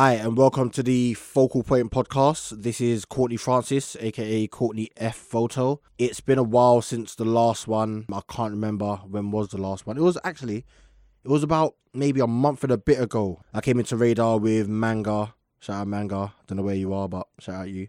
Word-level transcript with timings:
Hi, 0.00 0.12
and 0.12 0.36
welcome 0.36 0.70
to 0.70 0.82
the 0.84 1.14
Focal 1.14 1.64
Point 1.64 1.90
podcast. 1.90 2.62
This 2.62 2.80
is 2.80 3.04
Courtney 3.04 3.36
Francis, 3.36 3.96
aka 3.98 4.46
Courtney 4.46 4.90
F 4.96 5.16
Photo. 5.16 5.80
It's 5.98 6.20
been 6.20 6.38
a 6.38 6.44
while 6.44 6.82
since 6.82 7.16
the 7.16 7.24
last 7.24 7.66
one. 7.66 8.06
I 8.12 8.20
can't 8.28 8.52
remember 8.52 8.98
when 8.98 9.32
was 9.32 9.48
the 9.48 9.58
last 9.58 9.88
one. 9.88 9.96
It 9.98 10.02
was 10.02 10.16
actually, 10.22 10.64
it 11.24 11.28
was 11.28 11.42
about 11.42 11.74
maybe 11.92 12.20
a 12.20 12.28
month 12.28 12.62
and 12.62 12.70
a 12.70 12.78
bit 12.78 13.00
ago. 13.00 13.42
I 13.52 13.60
came 13.60 13.80
into 13.80 13.96
Radar 13.96 14.38
with 14.38 14.68
Manga. 14.68 15.34
Shout 15.60 15.76
out 15.76 15.88
Manga. 15.88 16.32
Don't 16.46 16.56
know 16.58 16.62
where 16.62 16.74
you 16.74 16.92
are, 16.92 17.08
but 17.08 17.26
shout 17.40 17.62
out 17.62 17.68
you. 17.68 17.88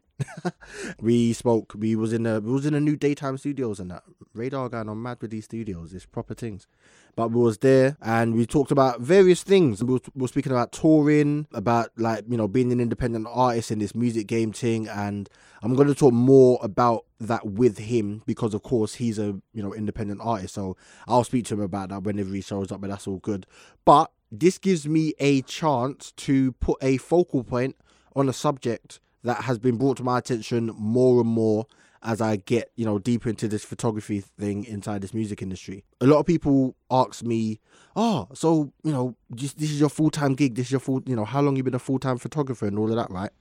we 1.02 1.34
spoke. 1.34 1.74
We 1.78 1.96
was 1.96 2.14
in 2.14 2.24
the 2.24 2.42
we 2.42 2.52
was 2.52 2.66
in 2.66 2.74
the 2.74 2.82
new 2.82 2.96
daytime 2.96 3.38
studios 3.38 3.80
and 3.80 3.92
that. 3.92 4.04
Radar 4.34 4.70
going 4.70 4.90
on 4.90 5.02
mad 5.02 5.18
with 5.22 5.32
these 5.32 5.46
studios. 5.46 5.94
It's 5.94 6.06
proper 6.06 6.34
things. 6.34 6.68
But 7.16 7.32
we 7.32 7.42
was 7.42 7.60
there 7.60 7.98
and 8.02 8.34
we 8.34 8.46
talked 8.46 8.72
about 8.72 9.02
various 9.02 9.44
things. 9.44 9.84
We 9.84 9.94
were, 9.94 10.00
we 10.16 10.22
were 10.22 10.28
speaking 10.28 10.52
about 10.52 10.72
touring, 10.72 11.48
about 11.54 11.92
like 11.98 12.26
you 12.28 12.38
know 12.38 12.48
being 12.48 12.72
an 12.72 12.80
independent 12.80 13.28
artist 13.30 13.70
in 13.70 13.80
this 13.80 13.94
music 13.94 14.26
game 14.26 14.52
thing, 14.52 14.88
and 14.88 15.30
I'm 15.62 15.76
going 15.76 15.88
to 15.88 15.96
talk 15.96 16.14
more 16.14 16.60
about 16.64 17.06
that 17.20 17.46
with 17.46 17.78
him 17.78 18.24
because 18.26 18.54
of 18.54 18.64
course 18.64 18.96
he's 18.96 19.20
a 19.20 19.40
you 19.54 19.62
know 19.62 19.76
independent 19.76 20.22
artist. 20.24 20.56
So 20.56 20.76
I'll 21.08 21.24
speak 21.24 21.46
to 21.46 21.54
him 21.54 21.62
about 21.62 21.90
that 21.90 22.02
whenever 22.02 22.34
he 22.34 22.42
shows 22.42 22.72
up, 22.72 22.82
but 22.82 22.90
that's 22.90 23.08
all 23.08 23.20
good. 23.20 23.46
But 23.86 24.12
this 24.32 24.58
gives 24.58 24.88
me 24.88 25.14
a 25.20 25.42
chance 25.44 26.12
to 26.14 26.52
put 26.54 26.78
a 26.82 26.98
focal 26.98 27.44
point 27.44 27.76
on 28.16 28.30
a 28.30 28.34
subject 28.34 29.00
that 29.24 29.44
has 29.44 29.60
been 29.60 29.78
brought 29.78 29.98
to 29.98 30.04
my 30.04 30.18
attention 30.18 30.72
more 30.78 31.22
and 31.22 31.30
more 31.30 31.66
as 32.02 32.22
I 32.22 32.38
get, 32.38 32.72
you 32.76 32.86
know, 32.86 32.98
deeper 32.98 33.30
into 33.30 33.48
this 33.48 33.66
photography 33.66 34.22
thing 34.22 34.64
inside 34.64 35.02
this 35.02 35.14
music 35.14 35.42
industry. 35.42 35.84
A 36.00 36.06
lot 36.06 36.20
of 36.20 36.26
people 36.26 36.76
ask 36.90 37.24
me, 37.24 37.60
"Oh, 37.96 38.28
so 38.34 38.72
you 38.84 38.92
know, 38.92 39.16
this, 39.30 39.54
this 39.54 39.72
is 39.72 39.80
your 39.80 39.90
full 39.90 40.10
time 40.10 40.36
gig. 40.36 40.56
This 40.56 40.68
is 40.68 40.72
your 40.72 40.80
full, 40.80 41.02
you 41.06 41.16
know, 41.16 41.26
how 41.26 41.42
long 41.42 41.58
you 41.58 41.64
been 41.64 41.74
a 41.74 41.80
full 41.80 42.00
time 42.00 42.18
photographer 42.18 42.68
and 42.68 42.80
all 42.80 42.90
of 42.90 42.96
that, 42.96 43.12
right?" 43.12 43.32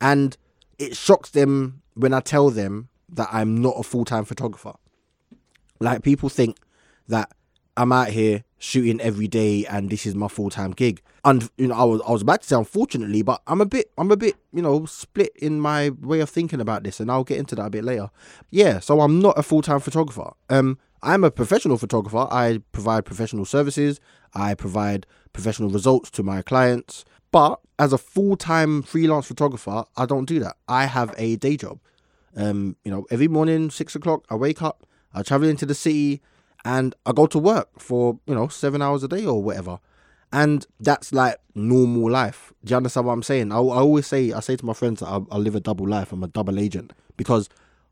And 0.00 0.36
it 0.78 0.96
shocks 0.96 1.30
them 1.30 1.82
when 1.94 2.12
I 2.12 2.20
tell 2.20 2.50
them 2.50 2.88
that 3.10 3.28
I'm 3.30 3.56
not 3.60 3.74
a 3.78 3.82
full 3.82 4.04
time 4.04 4.24
photographer. 4.24 4.72
Like 5.78 6.02
people 6.02 6.28
think 6.28 6.56
that 7.08 7.30
I'm 7.76 7.92
out 7.92 8.08
here 8.08 8.44
shooting 8.60 9.00
every 9.00 9.26
day 9.26 9.64
and 9.64 9.88
this 9.90 10.06
is 10.06 10.14
my 10.14 10.28
full 10.28 10.50
time 10.50 10.70
gig. 10.70 11.02
And 11.24 11.50
you 11.56 11.66
know, 11.66 11.74
I 11.74 11.84
was 11.84 12.00
I 12.06 12.12
was 12.12 12.22
about 12.22 12.42
to 12.42 12.46
say 12.46 12.56
unfortunately, 12.56 13.22
but 13.22 13.42
I'm 13.48 13.60
a 13.60 13.66
bit 13.66 13.90
I'm 13.98 14.12
a 14.12 14.16
bit, 14.16 14.36
you 14.52 14.62
know, 14.62 14.84
split 14.86 15.32
in 15.36 15.60
my 15.60 15.90
way 16.00 16.20
of 16.20 16.30
thinking 16.30 16.60
about 16.60 16.84
this 16.84 17.00
and 17.00 17.10
I'll 17.10 17.24
get 17.24 17.38
into 17.38 17.56
that 17.56 17.66
a 17.66 17.70
bit 17.70 17.84
later. 17.84 18.10
Yeah, 18.50 18.78
so 18.78 19.00
I'm 19.00 19.20
not 19.20 19.38
a 19.38 19.42
full 19.42 19.62
time 19.62 19.80
photographer. 19.80 20.32
Um 20.48 20.78
I'm 21.02 21.24
a 21.24 21.30
professional 21.30 21.78
photographer. 21.78 22.28
I 22.30 22.60
provide 22.72 23.06
professional 23.06 23.46
services. 23.46 23.98
I 24.34 24.54
provide 24.54 25.06
professional 25.32 25.70
results 25.70 26.10
to 26.12 26.22
my 26.22 26.42
clients. 26.42 27.06
But 27.32 27.60
as 27.78 27.94
a 27.94 27.98
full 27.98 28.36
time 28.36 28.82
freelance 28.82 29.26
photographer, 29.26 29.84
I 29.96 30.04
don't 30.04 30.26
do 30.26 30.38
that. 30.40 30.56
I 30.68 30.84
have 30.84 31.14
a 31.16 31.36
day 31.36 31.56
job. 31.56 31.80
Um, 32.36 32.76
you 32.84 32.90
know, 32.90 33.06
every 33.10 33.26
morning, 33.26 33.70
six 33.70 33.94
o'clock, 33.94 34.24
I 34.28 34.34
wake 34.34 34.62
up, 34.62 34.86
I 35.14 35.22
travel 35.22 35.48
into 35.48 35.66
the 35.66 35.74
city, 35.74 36.20
and 36.64 36.94
I 37.06 37.12
go 37.12 37.26
to 37.26 37.38
work 37.38 37.68
for, 37.78 38.18
you 38.26 38.34
know, 38.34 38.48
seven 38.48 38.82
hours 38.82 39.02
a 39.02 39.08
day 39.08 39.24
or 39.24 39.42
whatever. 39.42 39.78
And 40.32 40.66
that's 40.78 41.12
like 41.12 41.36
normal 41.54 42.10
life. 42.10 42.52
Do 42.64 42.72
you 42.72 42.76
understand 42.76 43.06
what 43.06 43.14
I'm 43.14 43.22
saying? 43.22 43.50
I, 43.50 43.56
I 43.56 43.58
always 43.58 44.06
say, 44.06 44.32
I 44.32 44.40
say 44.40 44.56
to 44.56 44.64
my 44.64 44.74
friends, 44.74 45.02
I, 45.02 45.20
I 45.30 45.38
live 45.38 45.54
a 45.54 45.60
double 45.60 45.88
life. 45.88 46.12
I'm 46.12 46.22
a 46.22 46.28
double 46.28 46.58
agent 46.58 46.92
because 47.16 47.48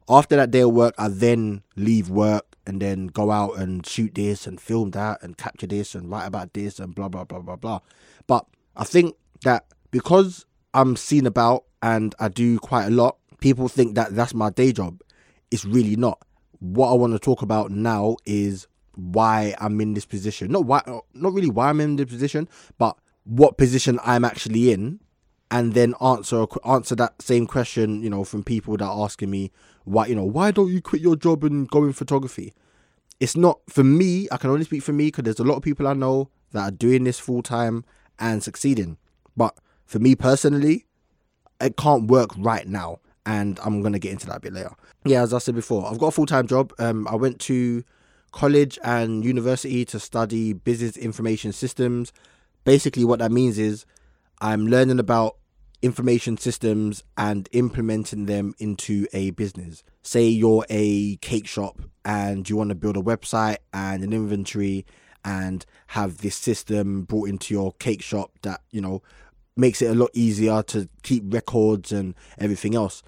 after 0.08 0.36
that 0.36 0.50
day 0.50 0.60
of 0.60 0.72
work, 0.72 0.94
I 0.98 1.08
then 1.08 1.62
leave 1.76 2.10
work 2.10 2.56
and 2.66 2.80
then 2.80 3.08
go 3.08 3.30
out 3.30 3.58
and 3.58 3.84
shoot 3.84 4.14
this 4.14 4.46
and 4.46 4.60
film 4.60 4.92
that 4.92 5.22
and 5.22 5.36
capture 5.36 5.66
this 5.66 5.94
and 5.94 6.10
write 6.10 6.26
about 6.26 6.52
this 6.52 6.78
and 6.78 6.94
blah, 6.94 7.08
blah, 7.08 7.24
blah, 7.24 7.40
blah, 7.40 7.56
blah. 7.56 7.80
But 8.26 8.46
I 8.76 8.84
think 8.84 9.16
that 9.42 9.64
because 9.90 10.46
I'm 10.74 10.94
seen 10.94 11.26
about 11.26 11.64
and 11.82 12.14
I 12.20 12.28
do 12.28 12.58
quite 12.58 12.86
a 12.86 12.90
lot, 12.90 13.16
people 13.40 13.68
think 13.68 13.94
that 13.96 14.14
that's 14.14 14.34
my 14.34 14.50
day 14.50 14.72
job. 14.72 15.00
It's 15.50 15.64
really 15.64 15.96
not 15.96 16.20
what 16.60 16.90
I 16.90 16.94
want 16.94 17.12
to 17.12 17.18
talk 17.18 17.42
about 17.42 17.70
now 17.70 18.16
is 18.24 18.66
why 18.94 19.54
I'm 19.60 19.80
in 19.80 19.94
this 19.94 20.04
position. 20.04 20.50
Not 20.50 20.64
why, 20.64 20.82
not 21.14 21.32
really 21.32 21.50
why 21.50 21.68
I'm 21.70 21.80
in 21.80 21.96
this 21.96 22.08
position, 22.08 22.48
but 22.78 22.96
what 23.24 23.56
position 23.56 24.00
I'm 24.04 24.24
actually 24.24 24.72
in, 24.72 25.00
and 25.50 25.74
then 25.74 25.94
answer 26.00 26.46
answer 26.64 26.94
that 26.96 27.22
same 27.22 27.46
question. 27.46 28.02
You 28.02 28.10
know, 28.10 28.24
from 28.24 28.42
people 28.42 28.76
that 28.76 28.84
are 28.84 29.04
asking 29.04 29.30
me 29.30 29.52
why, 29.84 30.06
you 30.06 30.14
know, 30.14 30.24
why 30.24 30.50
don't 30.50 30.70
you 30.70 30.82
quit 30.82 31.00
your 31.00 31.16
job 31.16 31.44
and 31.44 31.68
go 31.68 31.84
in 31.84 31.92
photography? 31.92 32.54
It's 33.20 33.36
not 33.36 33.60
for 33.68 33.84
me. 33.84 34.28
I 34.30 34.36
can 34.36 34.50
only 34.50 34.64
speak 34.64 34.82
for 34.82 34.92
me 34.92 35.06
because 35.06 35.24
there's 35.24 35.38
a 35.38 35.44
lot 35.44 35.56
of 35.56 35.62
people 35.62 35.86
I 35.86 35.94
know 35.94 36.30
that 36.52 36.62
are 36.62 36.70
doing 36.70 37.04
this 37.04 37.18
full 37.18 37.42
time 37.42 37.84
and 38.18 38.42
succeeding. 38.42 38.98
But 39.36 39.56
for 39.86 39.98
me 39.98 40.14
personally, 40.14 40.86
it 41.60 41.76
can't 41.76 42.08
work 42.08 42.30
right 42.36 42.66
now 42.66 43.00
and 43.28 43.60
I'm 43.62 43.82
gonna 43.82 43.98
get 43.98 44.12
into 44.12 44.26
that 44.28 44.38
a 44.38 44.40
bit 44.40 44.54
later. 44.54 44.74
Yeah, 45.04 45.22
as 45.22 45.34
I 45.34 45.38
said 45.38 45.54
before, 45.54 45.86
I've 45.86 45.98
got 45.98 46.08
a 46.08 46.12
full 46.12 46.24
time 46.24 46.46
job. 46.46 46.72
Um, 46.78 47.06
I 47.06 47.14
went 47.14 47.38
to 47.40 47.84
college 48.32 48.78
and 48.82 49.22
university 49.22 49.84
to 49.84 50.00
study 50.00 50.54
business 50.54 50.96
information 50.96 51.52
systems. 51.52 52.10
Basically, 52.64 53.04
what 53.04 53.18
that 53.18 53.30
means 53.30 53.58
is 53.58 53.84
I'm 54.40 54.66
learning 54.66 54.98
about 54.98 55.36
information 55.82 56.38
systems 56.38 57.04
and 57.18 57.50
implementing 57.52 58.24
them 58.24 58.54
into 58.58 59.06
a 59.12 59.30
business. 59.32 59.84
Say 60.02 60.26
you're 60.26 60.64
a 60.70 61.16
cake 61.16 61.46
shop 61.46 61.82
and 62.06 62.48
you 62.48 62.56
want 62.56 62.70
to 62.70 62.74
build 62.74 62.96
a 62.96 63.02
website 63.02 63.58
and 63.74 64.02
an 64.02 64.14
inventory 64.14 64.86
and 65.22 65.66
have 65.88 66.18
this 66.18 66.34
system 66.34 67.02
brought 67.02 67.28
into 67.28 67.52
your 67.52 67.72
cake 67.74 68.02
shop 68.02 68.32
that, 68.42 68.62
you 68.70 68.80
know, 68.80 69.02
makes 69.54 69.82
it 69.82 69.90
a 69.90 69.94
lot 69.94 70.10
easier 70.14 70.62
to 70.62 70.88
keep 71.02 71.22
records 71.26 71.92
and 71.92 72.14
everything 72.38 72.74
else. 72.74 73.02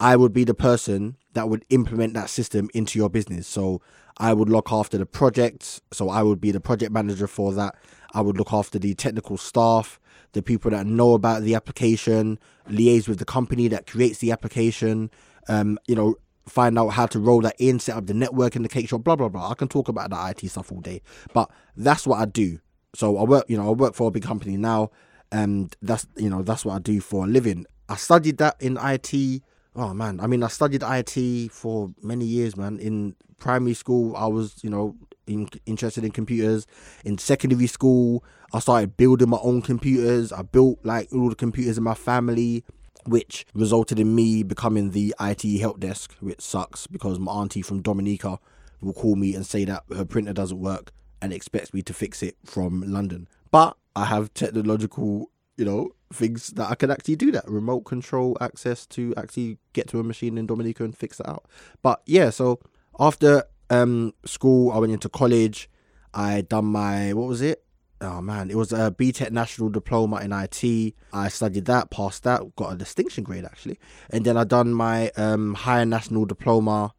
I 0.00 0.16
would 0.16 0.32
be 0.32 0.44
the 0.44 0.54
person 0.54 1.16
that 1.34 1.48
would 1.48 1.64
implement 1.68 2.14
that 2.14 2.30
system 2.30 2.70
into 2.74 2.98
your 2.98 3.10
business. 3.10 3.46
So 3.46 3.82
I 4.16 4.32
would 4.32 4.48
look 4.48 4.72
after 4.72 4.98
the 4.98 5.06
projects. 5.06 5.80
So 5.92 6.08
I 6.08 6.22
would 6.22 6.40
be 6.40 6.50
the 6.50 6.60
project 6.60 6.90
manager 6.90 7.26
for 7.26 7.52
that. 7.52 7.76
I 8.12 8.22
would 8.22 8.38
look 8.38 8.52
after 8.52 8.78
the 8.78 8.94
technical 8.94 9.36
staff, 9.36 10.00
the 10.32 10.42
people 10.42 10.70
that 10.70 10.86
know 10.86 11.12
about 11.14 11.42
the 11.42 11.54
application, 11.54 12.38
liaise 12.68 13.08
with 13.08 13.18
the 13.18 13.24
company 13.24 13.68
that 13.68 13.86
creates 13.86 14.18
the 14.18 14.32
application, 14.32 15.10
um, 15.48 15.78
you 15.86 15.94
know, 15.94 16.16
find 16.48 16.78
out 16.78 16.88
how 16.88 17.06
to 17.06 17.18
roll 17.20 17.40
that 17.42 17.54
in, 17.58 17.78
set 17.78 17.96
up 17.96 18.06
the 18.06 18.14
network 18.14 18.56
in 18.56 18.62
the 18.62 18.68
cake 18.68 18.88
shop, 18.88 19.04
blah 19.04 19.16
blah 19.16 19.28
blah. 19.28 19.50
I 19.50 19.54
can 19.54 19.68
talk 19.68 19.88
about 19.88 20.10
the 20.10 20.28
IT 20.30 20.48
stuff 20.48 20.72
all 20.72 20.80
day, 20.80 21.02
but 21.32 21.50
that's 21.76 22.06
what 22.06 22.18
I 22.18 22.24
do. 22.24 22.58
So 22.94 23.18
I 23.18 23.22
work, 23.24 23.44
you 23.48 23.56
know, 23.56 23.68
I 23.68 23.72
work 23.72 23.94
for 23.94 24.08
a 24.08 24.10
big 24.10 24.24
company 24.24 24.56
now, 24.56 24.90
and 25.30 25.76
that's 25.80 26.06
you 26.16 26.28
know 26.28 26.42
that's 26.42 26.64
what 26.64 26.74
I 26.74 26.78
do 26.80 27.00
for 27.00 27.24
a 27.24 27.28
living. 27.28 27.66
I 27.88 27.96
studied 27.96 28.38
that 28.38 28.56
in 28.60 28.78
IT 28.82 29.42
oh 29.76 29.94
man, 29.94 30.20
I 30.20 30.26
mean, 30.26 30.42
I 30.42 30.48
studied 30.48 30.82
IT 30.84 31.52
for 31.52 31.92
many 32.02 32.24
years, 32.24 32.56
man. 32.56 32.78
In 32.78 33.14
primary 33.38 33.74
school, 33.74 34.16
I 34.16 34.26
was, 34.26 34.56
you 34.62 34.70
know, 34.70 34.96
in, 35.26 35.48
interested 35.66 36.04
in 36.04 36.10
computers. 36.10 36.66
In 37.04 37.18
secondary 37.18 37.66
school, 37.66 38.24
I 38.52 38.58
started 38.58 38.96
building 38.96 39.30
my 39.30 39.38
own 39.42 39.62
computers. 39.62 40.32
I 40.32 40.42
built 40.42 40.80
like 40.84 41.08
all 41.12 41.28
the 41.28 41.36
computers 41.36 41.78
in 41.78 41.84
my 41.84 41.94
family, 41.94 42.64
which 43.06 43.46
resulted 43.54 43.98
in 43.98 44.14
me 44.14 44.42
becoming 44.42 44.90
the 44.90 45.14
IT 45.20 45.60
help 45.60 45.80
desk, 45.80 46.14
which 46.20 46.40
sucks 46.40 46.86
because 46.86 47.18
my 47.18 47.32
auntie 47.32 47.62
from 47.62 47.82
Dominica 47.82 48.38
will 48.80 48.92
call 48.92 49.16
me 49.16 49.34
and 49.34 49.46
say 49.46 49.64
that 49.64 49.84
her 49.94 50.04
printer 50.04 50.32
doesn't 50.32 50.58
work 50.58 50.92
and 51.22 51.32
expects 51.32 51.72
me 51.74 51.82
to 51.82 51.92
fix 51.92 52.22
it 52.22 52.36
from 52.44 52.82
London. 52.82 53.28
But 53.50 53.76
I 53.94 54.06
have 54.06 54.32
technological, 54.34 55.30
you 55.60 55.66
know, 55.66 55.90
things 56.10 56.48
that 56.48 56.70
I 56.70 56.74
could 56.74 56.90
actually 56.90 57.16
do 57.16 57.30
that 57.32 57.46
remote 57.46 57.82
control 57.82 58.34
access 58.40 58.86
to 58.86 59.12
actually 59.18 59.58
get 59.74 59.88
to 59.88 60.00
a 60.00 60.02
machine 60.02 60.38
in 60.38 60.46
Dominica 60.46 60.84
and 60.84 60.96
fix 60.96 61.18
that 61.18 61.28
out. 61.28 61.44
But 61.82 62.00
yeah, 62.06 62.30
so 62.30 62.60
after 62.98 63.44
um 63.68 64.14
school, 64.24 64.72
I 64.72 64.78
went 64.78 64.94
into 64.94 65.10
college. 65.10 65.68
I 66.14 66.40
done 66.40 66.64
my 66.64 67.12
what 67.12 67.28
was 67.28 67.42
it? 67.42 67.62
Oh 68.00 68.22
man, 68.22 68.50
it 68.50 68.56
was 68.56 68.72
a 68.72 68.90
BTEC 68.90 69.32
National 69.32 69.68
Diploma 69.68 70.20
in 70.22 70.32
IT. 70.32 70.94
I 71.12 71.28
studied 71.28 71.66
that, 71.66 71.90
passed 71.90 72.22
that, 72.22 72.56
got 72.56 72.72
a 72.72 72.76
distinction 72.76 73.22
grade 73.22 73.44
actually, 73.44 73.78
and 74.08 74.24
then 74.24 74.38
I 74.38 74.44
done 74.44 74.72
my 74.72 75.10
um, 75.18 75.52
higher 75.52 75.84
national 75.84 76.24
diploma 76.24 76.94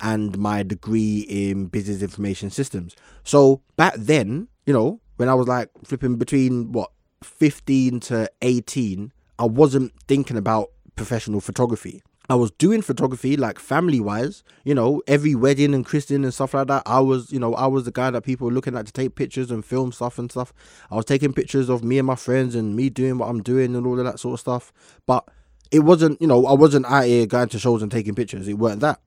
and 0.00 0.38
my 0.38 0.62
degree 0.62 1.26
in 1.28 1.66
business 1.66 2.00
information 2.00 2.48
systems. 2.48 2.96
So 3.24 3.60
back 3.76 3.92
then, 3.98 4.48
you 4.64 4.72
know, 4.72 5.02
when 5.16 5.28
I 5.28 5.34
was 5.34 5.48
like 5.48 5.68
flipping 5.84 6.16
between 6.16 6.72
what 6.72 6.90
15 7.26 8.00
to 8.00 8.30
18, 8.42 9.12
I 9.38 9.44
wasn't 9.44 9.92
thinking 10.06 10.36
about 10.36 10.70
professional 10.96 11.40
photography. 11.40 12.02
I 12.28 12.34
was 12.34 12.50
doing 12.50 12.82
photography 12.82 13.36
like 13.36 13.58
family 13.58 14.00
wise, 14.00 14.42
you 14.64 14.74
know, 14.74 15.00
every 15.06 15.34
wedding 15.36 15.74
and 15.74 15.86
christening 15.86 16.24
and 16.24 16.34
stuff 16.34 16.54
like 16.54 16.66
that. 16.66 16.82
I 16.84 16.98
was, 16.98 17.30
you 17.30 17.38
know, 17.38 17.54
I 17.54 17.66
was 17.66 17.84
the 17.84 17.92
guy 17.92 18.10
that 18.10 18.22
people 18.22 18.46
were 18.46 18.52
looking 18.52 18.76
at 18.76 18.86
to 18.86 18.92
take 18.92 19.14
pictures 19.14 19.50
and 19.50 19.64
film 19.64 19.92
stuff 19.92 20.18
and 20.18 20.30
stuff. 20.30 20.52
I 20.90 20.96
was 20.96 21.04
taking 21.04 21.32
pictures 21.32 21.68
of 21.68 21.84
me 21.84 21.98
and 21.98 22.06
my 22.06 22.16
friends 22.16 22.56
and 22.56 22.74
me 22.74 22.90
doing 22.90 23.18
what 23.18 23.28
I'm 23.28 23.42
doing 23.42 23.76
and 23.76 23.86
all 23.86 23.98
of 23.98 24.04
that 24.04 24.18
sort 24.18 24.34
of 24.34 24.40
stuff. 24.40 24.72
But 25.06 25.28
it 25.70 25.80
wasn't, 25.80 26.20
you 26.20 26.26
know, 26.26 26.46
I 26.46 26.52
wasn't 26.52 26.86
out 26.86 27.04
here 27.04 27.26
going 27.26 27.48
to 27.50 27.58
shows 27.60 27.82
and 27.82 27.92
taking 27.92 28.14
pictures. 28.14 28.48
It 28.48 28.54
weren't 28.54 28.80
that. 28.80 29.00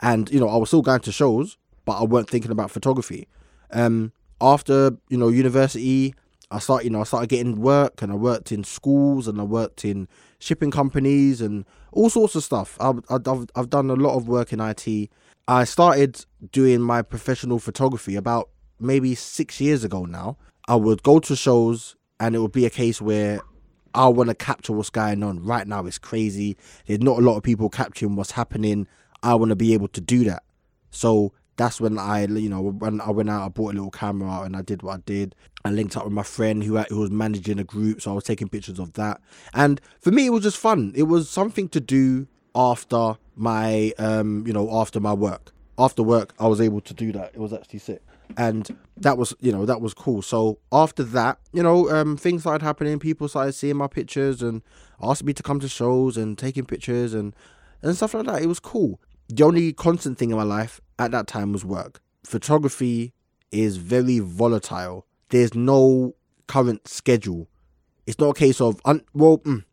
And, 0.00 0.30
you 0.30 0.38
know, 0.38 0.48
I 0.48 0.56
was 0.56 0.68
still 0.68 0.82
going 0.82 1.00
to 1.00 1.12
shows, 1.12 1.56
but 1.86 1.98
I 1.98 2.04
weren't 2.04 2.28
thinking 2.28 2.50
about 2.50 2.70
photography. 2.70 3.26
Um, 3.70 4.12
after, 4.40 4.98
you 5.08 5.16
know, 5.16 5.28
university, 5.28 6.14
I 6.50 6.58
started, 6.60 6.84
you 6.84 6.90
know, 6.90 7.00
I 7.00 7.04
started 7.04 7.28
getting 7.28 7.60
work, 7.60 8.02
and 8.02 8.12
I 8.12 8.14
worked 8.14 8.52
in 8.52 8.62
schools, 8.64 9.26
and 9.26 9.40
I 9.40 9.44
worked 9.44 9.84
in 9.84 10.08
shipping 10.38 10.70
companies, 10.70 11.40
and 11.40 11.64
all 11.92 12.10
sorts 12.10 12.34
of 12.34 12.44
stuff. 12.44 12.76
I've 12.80 13.00
I've, 13.08 13.46
I've 13.54 13.70
done 13.70 13.90
a 13.90 13.94
lot 13.94 14.16
of 14.16 14.28
work 14.28 14.52
in 14.52 14.60
IT. 14.60 15.10
I 15.48 15.64
started 15.64 16.24
doing 16.52 16.80
my 16.80 17.02
professional 17.02 17.58
photography 17.58 18.16
about 18.16 18.50
maybe 18.78 19.14
six 19.14 19.60
years 19.60 19.84
ago 19.84 20.04
now. 20.04 20.36
I 20.68 20.76
would 20.76 21.02
go 21.02 21.18
to 21.20 21.36
shows, 21.36 21.96
and 22.20 22.34
it 22.34 22.38
would 22.38 22.52
be 22.52 22.66
a 22.66 22.70
case 22.70 23.00
where 23.00 23.40
I 23.94 24.08
want 24.08 24.28
to 24.28 24.34
capture 24.34 24.72
what's 24.72 24.90
going 24.90 25.22
on 25.22 25.42
right 25.42 25.66
now. 25.66 25.86
It's 25.86 25.98
crazy. 25.98 26.56
There's 26.86 27.00
not 27.00 27.18
a 27.18 27.22
lot 27.22 27.36
of 27.36 27.42
people 27.42 27.70
capturing 27.70 28.14
what's 28.14 28.32
happening. 28.32 28.86
I 29.22 29.34
want 29.34 29.48
to 29.50 29.56
be 29.56 29.72
able 29.72 29.88
to 29.88 30.00
do 30.00 30.24
that. 30.24 30.42
So 30.90 31.32
that's 31.56 31.80
when 31.80 31.98
I, 31.98 32.26
you 32.26 32.48
know, 32.48 32.60
when 32.60 33.00
I 33.00 33.10
went 33.10 33.30
out, 33.30 33.44
I 33.44 33.48
bought 33.48 33.72
a 33.72 33.76
little 33.76 33.90
camera 33.90 34.42
and 34.42 34.56
I 34.56 34.62
did 34.62 34.82
what 34.82 34.94
I 34.94 35.02
did. 35.06 35.34
I 35.64 35.70
linked 35.70 35.96
up 35.96 36.04
with 36.04 36.12
my 36.12 36.22
friend 36.22 36.62
who, 36.62 36.78
who 36.78 37.00
was 37.00 37.10
managing 37.10 37.58
a 37.58 37.64
group, 37.64 38.00
so 38.02 38.12
I 38.12 38.14
was 38.14 38.24
taking 38.24 38.48
pictures 38.48 38.78
of 38.78 38.92
that. 38.94 39.20
And 39.54 39.80
for 40.00 40.10
me, 40.10 40.26
it 40.26 40.30
was 40.30 40.42
just 40.42 40.58
fun. 40.58 40.92
It 40.94 41.04
was 41.04 41.28
something 41.28 41.68
to 41.70 41.80
do 41.80 42.26
after 42.54 43.16
my, 43.34 43.92
um, 43.98 44.46
you 44.46 44.52
know, 44.52 44.68
after 44.80 45.00
my 45.00 45.12
work. 45.12 45.52
After 45.78 46.02
work, 46.02 46.34
I 46.38 46.46
was 46.46 46.60
able 46.60 46.80
to 46.82 46.94
do 46.94 47.12
that. 47.12 47.32
It 47.34 47.38
was 47.38 47.52
actually 47.52 47.80
sick 47.80 48.02
and 48.36 48.76
that 48.96 49.16
was 49.18 49.34
you 49.40 49.52
know 49.52 49.64
that 49.66 49.80
was 49.80 49.94
cool 49.94 50.22
so 50.22 50.58
after 50.72 51.02
that 51.02 51.38
you 51.52 51.62
know 51.62 51.88
um 51.90 52.16
things 52.16 52.42
started 52.42 52.64
happening 52.64 52.98
people 52.98 53.28
started 53.28 53.52
seeing 53.52 53.76
my 53.76 53.86
pictures 53.86 54.42
and 54.42 54.62
asked 55.02 55.24
me 55.24 55.32
to 55.32 55.42
come 55.42 55.60
to 55.60 55.68
shows 55.68 56.16
and 56.16 56.38
taking 56.38 56.64
pictures 56.64 57.14
and 57.14 57.34
and 57.82 57.96
stuff 57.96 58.14
like 58.14 58.26
that 58.26 58.42
it 58.42 58.46
was 58.46 58.58
cool 58.60 59.00
the 59.28 59.44
only 59.44 59.72
constant 59.72 60.18
thing 60.18 60.30
in 60.30 60.36
my 60.36 60.42
life 60.42 60.80
at 60.98 61.10
that 61.10 61.26
time 61.26 61.52
was 61.52 61.64
work 61.64 62.00
photography 62.24 63.12
is 63.52 63.76
very 63.76 64.18
volatile 64.18 65.06
there's 65.30 65.54
no 65.54 66.14
current 66.46 66.86
schedule 66.88 67.48
it's 68.06 68.18
not 68.18 68.30
a 68.30 68.34
case 68.34 68.60
of 68.60 68.80
un- 68.84 69.04
well 69.14 69.38
mm, 69.38 69.64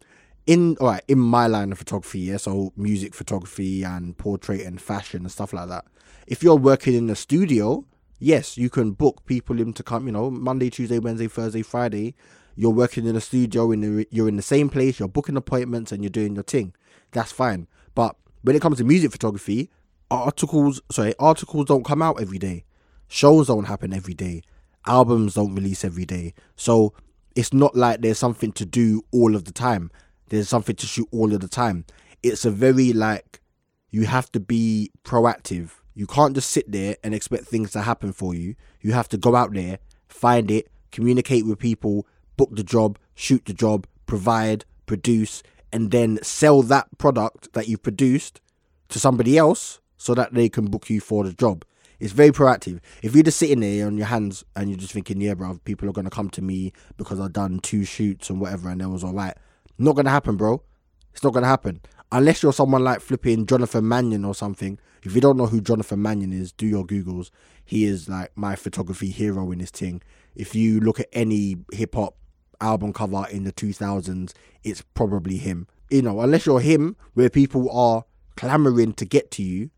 in 0.45 0.75
all 0.79 0.87
right 0.87 1.03
in 1.07 1.19
my 1.19 1.47
line 1.47 1.71
of 1.71 1.77
photography 1.77 2.19
yeah 2.19 2.37
so 2.37 2.71
music 2.75 3.13
photography 3.13 3.83
and 3.83 4.17
portrait 4.17 4.61
and 4.61 4.81
fashion 4.81 5.21
and 5.21 5.31
stuff 5.31 5.53
like 5.53 5.69
that 5.69 5.85
if 6.27 6.43
you're 6.43 6.55
working 6.55 6.93
in 6.93 7.09
a 7.09 7.15
studio 7.15 7.85
yes, 8.23 8.57
you 8.57 8.69
can 8.69 8.91
book 8.91 9.25
people 9.25 9.59
in 9.59 9.73
to 9.73 9.83
come, 9.83 10.05
you 10.05 10.11
know, 10.13 10.31
Monday, 10.31 10.69
Tuesday, 10.69 10.97
Wednesday, 10.97 11.27
Thursday, 11.27 11.61
Friday. 11.61 12.15
You're 12.55 12.71
working 12.71 13.05
in 13.05 13.15
a 13.15 13.21
studio, 13.21 13.71
in 13.71 13.81
the, 13.81 14.07
you're 14.11 14.29
in 14.29 14.37
the 14.37 14.41
same 14.41 14.69
place, 14.69 14.99
you're 14.99 15.09
booking 15.09 15.35
appointments 15.35 15.91
and 15.91 16.03
you're 16.03 16.09
doing 16.09 16.35
your 16.35 16.43
thing. 16.43 16.73
That's 17.11 17.31
fine. 17.31 17.67
But 17.95 18.15
when 18.43 18.55
it 18.55 18.61
comes 18.61 18.77
to 18.77 18.83
music 18.83 19.11
photography, 19.11 19.69
articles, 20.13 20.81
sorry, 20.91 21.13
articles 21.19 21.65
don't 21.65 21.85
come 21.85 22.01
out 22.01 22.21
every 22.21 22.39
day. 22.39 22.65
Shows 23.07 23.47
don't 23.47 23.65
happen 23.65 23.93
every 23.93 24.13
day. 24.13 24.41
Albums 24.85 25.35
don't 25.35 25.55
release 25.55 25.83
every 25.85 26.05
day. 26.05 26.33
So 26.55 26.93
it's 27.35 27.53
not 27.53 27.75
like 27.75 28.01
there's 28.01 28.19
something 28.19 28.51
to 28.53 28.65
do 28.65 29.03
all 29.11 29.35
of 29.35 29.45
the 29.45 29.51
time. 29.51 29.91
There's 30.29 30.49
something 30.49 30.75
to 30.75 30.85
shoot 30.85 31.07
all 31.11 31.33
of 31.33 31.41
the 31.41 31.47
time. 31.47 31.85
It's 32.21 32.45
a 32.45 32.51
very 32.51 32.93
like 32.93 33.41
you 33.91 34.05
have 34.05 34.31
to 34.31 34.39
be 34.39 34.91
proactive 35.03 35.71
you 35.95 36.07
can't 36.07 36.33
just 36.33 36.49
sit 36.49 36.71
there 36.71 36.95
and 37.03 37.13
expect 37.13 37.45
things 37.45 37.71
to 37.71 37.81
happen 37.81 38.13
for 38.13 38.33
you. 38.33 38.55
You 38.81 38.93
have 38.93 39.07
to 39.09 39.17
go 39.17 39.35
out 39.35 39.53
there, 39.53 39.79
find 40.07 40.49
it, 40.49 40.69
communicate 40.91 41.45
with 41.45 41.59
people, 41.59 42.07
book 42.35 42.49
the 42.51 42.63
job, 42.63 42.97
shoot 43.13 43.45
the 43.45 43.53
job, 43.53 43.85
provide, 44.05 44.65
produce, 44.85 45.43
and 45.71 45.91
then 45.91 46.19
sell 46.23 46.61
that 46.63 46.97
product 46.97 47.53
that 47.53 47.67
you've 47.67 47.83
produced 47.83 48.41
to 48.89 48.99
somebody 48.99 49.37
else 49.37 49.79
so 50.03 50.13
that 50.13 50.33
they 50.33 50.49
can 50.49 50.65
book 50.65 50.89
you 50.89 50.99
for 50.99 51.23
the 51.23 51.31
job. 51.31 51.63
It's 51.97 52.11
very 52.11 52.31
proactive. 52.31 52.81
If 53.01 53.15
you're 53.15 53.23
just 53.23 53.39
sitting 53.39 53.61
there 53.61 53.87
on 53.87 53.97
your 53.97 54.07
hands 54.07 54.43
and 54.53 54.69
you're 54.69 54.77
just 54.77 54.91
thinking, 54.91 55.21
yeah, 55.21 55.33
bro, 55.33 55.61
people 55.63 55.87
are 55.87 55.93
going 55.93 56.03
to 56.03 56.11
come 56.11 56.29
to 56.31 56.41
me 56.41 56.73
because 56.97 57.21
I've 57.21 57.31
done 57.31 57.59
two 57.59 57.85
shoots 57.85 58.29
and 58.29 58.41
whatever 58.41 58.69
and 58.69 58.81
it 58.81 58.87
was 58.87 59.05
all 59.05 59.13
right. 59.13 59.33
Not 59.77 59.93
going 59.93 60.03
to 60.03 60.11
happen, 60.11 60.35
bro. 60.35 60.61
It's 61.13 61.23
not 61.23 61.31
going 61.31 61.43
to 61.43 61.47
happen 61.47 61.79
unless 62.11 62.43
you're 62.43 62.51
someone 62.51 62.83
like 62.83 62.99
flipping 62.99 63.45
Jonathan 63.45 63.87
Mannion 63.87 64.25
or 64.25 64.35
something. 64.35 64.77
If 65.03 65.15
you 65.15 65.21
don't 65.21 65.37
know 65.37 65.45
who 65.45 65.61
Jonathan 65.61 66.01
Mannion 66.01 66.33
is, 66.33 66.51
do 66.51 66.67
your 66.67 66.85
Googles. 66.85 67.31
He 67.63 67.85
is 67.85 68.09
like 68.09 68.31
my 68.35 68.57
photography 68.57 69.09
hero 69.09 69.51
in 69.53 69.59
this 69.59 69.71
thing. 69.71 70.01
If 70.35 70.53
you 70.53 70.81
look 70.81 70.99
at 70.99 71.07
any 71.13 71.57
hip 71.71 71.95
hop 71.95 72.17
album 72.59 72.91
cover 72.91 73.25
in 73.31 73.45
the 73.45 73.53
2000s, 73.53 74.33
it's 74.65 74.81
probably 74.93 75.37
him. 75.37 75.67
You 75.89 76.01
know, 76.01 76.19
unless 76.19 76.45
you're 76.45 76.59
him, 76.59 76.97
where 77.13 77.29
people 77.29 77.71
are 77.71 78.03
clamoring 78.35 78.93
to 78.93 79.05
get 79.05 79.31
to 79.31 79.43
you, 79.43 79.69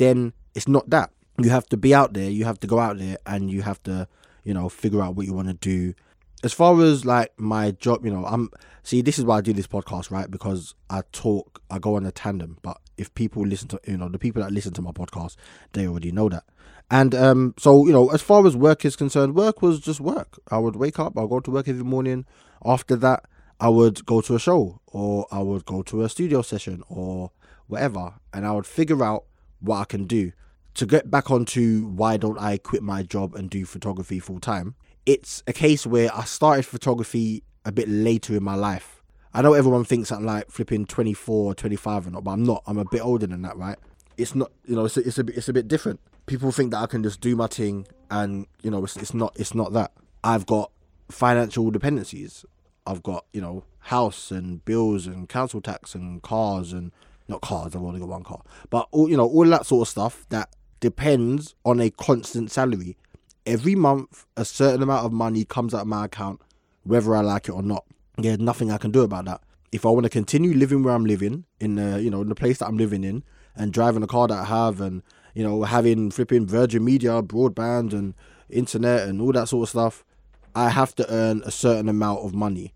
then 0.00 0.32
it's 0.54 0.66
not 0.66 0.90
that. 0.90 1.10
You 1.38 1.50
have 1.50 1.66
to 1.68 1.76
be 1.76 1.94
out 1.94 2.12
there, 2.12 2.28
you 2.28 2.44
have 2.44 2.60
to 2.60 2.66
go 2.66 2.78
out 2.78 2.98
there, 2.98 3.18
and 3.26 3.50
you 3.50 3.62
have 3.62 3.82
to, 3.84 4.08
you 4.44 4.52
know, 4.52 4.68
figure 4.68 5.00
out 5.00 5.14
what 5.14 5.26
you 5.26 5.32
want 5.32 5.48
to 5.48 5.54
do 5.54 5.94
as 6.42 6.52
far 6.52 6.80
as 6.82 7.04
like 7.04 7.32
my 7.38 7.72
job, 7.72 8.04
you 8.04 8.12
know, 8.12 8.24
I'm 8.24 8.50
see 8.82 9.02
this 9.02 9.18
is 9.18 9.24
why 9.24 9.38
I 9.38 9.40
do 9.40 9.52
this 9.52 9.66
podcast, 9.66 10.10
right? 10.10 10.30
Because 10.30 10.74
I 10.88 11.02
talk, 11.12 11.62
I 11.70 11.78
go 11.78 11.96
on 11.96 12.06
a 12.06 12.12
tandem. 12.12 12.58
But 12.62 12.78
if 12.96 13.12
people 13.14 13.46
listen 13.46 13.68
to, 13.68 13.80
you 13.86 13.98
know, 13.98 14.08
the 14.08 14.18
people 14.18 14.42
that 14.42 14.52
listen 14.52 14.72
to 14.74 14.82
my 14.82 14.92
podcast, 14.92 15.36
they 15.72 15.86
already 15.86 16.12
know 16.12 16.28
that. 16.30 16.44
And 16.90 17.14
um, 17.14 17.54
so 17.58 17.86
you 17.86 17.92
know, 17.92 18.08
as 18.10 18.22
far 18.22 18.46
as 18.46 18.56
work 18.56 18.84
is 18.84 18.96
concerned, 18.96 19.34
work 19.34 19.62
was 19.62 19.80
just 19.80 20.00
work. 20.00 20.38
I 20.50 20.58
would 20.58 20.76
wake 20.76 20.98
up, 20.98 21.16
I'll 21.16 21.28
go 21.28 21.40
to 21.40 21.50
work 21.50 21.68
every 21.68 21.84
morning. 21.84 22.24
After 22.64 22.96
that, 22.96 23.24
I 23.60 23.68
would 23.68 24.04
go 24.06 24.20
to 24.22 24.34
a 24.34 24.38
show, 24.38 24.80
or 24.86 25.26
I 25.30 25.40
would 25.40 25.66
go 25.66 25.82
to 25.82 26.02
a 26.02 26.08
studio 26.08 26.42
session, 26.42 26.82
or 26.88 27.30
whatever, 27.66 28.14
and 28.32 28.46
I 28.46 28.52
would 28.52 28.66
figure 28.66 29.04
out 29.04 29.24
what 29.60 29.78
I 29.78 29.84
can 29.84 30.04
do 30.04 30.32
to 30.74 30.86
get 30.86 31.10
back 31.10 31.30
onto 31.30 31.86
why 31.86 32.16
don't 32.16 32.38
I 32.38 32.56
quit 32.58 32.82
my 32.82 33.02
job 33.02 33.34
and 33.34 33.50
do 33.50 33.64
photography 33.64 34.18
full 34.18 34.40
time 34.40 34.74
it's 35.06 35.42
a 35.46 35.52
case 35.52 35.86
where 35.86 36.14
I 36.14 36.24
started 36.24 36.66
photography 36.66 37.42
a 37.64 37.72
bit 37.72 37.88
later 37.88 38.36
in 38.36 38.42
my 38.42 38.54
life. 38.54 39.02
I 39.32 39.42
know 39.42 39.54
everyone 39.54 39.84
thinks 39.84 40.10
I'm 40.10 40.24
like 40.24 40.50
flipping 40.50 40.86
24 40.86 41.52
or 41.52 41.54
25 41.54 42.06
or 42.06 42.10
not, 42.10 42.24
but 42.24 42.32
I'm 42.32 42.44
not. 42.44 42.62
I'm 42.66 42.78
a 42.78 42.84
bit 42.84 43.04
older 43.04 43.26
than 43.26 43.42
that, 43.42 43.56
right? 43.56 43.78
It's 44.16 44.34
not, 44.34 44.50
you 44.66 44.74
know, 44.74 44.84
it's 44.84 44.96
a, 44.96 45.06
it's 45.06 45.18
a 45.18 45.24
bit, 45.24 45.36
it's 45.36 45.48
a 45.48 45.52
bit 45.52 45.68
different. 45.68 46.00
People 46.26 46.52
think 46.52 46.72
that 46.72 46.78
I 46.78 46.86
can 46.86 47.02
just 47.02 47.20
do 47.20 47.36
my 47.36 47.46
thing, 47.46 47.86
and 48.10 48.46
you 48.62 48.70
know, 48.70 48.84
it's, 48.84 48.96
it's 48.96 49.14
not, 49.14 49.32
it's 49.38 49.54
not 49.54 49.72
that. 49.72 49.92
I've 50.22 50.46
got 50.46 50.70
financial 51.10 51.70
dependencies. 51.70 52.44
I've 52.86 53.02
got, 53.02 53.24
you 53.32 53.40
know, 53.40 53.64
house 53.78 54.30
and 54.30 54.64
bills 54.64 55.06
and 55.06 55.28
council 55.28 55.60
tax 55.60 55.94
and 55.94 56.22
cars 56.22 56.72
and 56.72 56.92
not 57.30 57.40
cars. 57.40 57.74
I've 57.74 57.82
only 57.82 58.00
got 58.00 58.08
one 58.08 58.24
car, 58.24 58.42
but 58.68 58.88
all 58.90 59.08
you 59.08 59.16
know, 59.16 59.26
all 59.26 59.46
that 59.46 59.66
sort 59.66 59.86
of 59.86 59.90
stuff 59.90 60.26
that 60.28 60.54
depends 60.80 61.54
on 61.64 61.80
a 61.80 61.90
constant 61.90 62.50
salary 62.50 62.96
every 63.46 63.74
month 63.74 64.26
a 64.36 64.44
certain 64.44 64.82
amount 64.82 65.04
of 65.04 65.12
money 65.12 65.44
comes 65.44 65.74
out 65.74 65.82
of 65.82 65.86
my 65.86 66.04
account, 66.04 66.40
whether 66.84 67.14
I 67.14 67.20
like 67.20 67.48
it 67.48 67.52
or 67.52 67.62
not. 67.62 67.84
There's 68.16 68.38
nothing 68.38 68.70
I 68.70 68.78
can 68.78 68.90
do 68.90 69.02
about 69.02 69.24
that. 69.26 69.40
If 69.72 69.86
I 69.86 69.90
want 69.90 70.04
to 70.04 70.10
continue 70.10 70.52
living 70.54 70.82
where 70.82 70.94
I'm 70.94 71.04
living, 71.04 71.44
in 71.60 71.76
the 71.76 72.02
you 72.02 72.10
know 72.10 72.22
in 72.22 72.28
the 72.28 72.34
place 72.34 72.58
that 72.58 72.66
I'm 72.66 72.76
living 72.76 73.04
in, 73.04 73.22
and 73.56 73.72
driving 73.72 74.00
the 74.00 74.06
car 74.06 74.28
that 74.28 74.38
I 74.38 74.44
have, 74.44 74.80
and 74.80 75.02
you 75.34 75.44
know 75.44 75.62
having 75.64 76.10
flipping 76.10 76.46
Virgin 76.46 76.84
Media, 76.84 77.22
broadband, 77.22 77.92
and 77.92 78.14
internet, 78.48 79.08
and 79.08 79.20
all 79.20 79.32
that 79.32 79.48
sort 79.48 79.64
of 79.64 79.70
stuff, 79.70 80.04
I 80.54 80.70
have 80.70 80.94
to 80.96 81.12
earn 81.12 81.42
a 81.44 81.50
certain 81.50 81.88
amount 81.88 82.20
of 82.20 82.34
money. 82.34 82.72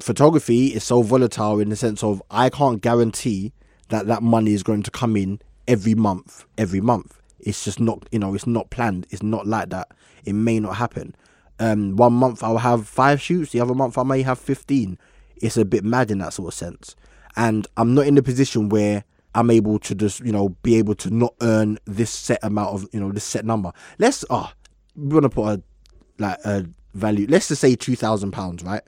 Photography 0.00 0.68
is 0.68 0.84
so 0.84 1.02
volatile 1.02 1.60
in 1.60 1.70
the 1.70 1.76
sense 1.76 2.02
of 2.02 2.22
I 2.30 2.50
can't 2.50 2.80
guarantee 2.80 3.52
that 3.88 4.06
that 4.06 4.22
money 4.22 4.52
is 4.52 4.62
going 4.62 4.82
to 4.82 4.90
come 4.90 5.16
in 5.16 5.40
every 5.66 5.94
month, 5.94 6.44
every 6.56 6.80
month. 6.80 7.20
It's 7.40 7.64
just 7.64 7.80
not, 7.80 8.06
you 8.10 8.18
know, 8.18 8.34
it's 8.34 8.46
not 8.46 8.70
planned. 8.70 9.06
It's 9.10 9.22
not 9.22 9.46
like 9.46 9.70
that. 9.70 9.88
It 10.24 10.34
may 10.34 10.60
not 10.60 10.76
happen. 10.76 11.14
Um, 11.60 11.96
one 11.96 12.12
month 12.12 12.42
I'll 12.42 12.58
have 12.58 12.86
five 12.86 13.20
shoots, 13.20 13.52
the 13.52 13.60
other 13.60 13.74
month 13.74 13.98
I 13.98 14.02
may 14.02 14.22
have 14.22 14.38
15. 14.38 14.98
It's 15.36 15.56
a 15.56 15.64
bit 15.64 15.84
mad 15.84 16.10
in 16.10 16.18
that 16.18 16.32
sort 16.32 16.48
of 16.48 16.54
sense. 16.54 16.96
And 17.36 17.66
I'm 17.76 17.94
not 17.94 18.06
in 18.06 18.14
the 18.14 18.22
position 18.22 18.68
where 18.68 19.04
I'm 19.34 19.50
able 19.50 19.78
to 19.80 19.94
just, 19.94 20.20
you 20.20 20.32
know, 20.32 20.50
be 20.62 20.76
able 20.76 20.94
to 20.96 21.10
not 21.10 21.34
earn 21.40 21.78
this 21.84 22.10
set 22.10 22.40
amount 22.42 22.74
of, 22.74 22.88
you 22.92 23.00
know, 23.00 23.12
this 23.12 23.24
set 23.24 23.44
number. 23.44 23.72
Let's, 23.98 24.24
oh, 24.30 24.50
we 24.96 25.14
want 25.14 25.24
to 25.24 25.28
put 25.28 25.46
a, 25.46 25.62
like, 26.18 26.38
a 26.44 26.66
value. 26.94 27.26
Let's 27.28 27.48
just 27.48 27.60
say 27.60 27.76
£2,000, 27.76 28.64
right? 28.64 28.82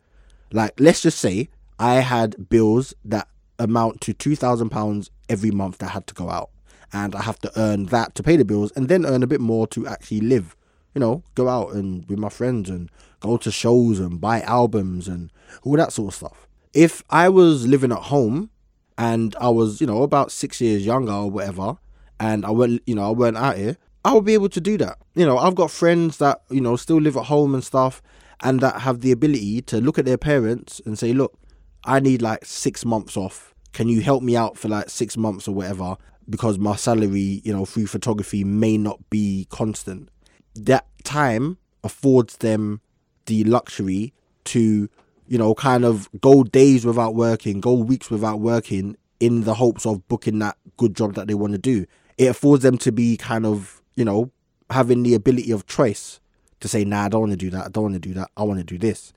Like, 0.52 0.73
let's 0.80 1.02
just 1.02 1.19
say 1.19 1.49
I 1.78 1.97
had 1.97 2.49
bills 2.49 2.95
that 3.04 3.28
amount 3.60 4.00
to 4.02 4.14
£2,000 4.14 5.10
every 5.28 5.50
month 5.50 5.78
that 5.78 5.88
had 5.88 6.06
to 6.08 6.14
go 6.14 6.28
out 6.28 6.50
and 6.92 7.14
I 7.14 7.22
have 7.22 7.38
to 7.40 7.52
earn 7.56 7.86
that 7.86 8.14
to 8.16 8.22
pay 8.22 8.36
the 8.36 8.44
bills 8.44 8.72
and 8.74 8.88
then 8.88 9.06
earn 9.06 9.22
a 9.22 9.26
bit 9.26 9.40
more 9.40 9.66
to 9.68 9.86
actually 9.86 10.20
live. 10.20 10.56
You 10.94 11.00
know, 11.00 11.22
go 11.36 11.48
out 11.48 11.72
and 11.74 12.08
with 12.08 12.18
my 12.18 12.28
friends 12.28 12.68
and 12.68 12.90
go 13.20 13.36
to 13.36 13.52
shows 13.52 14.00
and 14.00 14.20
buy 14.20 14.40
albums 14.40 15.06
and 15.06 15.30
all 15.62 15.76
that 15.76 15.92
sort 15.92 16.08
of 16.08 16.16
stuff. 16.16 16.48
If 16.72 17.04
I 17.10 17.28
was 17.28 17.66
living 17.66 17.92
at 17.92 17.98
home 17.98 18.50
and 18.98 19.36
I 19.40 19.50
was, 19.50 19.80
you 19.80 19.86
know, 19.86 20.02
about 20.02 20.32
six 20.32 20.60
years 20.60 20.84
younger 20.84 21.12
or 21.12 21.30
whatever, 21.30 21.76
and 22.18 22.44
I 22.44 22.50
went, 22.50 22.82
you 22.86 22.96
know, 22.96 23.08
I 23.08 23.12
weren't 23.12 23.36
out 23.36 23.56
here, 23.56 23.76
I 24.04 24.14
would 24.14 24.24
be 24.24 24.34
able 24.34 24.48
to 24.48 24.60
do 24.60 24.76
that. 24.78 24.98
You 25.14 25.26
know, 25.26 25.38
I've 25.38 25.54
got 25.54 25.70
friends 25.70 26.18
that, 26.18 26.42
you 26.50 26.60
know, 26.60 26.74
still 26.74 27.00
live 27.00 27.16
at 27.16 27.26
home 27.26 27.54
and 27.54 27.62
stuff 27.62 28.02
and 28.42 28.60
that 28.60 28.80
have 28.80 29.00
the 29.00 29.12
ability 29.12 29.62
to 29.62 29.80
look 29.80 29.98
at 29.98 30.06
their 30.06 30.18
parents 30.18 30.80
and 30.84 30.98
say, 30.98 31.12
look, 31.12 31.38
I 31.84 32.00
need 32.00 32.20
like 32.20 32.44
six 32.44 32.84
months 32.84 33.16
off. 33.16 33.50
Can 33.72 33.88
you 33.88 34.00
help 34.00 34.22
me 34.22 34.36
out 34.36 34.58
for 34.58 34.68
like 34.68 34.90
six 34.90 35.16
months 35.16 35.46
or 35.46 35.54
whatever? 35.54 35.96
because 36.30 36.58
my 36.58 36.76
salary, 36.76 37.42
you 37.44 37.52
know, 37.52 37.66
through 37.66 37.88
photography 37.88 38.44
may 38.44 38.78
not 38.78 39.10
be 39.10 39.46
constant. 39.50 40.08
That 40.54 40.86
time 41.02 41.58
affords 41.82 42.38
them 42.38 42.80
the 43.26 43.44
luxury 43.44 44.14
to, 44.44 44.88
you 45.26 45.38
know, 45.38 45.54
kind 45.54 45.84
of 45.84 46.08
go 46.20 46.44
days 46.44 46.86
without 46.86 47.14
working, 47.14 47.60
go 47.60 47.74
weeks 47.74 48.10
without 48.10 48.40
working 48.40 48.96
in 49.18 49.44
the 49.44 49.54
hopes 49.54 49.84
of 49.84 50.06
booking 50.08 50.38
that 50.38 50.56
good 50.76 50.96
job 50.96 51.14
that 51.14 51.26
they 51.26 51.34
want 51.34 51.52
to 51.52 51.58
do. 51.58 51.84
It 52.16 52.26
affords 52.26 52.62
them 52.62 52.78
to 52.78 52.92
be 52.92 53.16
kind 53.16 53.44
of, 53.44 53.82
you 53.96 54.04
know, 54.04 54.30
having 54.70 55.02
the 55.02 55.14
ability 55.14 55.50
of 55.50 55.66
choice 55.66 56.20
to 56.60 56.68
say, 56.68 56.84
nah, 56.84 57.06
I 57.06 57.08
don't 57.08 57.20
want 57.20 57.32
to 57.32 57.36
do 57.36 57.50
that. 57.50 57.66
I 57.66 57.68
don't 57.68 57.84
want 57.84 57.94
to 57.94 58.00
do 58.00 58.14
that. 58.14 58.30
I 58.36 58.44
want 58.44 58.60
to 58.60 58.64
do 58.64 58.78
this. 58.78 59.12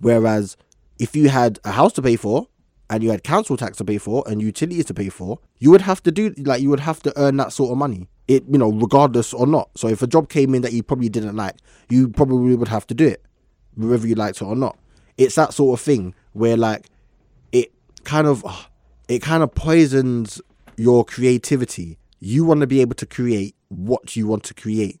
Whereas 0.00 0.56
if 0.98 1.16
you 1.16 1.28
had 1.28 1.58
a 1.64 1.72
house 1.72 1.92
to 1.94 2.02
pay 2.02 2.16
for 2.16 2.48
and 2.90 3.02
you 3.02 3.10
had 3.10 3.22
council 3.22 3.56
tax 3.56 3.76
to 3.78 3.84
pay 3.84 3.98
for 3.98 4.24
and 4.26 4.40
utilities 4.40 4.86
to 4.86 4.94
pay 4.94 5.08
for, 5.08 5.38
you 5.58 5.70
would 5.70 5.82
have 5.82 6.02
to 6.02 6.10
do 6.10 6.34
like 6.38 6.62
you 6.62 6.70
would 6.70 6.80
have 6.80 7.00
to 7.02 7.12
earn 7.18 7.36
that 7.36 7.52
sort 7.52 7.70
of 7.70 7.78
money. 7.78 8.08
It 8.26 8.44
you 8.50 8.58
know, 8.58 8.70
regardless 8.70 9.32
or 9.32 9.46
not. 9.46 9.70
So 9.76 9.88
if 9.88 10.02
a 10.02 10.06
job 10.06 10.28
came 10.28 10.54
in 10.54 10.62
that 10.62 10.72
you 10.72 10.82
probably 10.82 11.08
didn't 11.08 11.36
like, 11.36 11.56
you 11.88 12.08
probably 12.08 12.54
would 12.56 12.68
have 12.68 12.86
to 12.88 12.94
do 12.94 13.06
it, 13.06 13.22
whether 13.76 14.06
you 14.06 14.14
liked 14.14 14.40
it 14.40 14.44
or 14.44 14.56
not. 14.56 14.78
It's 15.16 15.34
that 15.34 15.52
sort 15.52 15.78
of 15.78 15.84
thing 15.84 16.14
where 16.32 16.56
like 16.56 16.88
it 17.52 17.72
kind 18.04 18.26
of 18.26 18.44
it 19.08 19.20
kind 19.20 19.42
of 19.42 19.54
poisons 19.54 20.40
your 20.76 21.04
creativity. 21.04 21.98
You 22.20 22.44
want 22.44 22.60
to 22.60 22.66
be 22.66 22.80
able 22.80 22.94
to 22.94 23.06
create 23.06 23.54
what 23.68 24.16
you 24.16 24.26
want 24.26 24.44
to 24.44 24.54
create. 24.54 25.00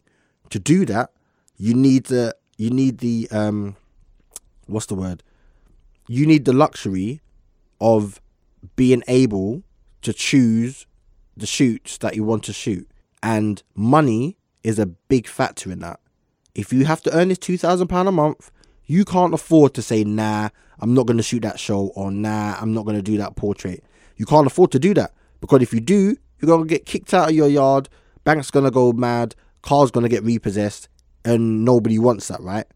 To 0.50 0.58
do 0.58 0.84
that, 0.86 1.10
you 1.56 1.74
need 1.74 2.06
the 2.06 2.34
you 2.56 2.70
need 2.70 2.98
the 2.98 3.28
um 3.30 3.76
what's 4.66 4.86
the 4.86 4.94
word? 4.94 5.22
You 6.06 6.26
need 6.26 6.44
the 6.44 6.52
luxury 6.52 7.20
of 7.80 8.20
being 8.76 9.02
able 9.08 9.62
to 10.02 10.12
choose 10.12 10.86
the 11.36 11.46
shoots 11.46 11.98
that 11.98 12.16
you 12.16 12.24
want 12.24 12.44
to 12.44 12.52
shoot. 12.52 12.88
And 13.22 13.62
money 13.74 14.36
is 14.62 14.78
a 14.78 14.86
big 14.86 15.26
factor 15.26 15.70
in 15.70 15.80
that. 15.80 16.00
If 16.54 16.72
you 16.72 16.84
have 16.84 17.02
to 17.02 17.16
earn 17.16 17.28
this 17.28 17.38
£2,000 17.38 18.08
a 18.08 18.12
month, 18.12 18.50
you 18.86 19.04
can't 19.04 19.34
afford 19.34 19.74
to 19.74 19.82
say, 19.82 20.02
nah, 20.02 20.48
I'm 20.80 20.94
not 20.94 21.06
going 21.06 21.16
to 21.16 21.22
shoot 21.22 21.42
that 21.42 21.60
show 21.60 21.88
or 21.94 22.10
nah, 22.10 22.56
I'm 22.60 22.72
not 22.72 22.84
going 22.84 22.96
to 22.96 23.02
do 23.02 23.18
that 23.18 23.36
portrait. 23.36 23.84
You 24.16 24.26
can't 24.26 24.46
afford 24.46 24.72
to 24.72 24.78
do 24.78 24.94
that 24.94 25.12
because 25.40 25.62
if 25.62 25.72
you 25.72 25.80
do, 25.80 26.16
you're 26.40 26.46
going 26.46 26.66
to 26.66 26.68
get 26.68 26.86
kicked 26.86 27.14
out 27.14 27.28
of 27.28 27.34
your 27.34 27.48
yard, 27.48 27.88
bank's 28.24 28.50
going 28.50 28.64
to 28.64 28.70
go 28.70 28.92
mad, 28.92 29.34
car's 29.62 29.90
going 29.90 30.02
to 30.02 30.08
get 30.08 30.24
repossessed, 30.24 30.88
and 31.24 31.64
nobody 31.64 31.98
wants 31.98 32.28
that, 32.28 32.40
right? 32.40 32.66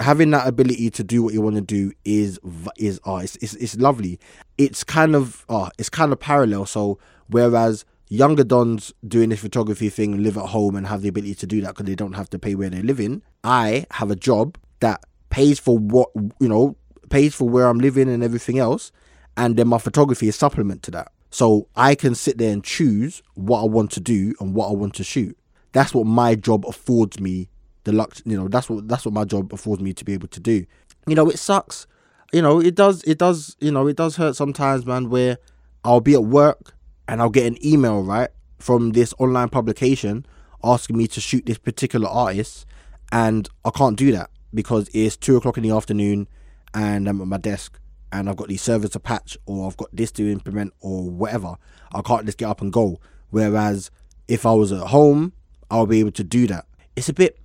Having 0.00 0.30
that 0.30 0.48
ability 0.48 0.90
to 0.90 1.04
do 1.04 1.22
what 1.22 1.34
you 1.34 1.42
want 1.42 1.56
to 1.56 1.62
do 1.62 1.92
is 2.04 2.40
is 2.76 3.00
oh, 3.04 3.18
it's, 3.18 3.36
it's 3.36 3.54
it's 3.54 3.76
lovely. 3.76 4.18
It's 4.58 4.82
kind 4.82 5.14
of 5.14 5.44
oh, 5.48 5.70
it's 5.78 5.90
kind 5.90 6.12
of 6.12 6.18
parallel. 6.18 6.66
So 6.66 6.98
whereas 7.28 7.84
younger 8.08 8.42
dons 8.42 8.92
doing 9.06 9.28
this 9.28 9.40
photography 9.40 9.88
thing 9.88 10.22
live 10.22 10.36
at 10.36 10.46
home 10.46 10.74
and 10.74 10.86
have 10.86 11.02
the 11.02 11.08
ability 11.08 11.34
to 11.34 11.46
do 11.46 11.60
that 11.60 11.68
because 11.68 11.86
they 11.86 11.94
don't 11.94 12.14
have 12.14 12.28
to 12.30 12.38
pay 12.38 12.54
where 12.54 12.70
they 12.70 12.82
live 12.82 12.98
in, 12.98 13.22
I 13.44 13.86
have 13.92 14.10
a 14.10 14.16
job 14.16 14.58
that 14.80 15.04
pays 15.28 15.60
for 15.60 15.78
what 15.78 16.08
you 16.40 16.48
know 16.48 16.76
pays 17.10 17.34
for 17.34 17.48
where 17.48 17.66
I'm 17.66 17.78
living 17.78 18.08
and 18.08 18.24
everything 18.24 18.58
else, 18.58 18.90
and 19.36 19.56
then 19.56 19.68
my 19.68 19.78
photography 19.78 20.28
is 20.28 20.36
supplement 20.36 20.82
to 20.84 20.90
that. 20.92 21.12
So 21.30 21.68
I 21.76 21.94
can 21.94 22.14
sit 22.14 22.38
there 22.38 22.52
and 22.52 22.64
choose 22.64 23.22
what 23.34 23.60
I 23.60 23.64
want 23.66 23.92
to 23.92 24.00
do 24.00 24.34
and 24.40 24.54
what 24.54 24.68
I 24.68 24.72
want 24.72 24.94
to 24.94 25.04
shoot. 25.04 25.36
That's 25.72 25.94
what 25.94 26.06
my 26.06 26.34
job 26.34 26.64
affords 26.66 27.20
me 27.20 27.48
the 27.84 27.92
lux 27.92 28.22
you 28.24 28.36
know 28.36 28.48
that's 28.48 28.68
what 28.68 28.88
that's 28.88 29.04
what 29.04 29.14
my 29.14 29.24
job 29.24 29.52
affords 29.52 29.82
me 29.82 29.92
to 29.92 30.04
be 30.04 30.12
able 30.12 30.28
to 30.28 30.40
do. 30.40 30.64
You 31.06 31.14
know 31.14 31.28
it 31.28 31.38
sucks. 31.38 31.86
You 32.32 32.42
know 32.42 32.60
it 32.60 32.74
does 32.74 33.02
it 33.04 33.18
does 33.18 33.56
you 33.60 33.72
know 33.72 33.86
it 33.86 33.96
does 33.96 34.16
hurt 34.16 34.36
sometimes 34.36 34.86
man 34.86 35.10
where 35.10 35.38
i'll 35.84 36.00
be 36.00 36.14
at 36.14 36.24
work 36.24 36.74
and 37.08 37.20
i'll 37.20 37.30
get 37.30 37.46
an 37.46 37.56
email 37.66 38.02
right 38.02 38.30
from 38.58 38.92
this 38.92 39.12
online 39.18 39.48
publication 39.48 40.24
asking 40.62 40.96
me 40.96 41.06
to 41.08 41.20
shoot 41.20 41.46
this 41.46 41.58
particular 41.58 42.08
artist 42.08 42.66
and 43.10 43.48
i 43.64 43.70
can't 43.70 43.96
do 43.96 44.12
that 44.12 44.30
because 44.54 44.88
it's 44.92 45.16
two 45.16 45.36
o'clock 45.36 45.56
in 45.56 45.62
the 45.62 45.70
afternoon 45.70 46.28
and 46.74 47.08
i'm 47.08 47.20
at 47.20 47.26
my 47.26 47.36
desk 47.38 47.80
and 48.12 48.28
i've 48.28 48.36
got 48.36 48.48
these 48.48 48.62
servers 48.62 48.90
to 48.90 49.00
patch 49.00 49.36
or 49.46 49.66
i've 49.66 49.76
got 49.76 49.88
this 49.92 50.12
to 50.12 50.30
implement 50.30 50.72
or 50.80 51.08
whatever. 51.10 51.56
I 51.92 52.02
can't 52.02 52.26
just 52.26 52.38
get 52.38 52.48
up 52.48 52.60
and 52.60 52.72
go. 52.72 53.00
Whereas 53.30 53.90
if 54.28 54.46
i 54.46 54.52
was 54.52 54.70
at 54.70 54.86
home 54.88 55.32
i'll 55.70 55.86
be 55.86 55.98
able 56.00 56.12
to 56.12 56.24
do 56.24 56.46
that. 56.46 56.66
It's 56.94 57.08
a 57.08 57.12
bit 57.12 57.39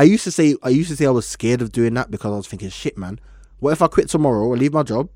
I 0.00 0.04
used 0.04 0.24
to 0.24 0.30
say 0.30 0.56
I 0.62 0.70
used 0.70 0.88
to 0.88 0.96
say 0.96 1.04
I 1.04 1.10
was 1.10 1.28
scared 1.28 1.60
of 1.60 1.72
doing 1.72 1.92
that 1.92 2.10
because 2.10 2.32
I 2.32 2.36
was 2.36 2.46
thinking, 2.46 2.70
shit, 2.70 2.96
man, 2.96 3.20
what 3.58 3.72
if 3.72 3.82
I 3.82 3.86
quit 3.86 4.08
tomorrow 4.08 4.46
or 4.46 4.56
leave 4.56 4.72
my 4.72 4.82
job, 4.82 5.10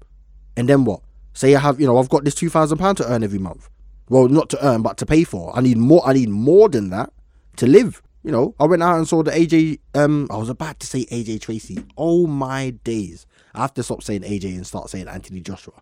and 0.58 0.68
then 0.68 0.84
what? 0.84 1.00
Say 1.32 1.54
I 1.54 1.60
have, 1.60 1.80
you 1.80 1.86
know, 1.86 1.96
I've 1.96 2.10
got 2.10 2.24
this 2.24 2.34
two 2.34 2.50
thousand 2.50 2.76
pound 2.76 2.98
to 2.98 3.10
earn 3.10 3.24
every 3.24 3.38
month. 3.38 3.70
Well, 4.10 4.28
not 4.28 4.50
to 4.50 4.62
earn, 4.62 4.82
but 4.82 4.98
to 4.98 5.06
pay 5.06 5.24
for. 5.24 5.56
I 5.56 5.62
need 5.62 5.78
more. 5.78 6.06
I 6.06 6.12
need 6.12 6.28
more 6.28 6.68
than 6.68 6.90
that 6.90 7.14
to 7.56 7.66
live. 7.66 8.02
You 8.24 8.30
know, 8.30 8.54
I 8.60 8.64
went 8.64 8.82
out 8.82 8.98
and 8.98 9.08
saw 9.08 9.22
the 9.22 9.30
AJ. 9.30 9.78
Um, 9.94 10.28
I 10.30 10.36
was 10.36 10.50
about 10.50 10.80
to 10.80 10.86
say 10.86 11.06
AJ 11.06 11.40
Tracey. 11.40 11.78
Oh 11.96 12.26
my 12.26 12.68
days! 12.84 13.24
I 13.54 13.62
have 13.62 13.72
to 13.74 13.82
stop 13.82 14.02
saying 14.02 14.20
AJ 14.20 14.54
and 14.54 14.66
start 14.66 14.90
saying 14.90 15.08
Anthony 15.08 15.40
Joshua. 15.40 15.80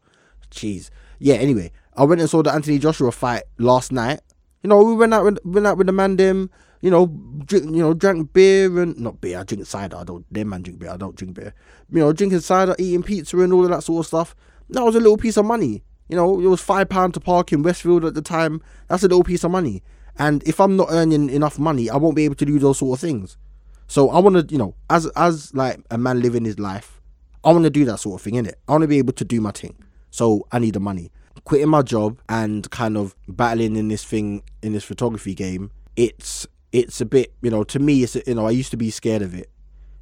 Jeez. 0.52 0.90
Yeah. 1.18 1.35
Anyway, 1.35 1.73
I 1.97 2.04
went 2.04 2.21
and 2.21 2.30
saw 2.30 2.40
the 2.44 2.52
Anthony 2.52 2.78
Joshua 2.78 3.11
fight 3.11 3.42
last 3.59 3.90
night. 3.90 4.21
You 4.62 4.68
know, 4.68 4.80
we 4.80 4.94
went 4.94 5.12
out 5.12 5.25
with, 5.25 5.44
went 5.44 5.66
out 5.66 5.76
with 5.76 5.88
the 5.88 5.92
man 5.92 6.14
them 6.18 6.50
you 6.83 6.91
know, 6.91 7.07
drink, 7.47 7.65
you 7.67 7.81
know, 7.83 7.95
drank 7.95 8.33
beer 8.33 8.83
and 8.83 8.99
not 8.99 9.21
beer. 9.21 9.39
I 9.39 9.45
drink 9.45 9.65
cider. 9.67 9.97
I 9.97 10.05
don't. 10.05 10.27
Them 10.33 10.51
man 10.51 10.62
drink 10.62 10.81
beer. 10.81 10.91
I 10.91 10.97
don't 10.97 11.15
drink 11.15 11.35
beer. 11.35 11.55
You 11.91 12.01
know, 12.01 12.12
drinking 12.12 12.41
cider, 12.41 12.75
eating 12.79 13.05
pizza, 13.05 13.39
and 13.39 13.53
all 13.53 13.65
of 13.65 13.71
that 13.71 13.85
sort 13.85 14.01
of 14.01 14.07
stuff. 14.07 14.35
That 14.69 14.85
was 14.85 14.97
a 14.97 15.01
little 15.01 15.17
piece 15.17 15.37
of 15.37 15.47
money. 15.47 15.83
You 16.09 16.17
know, 16.17 16.41
it 16.41 16.47
was 16.47 16.61
five 16.61 16.89
pound 16.89 17.15
to 17.15 17.21
park 17.21 17.53
in 17.53 17.62
Westfield 17.62 18.05
at 18.05 18.15
the 18.15 18.21
time. 18.21 18.61
That's 18.89 19.05
a 19.05 19.09
little 19.09 19.23
piece 19.23 19.45
of 19.45 19.51
money. 19.51 19.83
And 20.19 20.43
if 20.47 20.61
I'm 20.61 20.77
not 20.77 20.89
earning 20.91 21.31
enough 21.31 21.59
money, 21.59 21.89
I 21.89 21.97
won't 21.97 22.17
be 22.17 22.25
able 22.25 22.35
to 22.35 22.45
do 22.45 22.59
those 22.59 22.79
sort 22.79 22.99
of 22.99 23.01
things. 23.01 23.39
So 23.87 24.11
I 24.11 24.19
want 24.19 24.37
to, 24.37 24.53
you 24.53 24.59
know, 24.59 24.75
as 24.91 25.07
as 25.15 25.55
like 25.55 25.81
a 25.91 25.97
man 25.97 26.21
living 26.21 26.45
his 26.45 26.59
life, 26.59 27.01
I 27.45 27.53
want 27.53 27.65
to 27.65 27.71
do 27.71 27.85
that 27.85 27.99
sort 27.99 28.21
of 28.21 28.25
thing 28.25 28.35
in 28.35 28.47
it. 28.47 28.59
I 28.69 28.73
want 28.73 28.83
to 28.83 28.89
be 28.89 28.99
able 28.99 29.12
to 29.12 29.25
do 29.25 29.41
my 29.41 29.53
thing. 29.53 29.77
So 30.11 30.47
I 30.51 30.59
need 30.59 30.75
the 30.75 30.81
money. 30.81 31.12
Quitting 31.45 31.69
my 31.69 31.83
job 31.83 32.21
and 32.29 32.69
kind 32.71 32.97
of 32.97 33.15
battling 33.29 33.77
in 33.77 33.89
this 33.89 34.05
thing 34.05 34.43
in 34.62 34.73
this 34.73 34.85
photography 34.85 35.35
game. 35.35 35.71
It's 35.97 36.47
it's 36.73 37.00
a 37.00 37.07
bit, 37.07 37.35
you 37.43 37.50
know, 37.50 37.64
to 37.64 37.79
me, 37.79 38.02
it's, 38.02 38.17
you 38.26 38.35
know, 38.35 38.47
I 38.47 38.50
used 38.50 38.71
to 38.71 38.76
be 38.76 38.91
scared 38.91 39.23
of 39.23 39.35
it. 39.35 39.50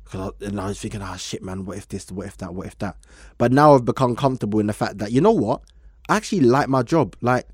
Cause 0.04 0.32
I, 0.40 0.46
and 0.46 0.60
I 0.60 0.68
was 0.68 0.80
thinking, 0.80 1.02
ah, 1.02 1.12
oh, 1.14 1.16
shit, 1.16 1.42
man, 1.42 1.64
what 1.64 1.76
if 1.76 1.88
this, 1.88 2.10
what 2.10 2.26
if 2.26 2.36
that, 2.38 2.54
what 2.54 2.66
if 2.66 2.78
that? 2.78 2.96
But 3.38 3.52
now 3.52 3.74
I've 3.74 3.84
become 3.84 4.16
comfortable 4.16 4.58
in 4.58 4.66
the 4.66 4.72
fact 4.72 4.98
that, 4.98 5.12
you 5.12 5.20
know 5.20 5.32
what? 5.32 5.62
I 6.08 6.16
actually 6.16 6.40
like 6.40 6.68
my 6.68 6.82
job. 6.82 7.16
Like, 7.20 7.46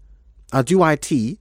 I 0.53 0.63
do 0.63 0.83
IT 0.85 1.39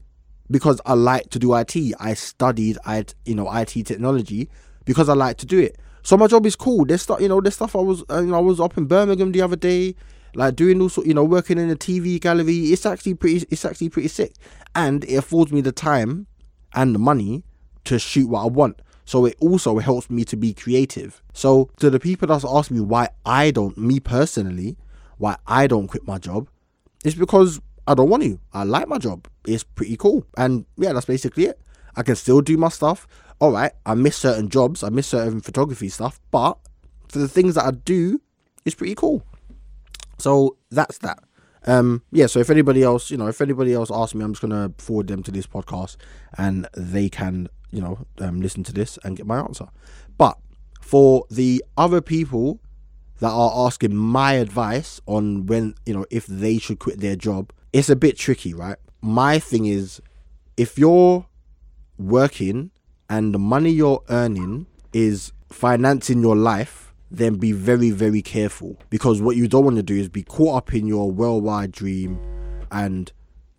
because 0.49 0.81
I 0.85 0.93
like 0.93 1.29
to 1.29 1.39
do 1.39 1.53
IT. 1.55 1.75
I 1.99 2.13
studied, 2.13 2.77
I, 2.85 3.05
you 3.25 3.35
know, 3.35 3.49
IT 3.53 3.85
technology 3.85 4.49
because 4.83 5.07
I 5.07 5.13
like 5.13 5.37
to 5.37 5.45
do 5.45 5.59
it. 5.59 5.77
So 6.03 6.17
my 6.17 6.27
job 6.27 6.45
is 6.45 6.55
cool. 6.55 6.85
There's 6.85 7.01
stuff, 7.01 7.19
you 7.21 7.27
know, 7.27 7.41
there's 7.41 7.55
stuff 7.55 7.75
I 7.75 7.79
was, 7.79 8.03
uh, 8.09 8.19
you 8.19 8.27
know, 8.27 8.35
I 8.35 8.41
was 8.41 8.59
up 8.59 8.77
in 8.77 8.85
Birmingham 8.85 9.31
the 9.31 9.41
other 9.41 9.55
day, 9.55 9.95
like 10.35 10.55
doing 10.55 10.81
all 10.81 10.89
sort, 10.89 11.07
you 11.07 11.13
know, 11.13 11.23
working 11.23 11.57
in 11.57 11.69
a 11.69 11.75
TV 11.75 12.19
gallery. 12.19 12.57
It's 12.71 12.85
actually 12.85 13.15
pretty, 13.15 13.45
it's 13.49 13.65
actually 13.65 13.89
pretty 13.89 14.09
sick, 14.09 14.33
and 14.75 15.03
it 15.05 15.15
affords 15.15 15.51
me 15.51 15.61
the 15.61 15.71
time 15.71 16.27
and 16.73 16.93
the 16.93 16.99
money 16.99 17.43
to 17.85 17.99
shoot 17.99 18.27
what 18.27 18.43
I 18.43 18.47
want. 18.47 18.81
So 19.05 19.25
it 19.25 19.35
also 19.39 19.77
helps 19.77 20.09
me 20.09 20.25
to 20.25 20.35
be 20.35 20.53
creative. 20.53 21.21
So 21.33 21.69
to 21.77 21.89
the 21.89 21.99
people 21.99 22.27
that's 22.27 22.45
asked 22.45 22.71
me 22.71 22.79
why 22.81 23.09
I 23.25 23.51
don't, 23.51 23.77
me 23.77 23.99
personally, 23.99 24.77
why 25.17 25.37
I 25.47 25.67
don't 25.67 25.87
quit 25.87 26.07
my 26.07 26.17
job, 26.17 26.49
it's 27.03 27.15
because 27.15 27.61
I 27.87 27.93
don't 27.93 28.09
want 28.09 28.23
to. 28.23 28.39
I 28.51 28.63
like 28.63 28.87
my 28.87 28.97
job. 28.97 29.27
It's 29.47 29.63
pretty 29.63 29.95
cool. 29.95 30.25
And 30.37 30.65
yeah, 30.77 30.93
that's 30.93 31.05
basically 31.05 31.45
it. 31.45 31.61
I 31.95 32.03
can 32.03 32.15
still 32.15 32.41
do 32.41 32.57
my 32.57 32.69
stuff. 32.69 33.07
All 33.39 33.51
right, 33.51 33.71
I 33.85 33.95
miss 33.95 34.15
certain 34.15 34.49
jobs, 34.49 34.81
I 34.81 34.89
miss 34.89 35.07
certain 35.07 35.41
photography 35.41 35.89
stuff, 35.89 36.21
but 36.31 36.57
for 37.09 37.19
the 37.19 37.27
things 37.27 37.55
that 37.55 37.65
I 37.65 37.71
do, 37.71 38.21
it's 38.63 38.75
pretty 38.75 38.95
cool. 38.95 39.23
So 40.17 40.55
that's 40.71 40.99
that. 40.99 41.19
Um, 41.67 42.03
yeah, 42.11 42.27
so 42.27 42.39
if 42.39 42.49
anybody 42.49 42.81
else, 42.81 43.11
you 43.11 43.17
know, 43.17 43.27
if 43.27 43.41
anybody 43.41 43.73
else 43.73 43.91
asks 43.93 44.15
me, 44.15 44.23
I'm 44.23 44.33
just 44.33 44.41
gonna 44.41 44.71
forward 44.77 45.07
them 45.07 45.21
to 45.23 45.31
this 45.31 45.47
podcast 45.47 45.97
and 46.37 46.67
they 46.77 47.09
can 47.09 47.49
you 47.75 47.81
know, 47.81 48.05
um, 48.19 48.39
listen 48.39 48.63
to 48.63 48.73
this 48.73 48.97
and 49.03 49.17
get 49.17 49.27
my 49.27 49.39
answer. 49.39 49.67
But 50.17 50.37
for 50.81 51.25
the 51.29 51.63
other 51.77 51.99
people 51.99 52.61
that 53.19 53.31
are 53.31 53.67
asking 53.67 53.95
my 53.95 54.33
advice 54.33 55.01
on 55.05 55.45
when, 55.45 55.75
you 55.85 55.93
know, 55.93 56.05
if 56.09 56.25
they 56.25 56.57
should 56.57 56.79
quit 56.79 57.01
their 57.01 57.17
job, 57.17 57.51
it's 57.73 57.89
a 57.89 57.95
bit 57.95 58.17
tricky, 58.17 58.53
right? 58.53 58.77
My 59.01 59.39
thing 59.39 59.65
is 59.65 60.01
if 60.55 60.77
you're 60.79 61.25
working 61.97 62.71
and 63.09 63.33
the 63.33 63.39
money 63.39 63.71
you're 63.71 64.03
earning 64.09 64.67
is 64.93 65.33
financing 65.49 66.21
your 66.21 66.37
life, 66.37 66.93
then 67.11 67.35
be 67.35 67.51
very, 67.51 67.91
very 67.91 68.21
careful 68.21 68.77
because 68.89 69.21
what 69.21 69.35
you 69.35 69.49
don't 69.49 69.65
want 69.65 69.75
to 69.75 69.83
do 69.83 69.95
is 69.95 70.07
be 70.07 70.23
caught 70.23 70.55
up 70.55 70.73
in 70.73 70.87
your 70.87 71.11
worldwide 71.11 71.73
dream 71.73 72.19
and, 72.71 73.11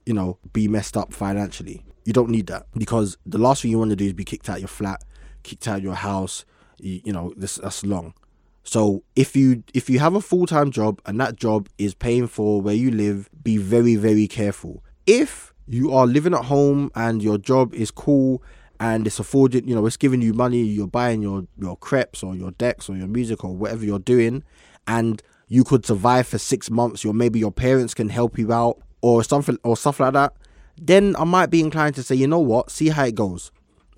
you 0.06 0.14
know, 0.14 0.38
be 0.54 0.68
messed 0.68 0.96
up 0.96 1.12
financially. 1.12 1.84
You 2.06 2.12
don't 2.12 2.30
need 2.30 2.46
that 2.46 2.66
because 2.74 3.18
the 3.26 3.38
last 3.38 3.62
thing 3.62 3.70
you 3.72 3.78
want 3.78 3.90
to 3.90 3.96
do 3.96 4.06
is 4.06 4.12
be 4.12 4.24
kicked 4.24 4.48
out 4.48 4.56
of 4.56 4.62
your 4.62 4.68
flat, 4.68 5.02
kicked 5.42 5.66
out 5.68 5.82
your 5.82 5.94
house. 5.94 6.44
You, 6.78 7.00
you 7.04 7.12
know, 7.12 7.34
this 7.36 7.56
that's 7.56 7.84
long. 7.84 8.14
So 8.62 9.02
if 9.16 9.36
you 9.36 9.64
if 9.74 9.90
you 9.90 9.98
have 9.98 10.14
a 10.14 10.20
full 10.20 10.46
time 10.46 10.70
job 10.70 11.00
and 11.04 11.20
that 11.20 11.36
job 11.36 11.68
is 11.78 11.94
paying 11.94 12.28
for 12.28 12.60
where 12.60 12.74
you 12.74 12.90
live, 12.90 13.28
be 13.42 13.56
very 13.56 13.96
very 13.96 14.28
careful. 14.28 14.84
If 15.06 15.52
you 15.68 15.92
are 15.92 16.06
living 16.06 16.32
at 16.32 16.44
home 16.44 16.90
and 16.94 17.22
your 17.22 17.38
job 17.38 17.74
is 17.74 17.90
cool 17.90 18.42
and 18.78 19.06
it's 19.06 19.18
affording, 19.18 19.66
you 19.66 19.74
know, 19.74 19.86
it's 19.86 19.96
giving 19.96 20.22
you 20.22 20.32
money, 20.32 20.62
you're 20.62 20.86
buying 20.86 21.22
your, 21.22 21.46
your 21.58 21.76
crepes 21.76 22.22
or 22.22 22.36
your 22.36 22.52
decks 22.52 22.88
or 22.88 22.96
your 22.96 23.08
music 23.08 23.44
or 23.44 23.54
whatever 23.56 23.84
you're 23.84 23.98
doing, 23.98 24.44
and 24.86 25.22
you 25.48 25.64
could 25.64 25.86
survive 25.86 26.26
for 26.26 26.38
six 26.38 26.70
months, 26.70 27.04
or 27.04 27.14
maybe 27.14 27.38
your 27.38 27.50
parents 27.50 27.94
can 27.94 28.08
help 28.08 28.38
you 28.38 28.52
out 28.52 28.78
or 29.00 29.24
something 29.24 29.58
or 29.64 29.76
stuff 29.76 29.98
like 29.98 30.12
that, 30.12 30.34
then 30.80 31.16
I 31.16 31.24
might 31.24 31.50
be 31.50 31.60
inclined 31.60 31.94
to 31.96 32.02
say, 32.02 32.14
you 32.14 32.26
know 32.26 32.38
what, 32.38 32.70
see 32.70 32.88
how 32.88 33.04
it 33.04 33.14
goes. 33.14 33.50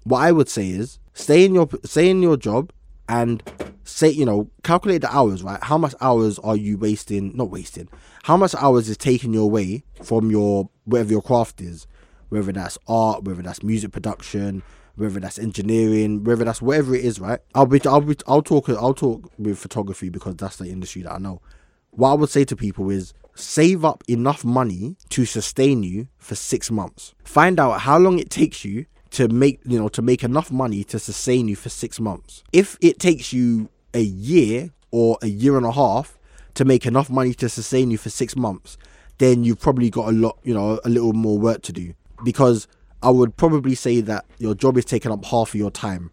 What 0.05 0.21
I 0.21 0.33
would 0.33 0.49
say 0.49 0.69
is 0.71 0.99
stay 1.13 1.45
in 1.45 1.55
your 1.55 1.69
stay 1.85 2.09
in 2.09 2.23
your 2.23 2.37
job 2.37 2.73
and 3.09 3.43
say, 3.85 4.09
you 4.11 4.25
know, 4.25 4.51
calculate 4.63 5.01
the 5.01 5.15
hours, 5.15 5.43
right? 5.43 5.63
How 5.63 5.79
much 5.79 5.95
hours 6.01 6.39
are 6.41 6.57
you 6.57 6.77
wasting? 6.77 7.37
Not 7.37 7.51
wasting. 7.51 7.89
How 8.25 8.37
much 8.37 8.55
hours 8.55 8.89
is 8.89 8.97
taking 8.97 9.33
you 9.33 9.43
away 9.43 9.83
from 10.03 10.31
your 10.31 10.69
whatever 10.85 11.13
your 11.13 11.23
craft 11.23 11.61
is, 11.61 11.87
whether 12.29 12.53
that's 12.53 12.79
art, 12.87 13.25
whether 13.25 13.43
that's 13.43 13.63
music 13.63 13.93
production, 13.93 14.63
whether 14.97 15.21
that's 15.21 15.39
engineering, 15.39 16.25
whether 16.25 16.45
that's 16.45 16.61
whatever 16.61 16.95
it 16.95 17.05
is, 17.05 17.19
right? 17.21 17.41
I'll 17.55 17.67
be, 17.67 17.81
I'll 17.87 18.01
be, 18.01 18.17
I'll 18.27 18.43
talk, 18.43 18.69
I'll 18.69 18.95
talk 18.95 19.31
with 19.39 19.59
photography 19.59 20.11
because 20.11 20.37
that's 20.37 20.57
the 20.57 20.67
industry 20.67 21.03
that 21.03 21.13
I 21.13 21.19
know. 21.19 21.41
What 21.91 22.11
I 22.11 22.15
would 22.15 22.31
say 22.31 22.45
to 22.45 22.57
people 22.57 22.91
is 22.91 23.15
save 23.39 23.85
up 23.85 24.03
enough 24.09 24.45
money 24.45 24.97
to 25.11 25.25
sustain 25.25 25.83
you 25.83 26.09
for 26.19 26.35
six 26.35 26.71
months. 26.71 27.15
Find 27.25 27.59
out 27.61 27.81
how 27.81 27.99
long 27.99 28.19
it 28.19 28.31
takes 28.31 28.65
you 28.65 28.87
to 29.11 29.29
make 29.29 29.61
you 29.65 29.79
know 29.79 29.89
to 29.89 30.03
make 30.03 30.23
enough 30.23 30.51
money 30.51 30.85
to 30.85 30.99
sustain 30.99 31.49
you 31.49 31.57
for 31.57 31.69
six 31.69 31.99
months. 31.99 32.43
If 32.53 32.77
it 32.81 32.99
takes 32.99 33.33
you 33.33 33.69
a 33.95 34.03
year 34.03 34.71
or 34.91 35.19
a 35.23 35.29
year 35.29 35.57
and 35.57 35.65
a 35.65 35.73
half 35.73 36.19
to 36.55 36.65
make 36.65 36.85
enough 36.87 37.09
money 37.09 37.33
to 37.35 37.49
sustain 37.49 37.91
you 37.91 37.99
for 37.99 38.11
six 38.11 38.37
months 38.37 38.77
then 39.19 39.43
you've 39.43 39.61
probably 39.61 39.91
got 39.91 40.09
a 40.09 40.13
lot 40.13 40.39
you 40.45 40.55
know 40.55 40.79
a 40.85 40.89
little 40.89 41.13
more 41.13 41.39
work 41.39 41.63
to 41.63 41.73
do. 41.73 41.95
Because 42.25 42.67
i 43.01 43.09
would 43.09 43.37
probably 43.37 43.77
say 43.77 44.01
that 44.01 44.25
your 44.39 44.55
job 44.57 44.77
is 44.77 44.85
taking 44.85 45.13
up 45.13 45.25
half 45.25 45.51
of 45.51 45.55
your 45.55 45.71
time 45.71 46.11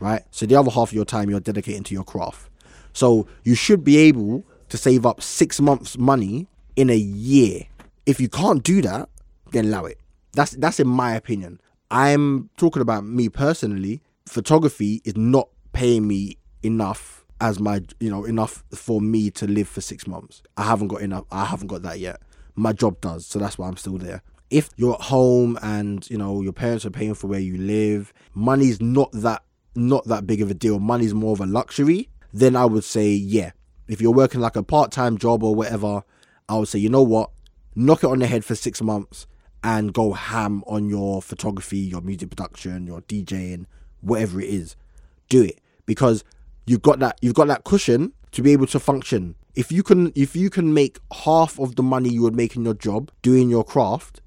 right? 0.00 0.22
So 0.30 0.46
the 0.46 0.56
other 0.56 0.70
half 0.70 0.90
of 0.90 0.92
your 0.92 1.04
time 1.04 1.30
you're 1.30 1.40
dedicating 1.40 1.84
to 1.84 1.94
your 1.94 2.04
craft. 2.04 2.50
So 2.92 3.26
you 3.44 3.54
should 3.54 3.84
be 3.84 3.96
able 3.98 4.44
to 4.68 4.76
save 4.76 5.06
up 5.06 5.22
six 5.22 5.60
months 5.60 5.96
money 5.98 6.48
in 6.76 6.90
a 6.90 6.96
year 6.96 7.62
if 8.04 8.20
you 8.20 8.28
can't 8.28 8.62
do 8.62 8.80
that 8.80 9.08
then 9.52 9.66
allow 9.66 9.84
it 9.84 9.98
that's 10.32 10.52
that's 10.52 10.78
in 10.78 10.86
my 10.86 11.14
opinion 11.14 11.58
I'm 11.90 12.50
talking 12.56 12.82
about 12.82 13.04
me 13.04 13.28
personally. 13.28 14.02
Photography 14.26 15.02
is 15.04 15.16
not 15.16 15.48
paying 15.72 16.06
me 16.06 16.38
enough 16.62 17.24
as 17.40 17.60
my 17.60 17.82
you 18.00 18.10
know 18.10 18.24
enough 18.24 18.64
for 18.74 19.00
me 19.00 19.30
to 19.32 19.46
live 19.46 19.68
for 19.68 19.80
six 19.80 20.06
months. 20.06 20.42
I 20.56 20.64
haven't 20.64 20.88
got 20.88 21.02
enough. 21.02 21.24
I 21.30 21.44
haven't 21.44 21.68
got 21.68 21.82
that 21.82 22.00
yet. 22.00 22.20
My 22.54 22.72
job 22.72 23.00
does, 23.00 23.26
so 23.26 23.38
that's 23.38 23.58
why 23.58 23.68
I'm 23.68 23.76
still 23.76 23.98
there. 23.98 24.22
If 24.48 24.70
you're 24.76 24.94
at 24.94 25.02
home 25.02 25.58
and 25.62 26.08
you 26.10 26.18
know 26.18 26.42
your 26.42 26.52
parents 26.52 26.84
are 26.86 26.90
paying 26.90 27.14
for 27.14 27.28
where 27.28 27.40
you 27.40 27.56
live, 27.58 28.12
money's 28.34 28.80
not 28.80 29.12
that 29.12 29.42
not 29.74 30.06
that 30.06 30.26
big 30.26 30.40
of 30.40 30.50
a 30.50 30.54
deal. 30.54 30.80
Money's 30.80 31.14
more 31.14 31.32
of 31.32 31.40
a 31.40 31.46
luxury. 31.46 32.08
Then 32.32 32.56
I 32.56 32.64
would 32.64 32.84
say 32.84 33.10
yeah. 33.10 33.52
If 33.86 34.00
you're 34.00 34.12
working 34.12 34.40
like 34.40 34.56
a 34.56 34.64
part 34.64 34.90
time 34.90 35.16
job 35.16 35.44
or 35.44 35.54
whatever, 35.54 36.02
I 36.48 36.56
would 36.56 36.68
say 36.68 36.78
you 36.78 36.88
know 36.88 37.02
what, 37.02 37.30
knock 37.74 38.04
it 38.04 38.10
on 38.10 38.18
the 38.20 38.26
head 38.26 38.44
for 38.44 38.54
six 38.54 38.80
months 38.82 39.26
and 39.62 39.92
go 39.92 40.12
ham 40.12 40.62
on 40.66 40.88
your 40.88 41.20
photography, 41.20 41.78
your 41.78 42.00
music 42.00 42.30
production, 42.30 42.86
your 42.86 43.00
DJing, 43.02 43.66
whatever 44.00 44.40
it 44.40 44.48
is. 44.48 44.76
Do 45.28 45.42
it 45.42 45.60
because 45.86 46.22
you've 46.66 46.82
got 46.82 46.98
that 47.00 47.18
you've 47.20 47.34
got 47.34 47.48
that 47.48 47.64
cushion 47.64 48.12
to 48.32 48.42
be 48.42 48.52
able 48.52 48.66
to 48.68 48.78
function. 48.78 49.34
If 49.54 49.72
you 49.72 49.82
can 49.82 50.12
if 50.14 50.36
you 50.36 50.50
can 50.50 50.72
make 50.72 50.98
half 51.24 51.58
of 51.58 51.76
the 51.76 51.82
money 51.82 52.10
you 52.10 52.22
would 52.22 52.36
make 52.36 52.54
in 52.54 52.64
your 52.64 52.74
job 52.74 53.10
doing 53.22 53.50
your 53.50 53.64
craft 53.64 54.20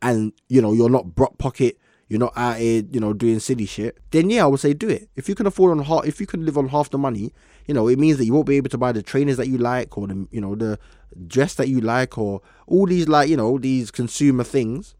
and 0.00 0.32
you 0.48 0.60
know 0.60 0.72
you're 0.72 0.90
not 0.90 1.14
broke 1.14 1.38
pocket 1.38 1.78
you're 2.12 2.18
not 2.18 2.36
out 2.36 2.58
here, 2.58 2.82
you 2.90 3.00
know, 3.00 3.14
doing 3.14 3.40
silly 3.40 3.64
shit, 3.64 3.96
then 4.10 4.28
yeah, 4.28 4.44
I 4.44 4.46
would 4.46 4.60
say 4.60 4.74
do 4.74 4.86
it. 4.86 5.08
If 5.16 5.30
you 5.30 5.34
can 5.34 5.46
afford 5.46 5.78
on 5.78 5.82
half, 5.86 6.04
if 6.06 6.20
you 6.20 6.26
can 6.26 6.44
live 6.44 6.58
on 6.58 6.68
half 6.68 6.90
the 6.90 6.98
money, 6.98 7.32
you 7.66 7.74
know, 7.74 7.88
it 7.88 7.98
means 7.98 8.18
that 8.18 8.24
you 8.24 8.32
won't 8.32 8.46
be 8.46 8.56
able 8.56 8.70
to 8.70 8.78
buy 8.78 8.92
the 8.92 9.02
trainers 9.02 9.36
that 9.36 9.48
you 9.48 9.58
like 9.58 9.96
or 9.96 10.06
the, 10.06 10.26
you 10.30 10.40
know, 10.40 10.54
the 10.54 10.78
dress 11.26 11.54
that 11.54 11.68
you 11.68 11.80
like 11.80 12.18
or 12.18 12.40
all 12.66 12.86
these 12.86 13.08
like, 13.08 13.28
you 13.28 13.36
know, 13.36 13.58
these 13.58 13.90
consumer 13.90 14.44
things. 14.44 14.94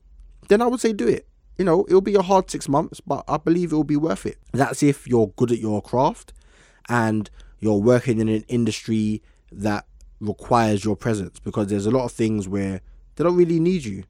Then 0.49 0.63
I 0.63 0.67
would 0.67 0.81
say 0.81 0.93
do 0.93 1.09
it. 1.09 1.27
You 1.59 1.65
know, 1.65 1.85
it'll 1.89 2.01
be 2.01 2.15
a 2.15 2.23
hard 2.23 2.51
six 2.51 2.69
months, 2.69 3.01
but 3.01 3.25
I 3.29 3.37
believe 3.37 3.73
it 3.73 3.77
will 3.77 3.85
be 3.85 3.97
worth 3.97 4.27
it. 4.27 4.39
That's 4.53 4.83
if 4.83 5.07
you're 5.07 5.29
good 5.37 5.53
at 5.53 5.59
your 5.59 5.83
craft 5.83 6.33
and 6.89 7.29
you're 7.61 7.81
working 7.81 8.19
in 8.19 8.29
an 8.29 8.45
industry 8.49 9.23
that 9.51 9.87
requires 10.21 10.85
your 10.85 10.97
presence 10.97 11.39
because 11.41 11.67
there's 11.67 11.87
a 11.87 11.91
lot 11.91 12.05
of 12.05 12.13
things 12.13 12.49
where 12.49 12.81
they 13.17 13.25
don't 13.25 13.37
really 13.37 13.61
need 13.61 13.85
you. 13.85 14.05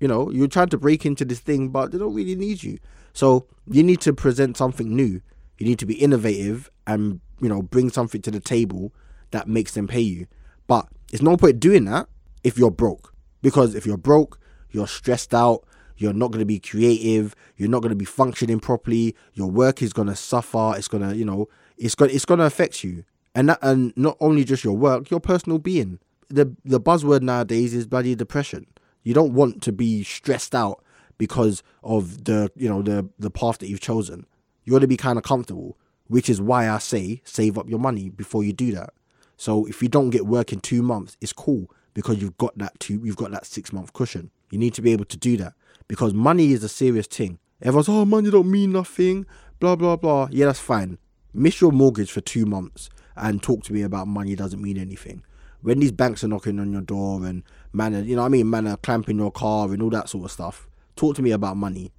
You 0.00 0.08
know, 0.08 0.30
you're 0.30 0.48
trying 0.48 0.68
to 0.68 0.78
break 0.78 1.04
into 1.04 1.24
this 1.24 1.40
thing, 1.40 1.70
but 1.70 1.90
they 1.90 1.98
don't 1.98 2.14
really 2.14 2.34
need 2.34 2.62
you. 2.62 2.78
So 3.12 3.46
you 3.66 3.82
need 3.82 4.00
to 4.02 4.12
present 4.12 4.56
something 4.56 4.94
new. 4.94 5.20
You 5.58 5.66
need 5.66 5.78
to 5.78 5.86
be 5.86 5.94
innovative 5.94 6.70
and, 6.86 7.20
you 7.40 7.48
know, 7.48 7.62
bring 7.62 7.90
something 7.90 8.22
to 8.22 8.30
the 8.30 8.40
table 8.40 8.92
that 9.30 9.48
makes 9.48 9.72
them 9.74 9.86
pay 9.86 10.00
you. 10.00 10.26
But 10.66 10.88
it's 11.12 11.22
no 11.22 11.36
point 11.36 11.60
doing 11.60 11.84
that 11.86 12.08
if 12.42 12.58
you're 12.58 12.70
broke. 12.70 13.14
Because 13.42 13.74
if 13.74 13.84
you're 13.86 13.96
broke, 13.96 14.38
you're 14.70 14.86
stressed 14.86 15.34
out, 15.34 15.64
you're 15.96 16.12
not 16.12 16.30
going 16.30 16.40
to 16.40 16.46
be 16.46 16.58
creative, 16.58 17.34
you're 17.56 17.68
not 17.68 17.82
going 17.82 17.90
to 17.90 17.96
be 17.96 18.04
functioning 18.04 18.60
properly, 18.60 19.14
your 19.34 19.50
work 19.50 19.82
is 19.82 19.92
going 19.92 20.08
to 20.08 20.16
suffer, 20.16 20.74
it's 20.76 20.88
going 20.88 21.08
to, 21.08 21.14
you 21.16 21.24
know, 21.24 21.48
it's 21.76 21.94
going 21.94 22.10
it's 22.10 22.24
going 22.24 22.40
to 22.40 22.46
affect 22.46 22.82
you. 22.82 23.04
And 23.34 23.48
that, 23.48 23.58
and 23.62 23.92
not 23.96 24.16
only 24.20 24.44
just 24.44 24.64
your 24.64 24.76
work, 24.76 25.10
your 25.10 25.20
personal 25.20 25.58
being. 25.58 25.98
The 26.28 26.54
the 26.64 26.80
buzzword 26.80 27.22
nowadays 27.22 27.74
is 27.74 27.86
bloody 27.86 28.14
depression. 28.14 28.66
You 29.02 29.14
don't 29.14 29.34
want 29.34 29.62
to 29.62 29.72
be 29.72 30.02
stressed 30.02 30.54
out 30.54 30.82
because 31.18 31.62
of 31.82 32.24
the 32.24 32.50
you 32.56 32.68
know 32.68 32.82
the 32.82 33.08
the 33.18 33.30
path 33.30 33.58
that 33.58 33.68
you've 33.68 33.80
chosen. 33.80 34.26
You 34.64 34.72
want 34.72 34.82
to 34.82 34.88
be 34.88 34.96
kind 34.96 35.18
of 35.18 35.24
comfortable, 35.24 35.76
which 36.08 36.28
is 36.28 36.40
why 36.40 36.68
I 36.68 36.78
say 36.78 37.22
save 37.24 37.58
up 37.58 37.68
your 37.68 37.78
money 37.78 38.10
before 38.10 38.44
you 38.44 38.52
do 38.52 38.72
that. 38.72 38.90
So 39.36 39.66
if 39.66 39.82
you 39.82 39.88
don't 39.88 40.10
get 40.10 40.26
work 40.26 40.52
in 40.52 40.60
two 40.60 40.82
months, 40.82 41.16
it's 41.20 41.32
cool 41.32 41.70
because 41.92 42.20
you've 42.20 42.38
got 42.38 42.56
that 42.58 42.78
two 42.80 43.00
you've 43.04 43.16
got 43.16 43.30
that 43.32 43.46
six 43.46 43.72
month 43.72 43.92
cushion. 43.92 44.30
You 44.50 44.58
need 44.58 44.74
to 44.74 44.82
be 44.82 44.92
able 44.92 45.06
to 45.06 45.16
do 45.16 45.36
that 45.38 45.54
because 45.88 46.14
money 46.14 46.52
is 46.52 46.62
a 46.62 46.68
serious 46.68 47.06
thing. 47.06 47.38
Everyone's 47.62 47.88
oh 47.88 48.04
money 48.04 48.30
don't 48.30 48.50
mean 48.50 48.72
nothing, 48.72 49.26
blah 49.60 49.76
blah 49.76 49.96
blah. 49.96 50.28
Yeah, 50.30 50.46
that's 50.46 50.60
fine. 50.60 50.98
Miss 51.32 51.60
your 51.60 51.72
mortgage 51.72 52.12
for 52.12 52.20
two 52.20 52.46
months 52.46 52.90
and 53.16 53.42
talk 53.42 53.64
to 53.64 53.72
me 53.72 53.82
about 53.82 54.06
money 54.06 54.36
doesn't 54.36 54.62
mean 54.62 54.78
anything 54.78 55.24
when 55.64 55.80
these 55.80 55.92
banks 55.92 56.22
are 56.22 56.28
knocking 56.28 56.60
on 56.60 56.70
your 56.70 56.82
door 56.82 57.24
and 57.24 57.42
man, 57.72 57.94
are, 57.94 58.00
you 58.00 58.14
know 58.14 58.20
what 58.20 58.26
I 58.26 58.30
mean, 58.30 58.50
man 58.50 58.68
are 58.68 58.76
clamping 58.76 59.16
your 59.16 59.32
car 59.32 59.72
and 59.72 59.80
all 59.80 59.88
that 59.90 60.10
sort 60.10 60.26
of 60.26 60.30
stuff. 60.30 60.68
Talk 60.94 61.16
to 61.16 61.22
me 61.22 61.30
about 61.30 61.56
money. 61.56 61.90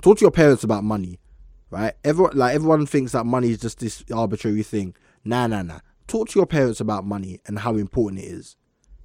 Talk 0.00 0.16
to 0.16 0.22
your 0.22 0.30
parents 0.30 0.64
about 0.64 0.82
money, 0.82 1.20
right? 1.72 1.94
Everyone 2.04 2.36
like 2.36 2.54
everyone 2.54 2.86
thinks 2.86 3.12
that 3.12 3.24
money 3.24 3.50
is 3.50 3.58
just 3.58 3.80
this 3.80 4.04
arbitrary 4.14 4.62
thing. 4.62 4.94
Nah, 5.24 5.46
nah, 5.46 5.62
nah. 5.62 5.80
Talk 6.06 6.28
to 6.28 6.38
your 6.38 6.46
parents 6.46 6.80
about 6.80 7.06
money 7.06 7.40
and 7.46 7.60
how 7.60 7.76
important 7.76 8.20
it 8.22 8.26
is. 8.26 8.56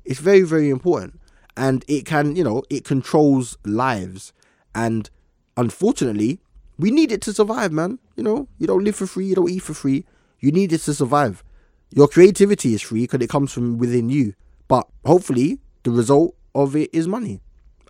It's 0.03 0.19
very, 0.19 0.41
very 0.41 0.69
important, 0.69 1.19
and 1.55 1.83
it 1.87 2.05
can, 2.05 2.35
you 2.35 2.43
know, 2.43 2.63
it 2.69 2.83
controls 2.83 3.57
lives. 3.65 4.33
And 4.75 5.09
unfortunately, 5.55 6.39
we 6.77 6.91
need 6.91 7.11
it 7.11 7.21
to 7.23 7.33
survive, 7.33 7.71
man. 7.71 7.99
You 8.15 8.23
know, 8.23 8.47
you 8.57 8.67
don't 8.67 8.83
live 8.83 8.95
for 8.95 9.07
free, 9.07 9.25
you 9.25 9.35
don't 9.35 9.49
eat 9.49 9.63
for 9.63 9.73
free. 9.73 10.05
You 10.39 10.51
need 10.51 10.71
it 10.73 10.81
to 10.81 10.93
survive. 10.93 11.43
Your 11.89 12.07
creativity 12.07 12.73
is 12.73 12.81
free 12.81 13.01
because 13.01 13.21
it 13.21 13.29
comes 13.29 13.51
from 13.53 13.77
within 13.77 14.09
you. 14.09 14.33
But 14.67 14.87
hopefully, 15.05 15.59
the 15.83 15.91
result 15.91 16.35
of 16.53 16.75
it 16.75 16.89
is 16.93 17.07
money. 17.07 17.39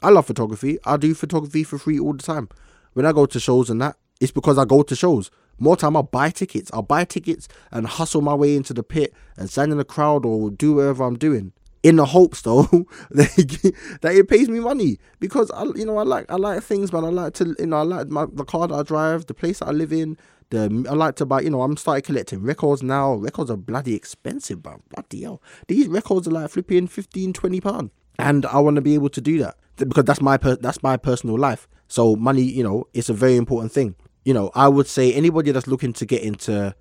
I 0.03 0.09
love 0.11 0.27
photography. 0.27 0.77
I 0.85 0.97
do 0.97 1.15
photography 1.15 1.63
for 1.63 1.79
free 1.79 1.99
all 1.99 2.13
the 2.13 2.23
time. 2.23 2.49
When 2.93 3.05
I 3.05 3.11
go 3.11 3.25
to 3.25 3.39
shows 3.39 3.69
and 3.69 3.81
that, 3.81 3.97
it's 4.19 4.32
because 4.32 4.58
I 4.58 4.65
go 4.65 4.84
to 4.84 4.95
shows. 4.95 5.32
More 5.60 5.75
time, 5.75 5.95
I'll 5.95 6.03
buy 6.03 6.30
tickets. 6.30 6.69
I'll 6.73 6.84
buy 6.84 7.03
tickets 7.03 7.47
and 7.71 7.88
hustle 7.88 8.21
my 8.21 8.36
way 8.36 8.56
into 8.56 8.73
the 8.73 8.84
pit 8.84 9.13
and 9.38 9.49
stand 9.49 9.71
in 9.71 9.77
the 9.77 9.86
crowd 9.86 10.25
or 10.25 10.51
do 10.51 10.75
whatever 10.75 11.03
I'm 11.03 11.17
doing. 11.17 11.53
In 11.84 11.95
the 11.95 12.06
hopes, 12.06 12.41
though, 12.43 12.63
that 13.12 13.86
it 14.03 14.27
pays 14.27 14.49
me 14.49 14.60
money 14.60 14.99
because 15.19 15.49
I, 15.51 15.63
you 15.75 15.86
know, 15.86 15.97
I 15.97 16.03
like 16.03 16.25
I 16.30 16.36
like 16.36 16.62
things, 16.63 16.91
man. 16.91 17.06
I 17.06 17.10
like 17.10 17.34
to, 17.36 17.56
you 17.60 17.67
know, 17.67 17.77
I 17.77 17.84
like 17.84 18.08
my 18.08 18.25
the 18.32 18.43
car 18.43 18.67
that 18.67 18.73
I 18.73 18.84
drive, 18.84 19.27
the 19.27 19.34
place 19.34 19.60
that 19.60 19.67
I 19.67 19.71
live 19.71 19.93
in, 19.93 20.17
the 20.49 20.86
I 20.89 20.93
like 20.93 21.15
to 21.17 21.25
buy, 21.25 21.41
you 21.41 21.49
know, 21.49 21.62
I'm 21.62 21.77
starting 21.77 22.03
collecting 22.03 22.41
records 22.41 22.84
now. 22.84 23.13
Records 23.13 23.49
are 23.51 23.58
bloody 23.58 23.95
expensive, 23.95 24.63
bro. 24.63 24.82
Bloody 24.89 25.23
hell. 25.23 25.41
These 25.67 25.88
records 25.88 26.27
are 26.27 26.32
like 26.32 26.49
flipping 26.49 26.88
15, 26.88 27.34
20 27.34 27.62
pounds. 27.62 27.91
And 28.19 28.45
I 28.47 28.60
want 28.60 28.75
to 28.75 28.82
be 28.82 28.95
able 28.95 29.10
to 29.10 29.21
do 29.21 29.38
that 29.39 29.56
because 29.77 30.06
that's 30.06 30.21
my 30.21 30.38
per- 30.38 30.56
that's 30.56 30.82
my 30.82 30.97
personal 30.97 31.38
life. 31.38 31.67
So 31.88 32.15
money, 32.15 32.41
you 32.41 32.63
know, 32.63 32.86
it's 32.93 33.10
a 33.10 33.13
very 33.13 33.38
important 33.38 33.71
thing. 33.71 33.95
You 34.27 34.33
know, 34.33 34.51
I 34.53 34.67
would 34.67 34.87
say 34.87 35.13
anybody 35.13 35.51
that's 35.51 35.67
looking 35.67 35.93
to 35.93 36.05
get 36.05 36.21
into 36.21 36.75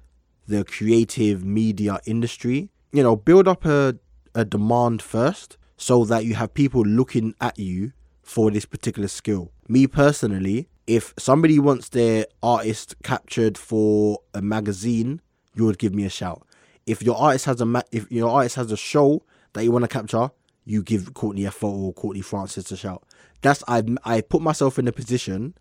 the 0.48 0.64
creative 0.64 1.44
media 1.44 2.00
industry, 2.04 2.70
you 2.90 3.04
know, 3.04 3.14
build 3.14 3.46
up 3.46 3.64
a, 3.64 3.94
a 4.34 4.44
demand 4.44 5.00
first 5.00 5.56
so 5.76 6.04
that 6.06 6.24
you 6.24 6.34
have 6.34 6.54
people 6.54 6.82
looking 6.82 7.36
at 7.40 7.56
you 7.56 7.92
for 8.20 8.50
this 8.50 8.64
particular 8.64 9.06
skill. 9.06 9.52
Me 9.68 9.86
personally, 9.86 10.68
if 10.88 11.14
somebody 11.20 11.60
wants 11.60 11.90
their 11.90 12.26
artist 12.42 12.96
captured 13.04 13.56
for 13.56 14.18
a 14.34 14.42
magazine, 14.42 15.20
you 15.54 15.66
would 15.66 15.78
give 15.78 15.94
me 15.94 16.04
a 16.04 16.10
shout. 16.10 16.44
If 16.84 17.00
your 17.00 17.16
artist 17.16 17.44
has 17.44 17.60
a 17.60 17.64
ma- 17.64 17.82
if 17.92 18.10
your 18.10 18.28
artist 18.28 18.56
has 18.56 18.72
a 18.72 18.76
show 18.76 19.22
that 19.52 19.62
you 19.62 19.70
want 19.70 19.84
to 19.84 19.88
capture, 19.88 20.32
you 20.64 20.82
give 20.82 21.14
Courtney 21.14 21.44
a 21.44 21.52
photo 21.52 21.76
or 21.76 21.92
Courtney 21.92 22.22
Francis 22.22 22.72
a 22.72 22.76
shout. 22.76 23.04
That's 23.42 23.62
I 23.68 23.84
I 24.04 24.20
put 24.20 24.42
myself 24.42 24.80
in 24.80 24.88
a 24.88 24.92
position 24.92 25.54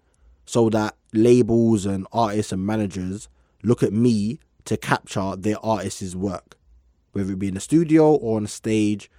so 0.45 0.69
that 0.69 0.95
labels 1.13 1.85
and 1.85 2.07
artists 2.11 2.51
and 2.51 2.65
managers 2.65 3.27
look 3.63 3.83
at 3.83 3.93
me 3.93 4.39
to 4.65 4.77
capture 4.77 5.35
their 5.35 5.63
artist's 5.63 6.15
work, 6.15 6.57
whether 7.13 7.33
it 7.33 7.39
be 7.39 7.47
in 7.47 7.57
a 7.57 7.61
studio 7.61 8.13
or 8.13 8.37
on 8.37 8.45
a 8.45 8.47
stage. 8.47 9.09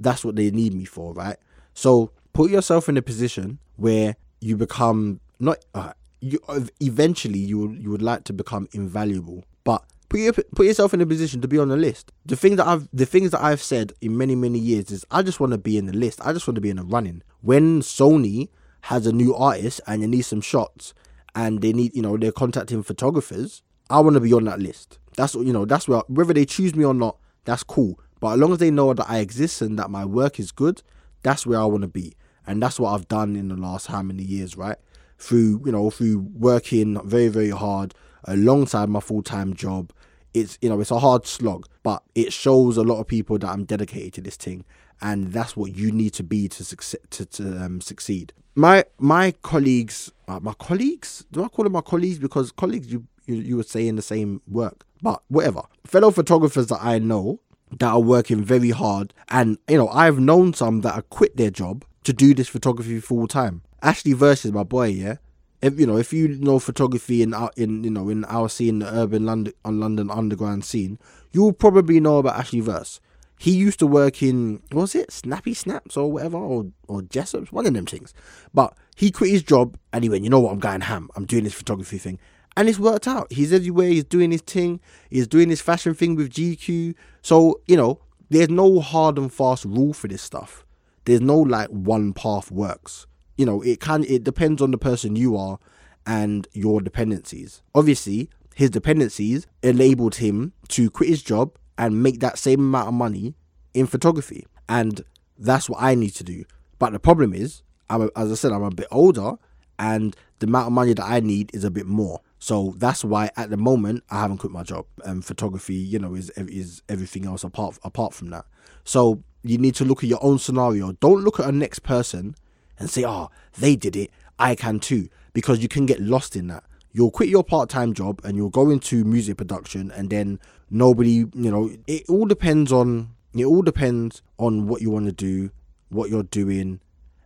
That's 0.00 0.24
what 0.24 0.36
they 0.36 0.50
need 0.50 0.74
me 0.74 0.84
for, 0.84 1.12
right? 1.14 1.36
So 1.72 2.10
put 2.32 2.50
yourself 2.50 2.88
in 2.88 2.96
a 2.96 3.02
position 3.02 3.58
where 3.76 4.16
you 4.40 4.56
become 4.56 5.20
not. 5.38 5.64
Uh, 5.74 5.92
you 6.20 6.38
eventually 6.80 7.38
you 7.38 7.58
would 7.58 7.82
you 7.82 7.90
would 7.90 8.02
like 8.02 8.24
to 8.24 8.32
become 8.32 8.68
invaluable, 8.72 9.44
but 9.62 9.84
put 10.08 10.20
your, 10.20 10.32
put 10.32 10.66
yourself 10.66 10.94
in 10.94 11.00
a 11.00 11.06
position 11.06 11.40
to 11.42 11.48
be 11.48 11.58
on 11.58 11.68
the 11.68 11.76
list. 11.76 12.12
The 12.24 12.36
thing 12.36 12.56
that 12.56 12.66
I've 12.66 12.88
the 12.92 13.06
things 13.06 13.30
that 13.32 13.42
I've 13.42 13.62
said 13.62 13.92
in 14.00 14.16
many 14.16 14.34
many 14.34 14.58
years 14.58 14.90
is 14.90 15.04
I 15.10 15.22
just 15.22 15.38
want 15.38 15.52
to 15.52 15.58
be 15.58 15.76
in 15.76 15.86
the 15.86 15.92
list. 15.92 16.20
I 16.24 16.32
just 16.32 16.46
want 16.46 16.56
to 16.56 16.60
be 16.60 16.70
in 16.70 16.76
the 16.76 16.84
running. 16.84 17.22
When 17.42 17.80
Sony 17.82 18.48
has 18.84 19.06
a 19.06 19.12
new 19.12 19.34
artist 19.34 19.80
and 19.86 20.02
they 20.02 20.06
need 20.06 20.22
some 20.22 20.42
shots 20.42 20.92
and 21.34 21.62
they 21.62 21.72
need 21.72 21.94
you 21.94 22.02
know 22.02 22.16
they're 22.18 22.32
contacting 22.32 22.82
photographers, 22.82 23.62
I 23.88 24.00
want 24.00 24.14
to 24.14 24.20
be 24.20 24.32
on 24.32 24.44
that 24.44 24.60
list. 24.60 24.98
That's 25.16 25.34
you 25.34 25.52
know 25.52 25.64
that's 25.64 25.88
where 25.88 26.02
whether 26.08 26.34
they 26.34 26.44
choose 26.44 26.74
me 26.74 26.84
or 26.84 26.92
not, 26.92 27.16
that's 27.44 27.62
cool. 27.62 27.98
But 28.20 28.34
as 28.34 28.38
long 28.38 28.52
as 28.52 28.58
they 28.58 28.70
know 28.70 28.92
that 28.92 29.08
I 29.08 29.18
exist 29.18 29.62
and 29.62 29.78
that 29.78 29.90
my 29.90 30.04
work 30.04 30.38
is 30.38 30.52
good, 30.52 30.82
that's 31.22 31.46
where 31.46 31.60
I 31.60 31.64
want 31.64 31.82
to 31.82 31.88
be. 31.88 32.14
And 32.46 32.62
that's 32.62 32.78
what 32.78 32.92
I've 32.92 33.08
done 33.08 33.36
in 33.36 33.48
the 33.48 33.56
last 33.56 33.86
how 33.86 34.02
many 34.02 34.22
years, 34.22 34.56
right? 34.56 34.76
Through, 35.18 35.62
you 35.64 35.72
know, 35.72 35.90
through 35.90 36.18
working 36.34 37.00
very, 37.06 37.28
very 37.28 37.50
hard 37.50 37.94
alongside 38.24 38.88
my 38.88 39.00
full 39.00 39.22
time 39.22 39.54
job. 39.54 39.92
It's, 40.34 40.58
you 40.60 40.68
know, 40.68 40.80
it's 40.80 40.90
a 40.90 40.98
hard 40.98 41.26
slog, 41.26 41.66
but 41.82 42.02
it 42.14 42.32
shows 42.32 42.76
a 42.76 42.82
lot 42.82 43.00
of 43.00 43.06
people 43.06 43.38
that 43.38 43.48
I'm 43.48 43.64
dedicated 43.64 44.14
to 44.14 44.20
this 44.20 44.36
thing. 44.36 44.64
And 45.00 45.32
that's 45.32 45.56
what 45.56 45.76
you 45.76 45.92
need 45.92 46.10
to 46.14 46.22
be 46.22 46.48
to 46.48 46.64
succeed. 46.64 47.00
To, 47.10 47.26
to 47.26 47.64
um, 47.64 47.80
succeed. 47.80 48.32
My 48.54 48.84
my 48.98 49.32
colleagues, 49.42 50.12
uh, 50.28 50.40
my 50.40 50.54
colleagues, 50.54 51.24
do 51.32 51.42
I 51.44 51.48
call 51.48 51.64
them 51.64 51.72
my 51.72 51.80
colleagues? 51.80 52.18
Because 52.18 52.52
colleagues, 52.52 52.86
you, 52.92 53.06
you 53.26 53.34
you 53.36 53.56
would 53.56 53.68
say 53.68 53.88
in 53.88 53.96
the 53.96 54.02
same 54.02 54.42
work, 54.46 54.84
but 55.02 55.22
whatever. 55.28 55.62
Fellow 55.84 56.10
photographers 56.10 56.68
that 56.68 56.78
I 56.80 56.98
know 56.98 57.40
that 57.78 57.88
are 57.88 58.00
working 58.00 58.42
very 58.44 58.70
hard, 58.70 59.12
and 59.28 59.58
you 59.68 59.76
know, 59.76 59.88
I've 59.88 60.20
known 60.20 60.54
some 60.54 60.82
that 60.82 60.94
have 60.94 61.10
quit 61.10 61.36
their 61.36 61.50
job 61.50 61.84
to 62.04 62.12
do 62.12 62.34
this 62.34 62.48
photography 62.48 63.00
full 63.00 63.26
time. 63.26 63.62
Ashley 63.82 64.12
versus 64.12 64.52
my 64.52 64.62
boy, 64.62 64.86
yeah. 64.88 65.16
If 65.60 65.80
you 65.80 65.86
know, 65.86 65.96
if 65.96 66.12
you 66.12 66.28
know 66.28 66.58
photography 66.58 67.22
in 67.22 67.34
our 67.34 67.50
in 67.56 67.84
you 67.84 67.90
know 67.90 68.08
in 68.08 68.24
our 68.26 68.48
scene, 68.48 68.80
the 68.80 68.94
urban 68.94 69.26
London 69.26 69.54
on 69.64 69.80
London 69.80 70.10
underground 70.10 70.64
scene, 70.64 70.98
you'll 71.32 71.52
probably 71.52 72.00
know 72.00 72.18
about 72.18 72.38
Ashley 72.38 72.60
Verse. 72.60 73.00
He 73.44 73.52
used 73.52 73.78
to 73.80 73.86
work 73.86 74.22
in 74.22 74.62
was 74.72 74.94
it 74.94 75.12
Snappy 75.12 75.54
Snaps 75.54 75.96
or 75.96 76.10
whatever 76.10 76.38
or 76.38 76.66
or 76.88 77.02
Jessops, 77.02 77.52
one 77.52 77.66
of 77.66 77.74
them 77.74 77.86
things. 77.86 78.14
But 78.52 78.76
he 78.96 79.10
quit 79.10 79.30
his 79.30 79.42
job 79.42 79.76
and 79.92 80.02
he 80.02 80.10
went, 80.10 80.24
you 80.24 80.30
know 80.30 80.40
what, 80.40 80.52
I'm 80.52 80.60
going 80.60 80.80
ham. 80.82 81.10
I'm 81.14 81.26
doing 81.26 81.44
this 81.44 81.54
photography 81.54 81.98
thing, 81.98 82.18
and 82.56 82.68
it's 82.68 82.78
worked 82.78 83.06
out. 83.06 83.32
He's 83.32 83.52
everywhere. 83.52 83.88
He's 83.88 84.04
doing 84.04 84.30
his 84.30 84.40
thing. 84.40 84.80
He's 85.10 85.26
doing 85.26 85.50
his 85.50 85.60
fashion 85.60 85.94
thing 85.94 86.14
with 86.16 86.30
GQ. 86.30 86.94
So 87.22 87.60
you 87.66 87.76
know, 87.76 88.00
there's 88.30 88.50
no 88.50 88.80
hard 88.80 89.18
and 89.18 89.32
fast 89.32 89.64
rule 89.64 89.92
for 89.92 90.08
this 90.08 90.22
stuff 90.22 90.64
there's 91.04 91.20
no 91.20 91.38
like 91.38 91.68
one 91.68 92.12
path 92.12 92.50
works. 92.50 93.06
You 93.36 93.46
know, 93.46 93.62
it 93.62 93.80
can 93.80 94.04
it 94.04 94.24
depends 94.24 94.62
on 94.62 94.70
the 94.70 94.78
person 94.78 95.16
you 95.16 95.36
are 95.36 95.58
and 96.06 96.46
your 96.52 96.80
dependencies. 96.80 97.62
Obviously, 97.74 98.30
his 98.54 98.70
dependencies 98.70 99.46
enabled 99.62 100.16
him 100.16 100.52
to 100.68 100.90
quit 100.90 101.08
his 101.08 101.22
job 101.22 101.56
and 101.78 102.02
make 102.02 102.20
that 102.20 102.38
same 102.38 102.60
amount 102.60 102.88
of 102.88 102.94
money 102.94 103.34
in 103.72 103.86
photography. 103.86 104.46
And 104.68 105.02
that's 105.38 105.68
what 105.68 105.82
I 105.82 105.94
need 105.94 106.10
to 106.10 106.24
do. 106.24 106.44
But 106.78 106.92
the 106.92 106.98
problem 106.98 107.34
is, 107.34 107.62
I'm 107.90 108.02
a, 108.02 108.10
as 108.16 108.30
I 108.30 108.34
said, 108.34 108.52
I'm 108.52 108.62
a 108.62 108.70
bit 108.70 108.88
older 108.90 109.34
and 109.78 110.16
the 110.38 110.46
amount 110.46 110.68
of 110.68 110.72
money 110.72 110.94
that 110.94 111.04
I 111.04 111.20
need 111.20 111.50
is 111.54 111.64
a 111.64 111.70
bit 111.70 111.86
more. 111.86 112.20
So 112.38 112.74
that's 112.76 113.04
why 113.04 113.30
at 113.36 113.50
the 113.50 113.56
moment 113.56 114.04
I 114.10 114.20
haven't 114.20 114.38
quit 114.38 114.52
my 114.52 114.62
job. 114.62 114.86
And 115.04 115.24
photography, 115.24 115.74
you 115.74 115.98
know, 115.98 116.14
is 116.14 116.30
is 116.36 116.82
everything 116.88 117.26
else 117.26 117.44
apart 117.44 117.78
apart 117.82 118.14
from 118.14 118.30
that. 118.30 118.44
So 118.84 119.22
you 119.42 119.58
need 119.58 119.74
to 119.76 119.84
look 119.84 120.02
at 120.02 120.10
your 120.10 120.22
own 120.22 120.38
scenario. 120.38 120.92
Don't 120.92 121.22
look 121.22 121.40
at 121.40 121.48
a 121.48 121.52
next 121.52 121.80
person 121.80 122.34
and 122.78 122.90
say, 122.90 123.04
oh, 123.04 123.30
they 123.58 123.76
did 123.76 123.96
it. 123.96 124.10
I 124.38 124.54
can 124.54 124.80
too. 124.80 125.08
Because 125.32 125.60
you 125.60 125.68
can 125.68 125.86
get 125.86 126.00
lost 126.00 126.36
in 126.36 126.48
that. 126.48 126.64
You'll 126.94 127.10
quit 127.10 127.28
your 127.28 127.44
part 127.44 127.68
time 127.68 127.92
job 127.92 128.22
and 128.24 128.36
you'll 128.36 128.48
go 128.48 128.70
into 128.70 129.04
music 129.04 129.36
production 129.36 129.90
and 129.90 130.08
then 130.08 130.40
nobody, 130.70 131.10
you 131.10 131.28
know, 131.34 131.70
it 131.86 132.04
all 132.08 132.24
depends 132.24 132.72
on 132.72 133.10
it 133.34 133.44
all 133.44 133.62
depends 133.62 134.22
on 134.38 134.66
what 134.66 134.80
you 134.80 134.90
want 134.90 135.06
to 135.06 135.12
do, 135.12 135.50
what 135.88 136.08
you're 136.08 136.22
doing, 136.22 136.80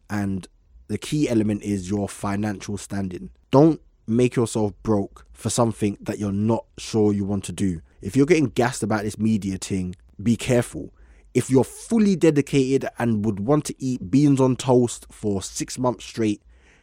and 0.08 0.48
the 0.88 0.98
key 0.98 1.28
element 1.28 1.62
is 1.62 1.90
your 1.90 2.08
financial 2.08 2.78
standing. 2.78 3.30
Don't 3.50 3.80
make 4.06 4.34
yourself 4.34 4.72
broke 4.82 5.26
for 5.32 5.50
something 5.50 5.98
that 6.00 6.18
you're 6.18 6.32
not 6.32 6.64
sure 6.78 7.12
you 7.12 7.26
want 7.26 7.44
to 7.44 7.52
do. 7.52 7.82
If 8.00 8.16
you're 8.16 8.24
getting 8.24 8.46
gassed 8.46 8.82
about 8.82 9.02
this 9.02 9.18
media 9.18 9.58
thing, 9.58 9.96
be 10.22 10.34
careful 10.34 10.92
if 11.34 11.50
you're 11.50 11.62
fully 11.62 12.16
dedicated 12.16 12.88
and 12.98 13.24
would 13.24 13.40
want 13.40 13.64
to 13.66 13.74
eat 13.78 14.10
beans 14.10 14.40
on 14.40 14.56
toast 14.56 15.06
for 15.10 15.42
six 15.42 15.78
months 15.78 16.04
straight, 16.04 16.42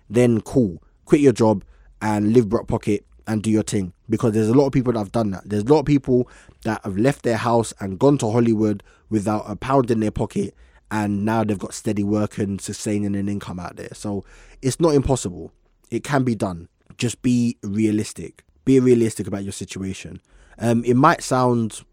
then 0.10 0.40
cool. 0.42 0.82
Quit 1.06 1.20
your 1.20 1.34
job 1.34 1.64
and 2.02 2.34
live 2.34 2.50
broke 2.50 2.68
pocket 2.68 3.06
and 3.28 3.42
do 3.42 3.50
your 3.50 3.64
thing. 3.64 3.94
Because 4.10 4.34
there's 4.34 4.50
a 4.50 4.54
lot 4.54 4.68
of 4.68 4.74
people 4.74 4.94
that 4.94 5.00
have 5.00 5.12
done 5.12 5.32
that. 5.32 5.50
There's 5.50 5.64
a 5.64 5.74
lot 5.74 5.80
of 5.80 5.86
people 5.86 6.30
that 6.64 6.82
have 6.84 6.98
left 6.98 7.24
their 7.24 7.38
house 7.38 7.74
and 7.80 7.98
gone 7.98 8.18
to 8.20 8.30
Hollywood 8.32 8.84
without 9.10 9.46
a 9.48 9.56
pound 9.56 9.90
in 9.92 10.00
their 10.00 10.12
pocket 10.12 10.54
and 10.92 11.26
now 11.26 11.44
they've 11.44 11.60
got 11.60 11.74
steady 11.74 12.04
work 12.04 12.38
and 12.38 12.62
sustaining 12.62 13.16
an 13.16 13.28
income 13.28 13.60
out 13.60 13.76
there. 13.76 13.90
So 13.94 14.24
it's 14.62 14.80
not 14.80 14.94
impossible. 14.94 15.52
It 15.92 16.04
can 16.04 16.24
be 16.24 16.36
done. 16.36 16.70
Just 16.98 17.22
be 17.22 17.58
realistic. 17.64 18.44
Be 18.66 18.80
realistic 18.80 19.28
about 19.28 19.44
your 19.44 19.52
situation. 19.52 20.22
Um, 20.60 20.84
it 20.86 20.96
might 20.96 21.22
sound 21.24 21.84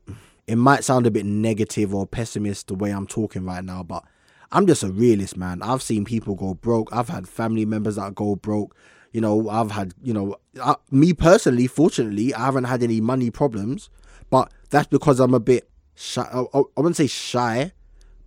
it 0.46 0.56
might 0.56 0.84
sound 0.84 1.06
a 1.06 1.10
bit 1.10 1.24
negative 1.24 1.94
or 1.94 2.06
pessimist 2.06 2.68
the 2.68 2.74
way 2.74 2.90
I'm 2.90 3.06
talking 3.06 3.44
right 3.44 3.64
now, 3.64 3.82
but 3.82 4.04
I'm 4.50 4.66
just 4.66 4.82
a 4.82 4.90
realist, 4.90 5.36
man. 5.36 5.62
I've 5.62 5.82
seen 5.82 6.04
people 6.04 6.34
go 6.34 6.54
broke. 6.54 6.92
I've 6.92 7.08
had 7.08 7.28
family 7.28 7.64
members 7.64 7.96
that 7.96 8.14
go 8.14 8.36
broke. 8.36 8.76
You 9.12 9.20
know, 9.20 9.48
I've 9.48 9.70
had, 9.70 9.94
you 10.03 10.12
know, 10.12 10.37
I, 10.61 10.77
me 10.90 11.12
personally, 11.12 11.66
fortunately, 11.66 12.35
I 12.35 12.44
haven't 12.46 12.64
had 12.64 12.83
any 12.83 13.01
money 13.01 13.31
problems, 13.31 13.90
but 14.31 14.51
that's 14.70 14.88
because 14.88 15.20
I'm 15.20 15.35
a 15.35 15.40
bit 15.40 15.68
shy. 15.94 16.22
I, 16.22 16.44
I 16.55 16.62
wouldn't 16.77 16.96
say 16.96 17.07
shy, 17.07 17.72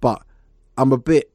but 0.02 0.22
I'm 0.78 0.92
a 0.92 0.98
bit. 0.98 1.32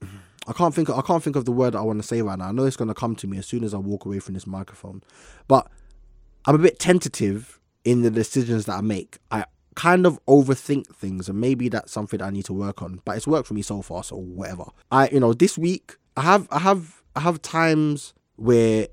I 0.48 0.52
can't 0.52 0.74
think. 0.74 0.90
I 0.90 1.02
can't 1.02 1.22
think 1.22 1.36
of 1.36 1.44
the 1.44 1.52
word 1.52 1.76
I 1.76 1.82
want 1.82 2.00
to 2.00 2.06
say 2.06 2.22
right 2.22 2.38
now. 2.38 2.46
I 2.48 2.52
know 2.52 2.64
it's 2.64 2.76
gonna 2.76 2.94
come 2.94 3.14
to 3.16 3.26
me 3.26 3.38
as 3.38 3.46
soon 3.46 3.62
as 3.62 3.72
I 3.72 3.78
walk 3.78 4.04
away 4.04 4.18
from 4.18 4.34
this 4.34 4.46
microphone, 4.46 5.02
but 5.46 5.68
I'm 6.44 6.56
a 6.56 6.58
bit 6.58 6.80
tentative 6.80 7.60
in 7.84 8.02
the 8.02 8.10
decisions 8.10 8.66
that 8.66 8.78
I 8.78 8.80
make. 8.80 9.18
I 9.30 9.44
kind 9.74 10.06
of 10.06 10.24
overthink 10.26 10.86
things 10.94 11.28
and 11.28 11.40
maybe 11.40 11.68
that's 11.68 11.92
something 11.92 12.20
I 12.20 12.30
need 12.30 12.44
to 12.44 12.52
work 12.52 12.82
on 12.82 13.00
but 13.04 13.16
it's 13.16 13.26
worked 13.26 13.48
for 13.48 13.54
me 13.54 13.62
so 13.62 13.80
far 13.80 14.04
so 14.04 14.16
whatever 14.16 14.64
I 14.90 15.08
you 15.08 15.20
know 15.20 15.32
this 15.32 15.56
week 15.56 15.96
I 16.16 16.22
have 16.22 16.46
I 16.50 16.58
have 16.58 17.02
I 17.16 17.20
have 17.20 17.40
times 17.40 18.12
where 18.42 18.88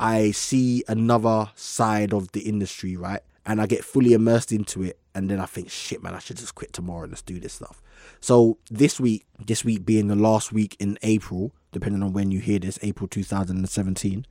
I 0.00 0.30
see 0.30 0.82
another 0.88 1.50
side 1.54 2.14
of 2.14 2.32
the 2.32 2.40
industry 2.40 2.96
right? 2.96 3.20
And 3.44 3.60
I 3.60 3.66
get 3.66 3.84
fully 3.84 4.14
immersed 4.14 4.50
into 4.50 4.82
it 4.82 4.98
and 5.14 5.30
then 5.30 5.38
I 5.38 5.44
think 5.44 5.70
shit 5.70 6.02
man 6.02 6.14
I 6.14 6.18
should 6.20 6.38
just 6.38 6.54
quit 6.54 6.72
tomorrow 6.72 7.02
and 7.02 7.12
let's 7.12 7.20
do 7.20 7.38
this 7.38 7.52
stuff. 7.52 7.82
So 8.20 8.56
this 8.70 8.98
week 8.98 9.26
this 9.38 9.62
week 9.62 9.84
being 9.84 10.08
the 10.08 10.16
last 10.16 10.52
week 10.52 10.74
in 10.80 10.98
April 11.02 11.52
depending 11.70 12.02
on 12.02 12.14
when 12.14 12.30
you 12.30 12.40
hear 12.40 12.58
this 12.58 12.78
April 12.82 13.06
2017 13.06 14.26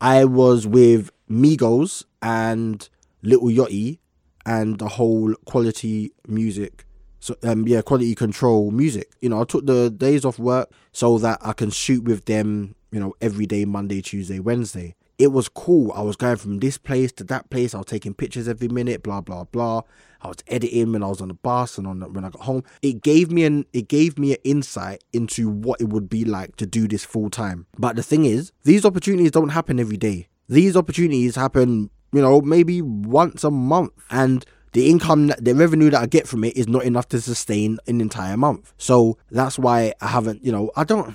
I 0.00 0.24
was 0.24 0.68
with 0.68 1.10
Migos 1.28 2.04
and 2.22 2.88
Lil 3.22 3.40
Yachty 3.40 3.98
and 4.46 4.78
the 4.78 4.88
whole 4.88 5.34
quality 5.46 6.12
music 6.28 6.84
so 7.18 7.34
um 7.42 7.66
yeah 7.66 7.82
quality 7.82 8.14
control 8.14 8.70
music. 8.70 9.10
You 9.20 9.30
know 9.30 9.40
i 9.40 9.44
took 9.44 9.66
the 9.66 9.90
days 9.90 10.24
off 10.24 10.38
work 10.38 10.70
so 10.92 11.18
that 11.18 11.38
i 11.42 11.52
can 11.52 11.70
shoot 11.70 12.04
with 12.04 12.26
them 12.26 12.76
you 12.92 13.00
know 13.00 13.14
every 13.20 13.46
day 13.46 13.64
monday 13.64 14.00
tuesday 14.00 14.38
wednesday. 14.38 14.94
It 15.18 15.30
was 15.30 15.48
cool. 15.48 15.92
I 15.92 16.00
was 16.00 16.16
going 16.16 16.36
from 16.36 16.58
this 16.58 16.78
place 16.78 17.12
to 17.12 17.24
that 17.24 17.48
place. 17.48 17.74
I 17.74 17.78
was 17.78 17.86
taking 17.86 18.12
pictures 18.12 18.48
every 18.48 18.66
minute 18.66 19.02
blah 19.02 19.20
blah 19.20 19.44
blah. 19.44 19.82
I 20.20 20.28
was 20.28 20.38
editing 20.48 20.92
when 20.92 21.02
i 21.02 21.06
was 21.06 21.20
on 21.20 21.28
the 21.28 21.34
bus 21.34 21.78
and 21.78 21.86
on 21.86 22.00
the, 22.00 22.08
when 22.08 22.24
i 22.24 22.30
got 22.30 22.42
home. 22.42 22.64
It 22.80 23.02
gave 23.02 23.30
me 23.30 23.44
an 23.44 23.66
it 23.72 23.88
gave 23.88 24.18
me 24.18 24.32
an 24.32 24.38
insight 24.42 25.04
into 25.12 25.48
what 25.48 25.80
it 25.80 25.90
would 25.90 26.08
be 26.08 26.24
like 26.24 26.56
to 26.56 26.66
do 26.66 26.88
this 26.88 27.04
full 27.04 27.30
time. 27.30 27.66
But 27.78 27.96
the 27.96 28.02
thing 28.02 28.24
is 28.24 28.52
these 28.64 28.84
opportunities 28.84 29.30
don't 29.30 29.50
happen 29.50 29.78
every 29.78 29.96
day. 29.96 30.28
These 30.48 30.76
opportunities 30.76 31.36
happen 31.36 31.90
you 32.12 32.20
know, 32.20 32.40
maybe 32.40 32.82
once 32.82 33.42
a 33.42 33.50
month. 33.50 33.92
And 34.10 34.44
the 34.72 34.88
income, 34.88 35.28
the 35.38 35.54
revenue 35.54 35.90
that 35.90 36.02
I 36.02 36.06
get 36.06 36.28
from 36.28 36.44
it 36.44 36.56
is 36.56 36.68
not 36.68 36.84
enough 36.84 37.08
to 37.08 37.20
sustain 37.20 37.78
an 37.86 38.00
entire 38.00 38.36
month. 38.36 38.72
So 38.78 39.18
that's 39.30 39.58
why 39.58 39.94
I 40.00 40.08
haven't, 40.08 40.44
you 40.44 40.52
know, 40.52 40.70
I 40.76 40.84
don't, 40.84 41.14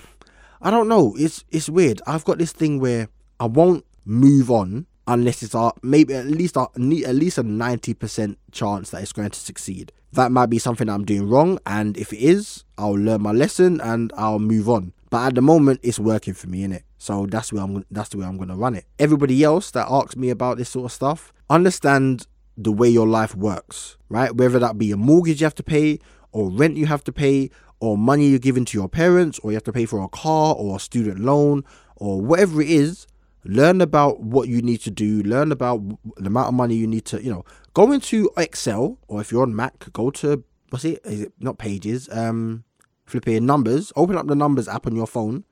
I 0.62 0.72
don't 0.72 0.88
know. 0.88 1.16
It's 1.18 1.44
it's 1.50 1.70
weird. 1.70 2.02
I've 2.08 2.26
got 2.26 2.38
this 2.38 2.52
thing 2.52 2.80
where 2.80 3.10
I 3.40 3.46
won't 3.46 3.86
move 4.06 4.50
on 4.50 4.88
unless 5.08 5.42
it's 5.42 5.54
a, 5.54 5.72
maybe 5.82 6.14
at 6.14 6.26
least 6.26 6.58
a, 6.58 6.68
at 6.74 7.16
least 7.16 7.38
a 7.38 7.44
ninety 7.44 7.94
percent 7.94 8.38
chance 8.52 8.90
that 8.90 9.02
it's 9.02 9.14
going 9.14 9.30
to 9.30 9.40
succeed. 9.40 9.92
That 10.14 10.32
might 10.32 10.48
be 10.48 10.60
something 10.60 10.90
I'm 10.90 11.06
doing 11.06 11.30
wrong, 11.30 11.60
and 11.66 11.98
if 11.98 12.14
it 12.14 12.20
is, 12.20 12.64
I'll 12.78 12.94
learn 12.94 13.22
my 13.22 13.32
lesson 13.32 13.80
and 13.82 14.12
I'll 14.18 14.40
move 14.40 14.70
on. 14.70 14.94
But 15.10 15.28
at 15.28 15.36
the 15.36 15.42
moment, 15.42 15.80
it's 15.84 16.00
working 16.00 16.34
for 16.34 16.48
me, 16.48 16.68
innit? 16.68 16.84
So 16.98 17.26
that's 17.26 17.54
where 17.54 17.64
I'm. 17.64 17.86
That's 17.92 18.10
the 18.10 18.18
way 18.18 18.26
I'm 18.26 18.38
gonna 18.38 18.56
run 18.56 18.76
it. 18.76 18.86
Everybody 19.00 19.44
else 19.44 19.72
that 19.72 19.88
asks 19.90 20.16
me 20.16 20.30
about 20.30 20.58
this 20.58 20.70
sort 20.70 20.86
of 20.86 20.92
stuff, 20.92 21.32
understand 21.50 22.28
the 22.58 22.72
way 22.72 22.90
your 22.90 23.08
life 23.08 23.36
works, 23.36 23.98
right? 24.10 24.36
Whether 24.36 24.60
that 24.60 24.78
be 24.78 24.92
a 24.92 24.98
mortgage 24.98 25.42
you 25.42 25.46
have 25.46 25.56
to 25.56 25.64
pay, 25.64 26.00
or 26.32 26.50
rent 26.50 26.76
you 26.76 26.88
have 26.88 27.04
to 27.06 27.12
pay, 27.12 27.50
or 27.80 27.98
money 27.98 28.28
you're 28.28 28.40
giving 28.40 28.66
to 28.66 28.78
your 28.78 28.90
parents, 28.90 29.40
or 29.40 29.52
you 29.52 29.56
have 29.56 29.64
to 29.64 29.74
pay 29.74 29.86
for 29.86 30.02
a 30.02 30.08
car 30.08 30.56
or 30.56 30.78
a 30.78 30.80
student 30.80 31.20
loan, 31.20 31.64
or 31.96 32.22
whatever 32.22 32.62
it 32.62 32.70
is. 32.70 33.08
Learn 33.44 33.80
about 33.82 34.20
what 34.20 34.50
you 34.50 34.62
need 34.62 34.82
to 34.82 34.92
do. 34.92 35.24
Learn 35.24 35.52
about 35.52 35.82
the 36.18 36.28
amount 36.28 36.50
of 36.50 36.54
money 36.54 36.76
you 36.76 36.88
need 36.88 37.06
to, 37.06 37.24
you 37.24 37.32
know, 37.32 37.46
go 37.74 37.92
into 37.92 38.30
Excel, 38.36 38.98
or 39.08 39.22
if 39.22 39.32
you're 39.32 39.44
on 39.44 39.56
Mac, 39.56 39.92
go 39.94 40.10
to 40.12 40.44
what's 40.70 40.84
it? 40.84 41.00
Is 41.06 41.22
it 41.22 41.34
not 41.40 41.58
Pages? 41.58 42.10
Um, 42.12 42.66
flipping 43.06 43.46
numbers. 43.46 43.94
Open 43.96 44.18
up 44.18 44.28
the 44.28 44.36
numbers 44.36 44.68
app 44.68 44.86
on 44.86 44.96
your 44.96 45.08
phone, 45.08 45.46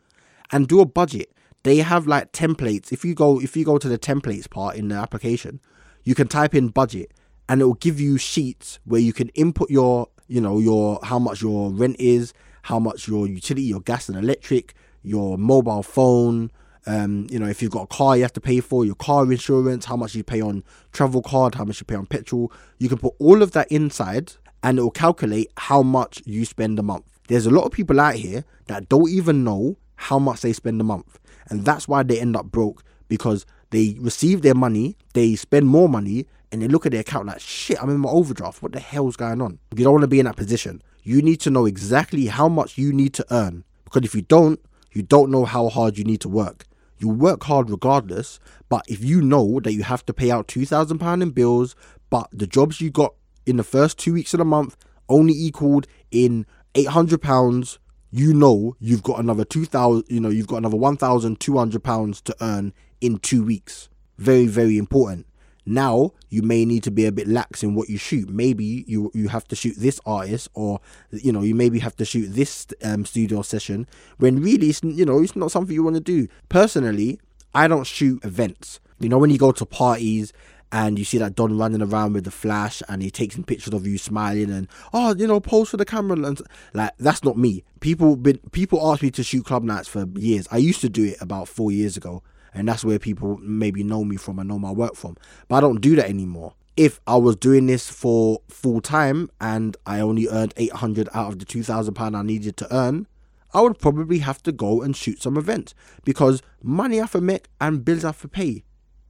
and 0.52 0.68
do 0.68 0.82
a 0.82 0.86
budget. 0.86 1.32
They 1.64 1.78
have 1.78 2.06
like 2.06 2.32
templates. 2.32 2.92
If 2.92 3.06
you 3.06 3.16
go, 3.16 3.40
if 3.40 3.56
you 3.56 3.64
go 3.64 3.78
to 3.78 3.88
the 3.88 3.98
templates 3.98 4.50
part 4.50 4.76
in 4.76 4.90
the 4.90 4.96
application, 4.96 5.62
you 6.04 6.16
can 6.16 6.28
type 6.28 6.54
in 6.54 6.68
budget, 6.68 7.14
and 7.48 7.62
it 7.62 7.66
will 7.66 7.76
give 7.76 8.00
you 8.00 8.18
sheets 8.18 8.80
where 8.84 9.02
you 9.02 9.14
can 9.14 9.30
input 9.30 9.70
your, 9.70 10.10
you 10.28 10.42
know, 10.42 10.60
your 10.60 11.00
how 11.04 11.20
much 11.20 11.42
your 11.42 11.72
rent 11.72 11.96
is, 12.00 12.34
how 12.64 12.80
much 12.80 13.08
your 13.08 13.28
utility, 13.28 13.64
your 13.64 13.82
gas 13.82 14.10
and 14.10 14.18
electric, 14.18 14.74
your 15.04 15.38
mobile 15.38 15.84
phone. 15.84 16.52
Um, 16.88 17.26
you 17.32 17.40
know, 17.40 17.48
if 17.48 17.62
you've 17.62 17.72
got 17.72 17.84
a 17.84 17.88
car 17.88 18.16
you 18.16 18.22
have 18.22 18.34
to 18.34 18.42
pay 18.42 18.60
for, 18.60 18.86
your 18.86 18.96
car 18.96 19.24
insurance, 19.24 19.86
how 19.86 19.96
much 19.96 20.14
you 20.14 20.24
pay 20.24 20.42
on 20.42 20.64
travel 20.92 21.22
card, 21.22 21.56
how 21.56 21.66
much 21.66 21.80
you 21.80 21.86
pay 21.86 21.96
on 21.96 22.06
petrol. 22.06 22.52
You 22.78 22.90
can 22.90 23.00
put 23.00 23.16
all 23.20 23.42
of 23.42 23.52
that 23.52 23.72
inside 23.72 24.34
and 24.62 24.78
it 24.78 24.82
will 24.82 24.92
calculate 24.92 25.52
how 25.58 25.82
much 25.82 26.22
you 26.26 26.46
spend 26.46 26.78
a 26.78 26.84
month. 26.84 27.06
There's 27.28 27.46
a 27.46 27.52
lot 27.52 27.66
of 27.66 27.72
people 27.72 28.00
out 28.00 28.16
here 28.16 28.46
that 28.68 28.90
don't 28.90 29.10
even 29.10 29.44
know 29.44 29.78
how 29.96 30.20
much 30.20 30.42
they 30.42 30.54
spend 30.54 30.80
a 30.82 30.84
month. 30.84 31.20
And 31.50 31.66
that's 31.66 31.88
why 31.88 32.04
they 32.04 32.20
end 32.20 32.36
up 32.36 32.46
broke 32.46 32.84
because 33.08 33.46
they 33.72 33.96
receive 34.00 34.42
their 34.42 34.56
money, 34.56 34.98
they 35.14 35.36
spend 35.36 35.68
more 35.68 35.90
money, 35.90 36.28
and 36.52 36.62
they 36.62 36.68
look 36.68 36.86
at 36.86 36.92
their 36.92 37.02
account 37.02 37.28
like, 37.28 37.40
shit, 37.40 37.82
I'm 37.82 37.90
in 37.90 38.00
my 38.00 38.10
overdraft. 38.10 38.62
What 38.62 38.72
the 38.72 38.80
hell's 38.80 39.16
going 39.16 39.42
on? 39.42 39.60
You 39.76 39.84
don't 39.84 39.94
want 39.94 40.04
to 40.04 40.08
be 40.08 40.20
in 40.20 40.26
that 40.26 40.36
position. 40.36 40.82
You 41.04 41.22
need 41.22 41.40
to 41.42 41.50
know 41.50 41.66
exactly 41.66 42.28
how 42.28 42.48
much 42.48 42.78
you 42.78 42.94
need 42.94 43.14
to 43.16 43.26
earn. 43.32 43.64
Because 43.84 44.04
if 44.04 44.16
you 44.16 44.22
don't, 44.22 44.60
you 44.92 45.04
don't 45.04 45.32
know 45.32 45.46
how 45.46 45.70
hard 45.70 45.98
you 45.98 46.04
need 46.04 46.22
to 46.22 46.30
work. 46.30 46.66
You 46.98 47.10
work 47.10 47.44
hard 47.44 47.70
regardless, 47.70 48.40
but 48.70 48.84
if 48.88 49.04
you 49.04 49.22
know 49.22 49.60
that 49.60 49.74
you 49.74 49.84
have 49.84 50.06
to 50.06 50.14
pay 50.14 50.32
out 50.32 50.48
£2,000 50.48 51.22
in 51.22 51.32
bills, 51.32 51.76
but 52.10 52.30
the 52.32 52.48
jobs 52.48 52.80
you 52.80 52.90
got 52.90 53.14
in 53.46 53.58
the 53.58 53.64
first 53.64 54.00
two 54.00 54.14
weeks 54.14 54.34
of 54.34 54.38
the 54.38 54.46
month 54.46 54.78
only 55.10 55.34
equaled 55.34 55.88
in 56.12 56.46
£800, 56.74 57.78
you 58.16 58.34
know 58.34 58.78
you've 58.80 59.04
got 59.04 59.20
another 59.20 59.44
2000 59.44 60.06
you 60.08 60.22
know 60.22 60.30
you've 60.30 60.48
got 60.48 60.58
another 60.58 60.78
1200 60.78 61.84
pounds 61.84 62.22
to 62.22 62.34
earn 62.40 62.72
in 63.02 63.18
2 63.20 63.44
weeks 63.44 63.90
very 64.18 64.48
very 64.48 64.78
important 64.78 65.28
now 65.66 66.12
you 66.30 66.42
may 66.42 66.66
need 66.66 66.84
to 66.84 66.92
be 66.92 67.06
a 67.06 67.12
bit 67.12 67.28
lax 67.28 67.64
in 67.64 67.76
what 67.76 67.90
you 67.90 67.98
shoot. 67.98 68.30
Maybe 68.30 68.86
you 68.88 69.12
you 69.14 69.30
have 69.30 69.48
to 69.48 69.56
shoot 69.56 69.76
this 69.78 70.00
artist 70.06 70.48
or 70.54 70.80
you 71.12 71.32
know 71.32 71.42
you 71.42 71.56
maybe 71.56 71.80
have 71.80 71.96
to 71.98 72.06
shoot 72.06 72.28
this 72.28 72.68
um, 72.84 73.06
studio 73.06 73.42
session 73.42 73.88
when 74.18 74.42
really 74.42 74.70
it's 74.70 74.84
you 74.84 75.06
know 75.06 75.22
it's 75.22 75.36
not 75.36 75.52
something 75.52 75.74
you 75.74 75.84
want 75.84 75.96
to 75.96 76.02
do. 76.02 76.28
Personally 76.50 77.20
i 77.56 77.68
don't 77.68 77.88
shoot 77.88 78.24
events. 78.24 78.80
You 79.00 79.10
know 79.10 79.18
when 79.18 79.30
you 79.30 79.38
go 79.38 79.52
to 79.54 79.66
parties 79.66 80.34
and 80.72 81.00
you 81.00 81.06
see 81.06 81.18
that 81.20 81.36
Don 81.36 81.58
running 81.58 81.82
around 81.82 82.14
with 82.14 82.26
the 82.26 82.32
flash 82.32 82.84
and 82.90 83.02
he 83.02 83.10
takes 83.10 83.38
pictures 83.38 83.74
of 83.74 83.88
you 83.88 83.98
smiling 83.98 84.52
and 84.52 84.68
oh 84.94 85.16
you 85.16 85.26
know 85.26 85.40
pose 85.40 85.70
for 85.70 85.78
the 85.78 85.86
camera 85.86 86.18
and 86.18 86.42
like 86.74 86.92
that's 87.00 87.24
not 87.24 87.38
me. 87.38 87.64
People 87.80 88.18
been 88.18 88.40
people 88.52 88.92
ask 88.92 89.02
me 89.02 89.10
to 89.12 89.24
shoot 89.24 89.46
club 89.46 89.64
nights 89.64 89.88
for 89.88 90.06
years. 90.16 90.48
I 90.52 90.58
used 90.58 90.82
to 90.82 90.90
do 90.90 91.06
it 91.06 91.18
about 91.22 91.48
four 91.48 91.72
years 91.72 91.98
ago 91.98 92.22
and 92.56 92.68
that's 92.68 92.84
where 92.84 92.98
people 92.98 93.38
maybe 93.38 93.84
know 93.84 94.04
me 94.04 94.16
from 94.16 94.40
and 94.40 94.50
know 94.50 94.60
my 94.60 94.72
work 94.72 94.96
from 94.96 95.16
but 95.48 95.58
I 95.58 95.62
don't 95.62 95.82
do 95.82 95.96
that 95.96 96.10
anymore 96.10 96.54
if 96.76 97.00
I 97.08 97.16
was 97.16 97.36
doing 97.36 97.68
this 97.68 97.90
for 97.90 98.42
full 98.50 98.82
time 98.82 99.30
and 99.40 99.78
I 99.86 100.00
only 100.00 100.28
earned 100.28 100.54
800 100.58 101.10
out 101.14 101.28
of 101.28 101.40
the 101.40 101.46
2000 101.46 101.94
pound 101.94 102.18
I 102.18 102.22
needed 102.22 102.58
to 102.58 102.76
earn 102.76 103.08
I 103.54 103.62
would 103.62 103.80
probably 103.80 104.20
have 104.20 104.44
to 104.44 104.52
go 104.52 104.82
and 104.82 104.96
shoot 104.96 105.22
some 105.22 105.38
events 105.38 105.74
because 106.04 106.42
money 106.62 106.98
I 106.98 107.04
have 107.04 107.12
to 107.14 107.22
make 107.22 107.48
and 107.62 107.86
bills 107.86 108.04
I 108.04 108.10
have 108.10 108.22
to 108.22 108.28
pay 108.28 108.64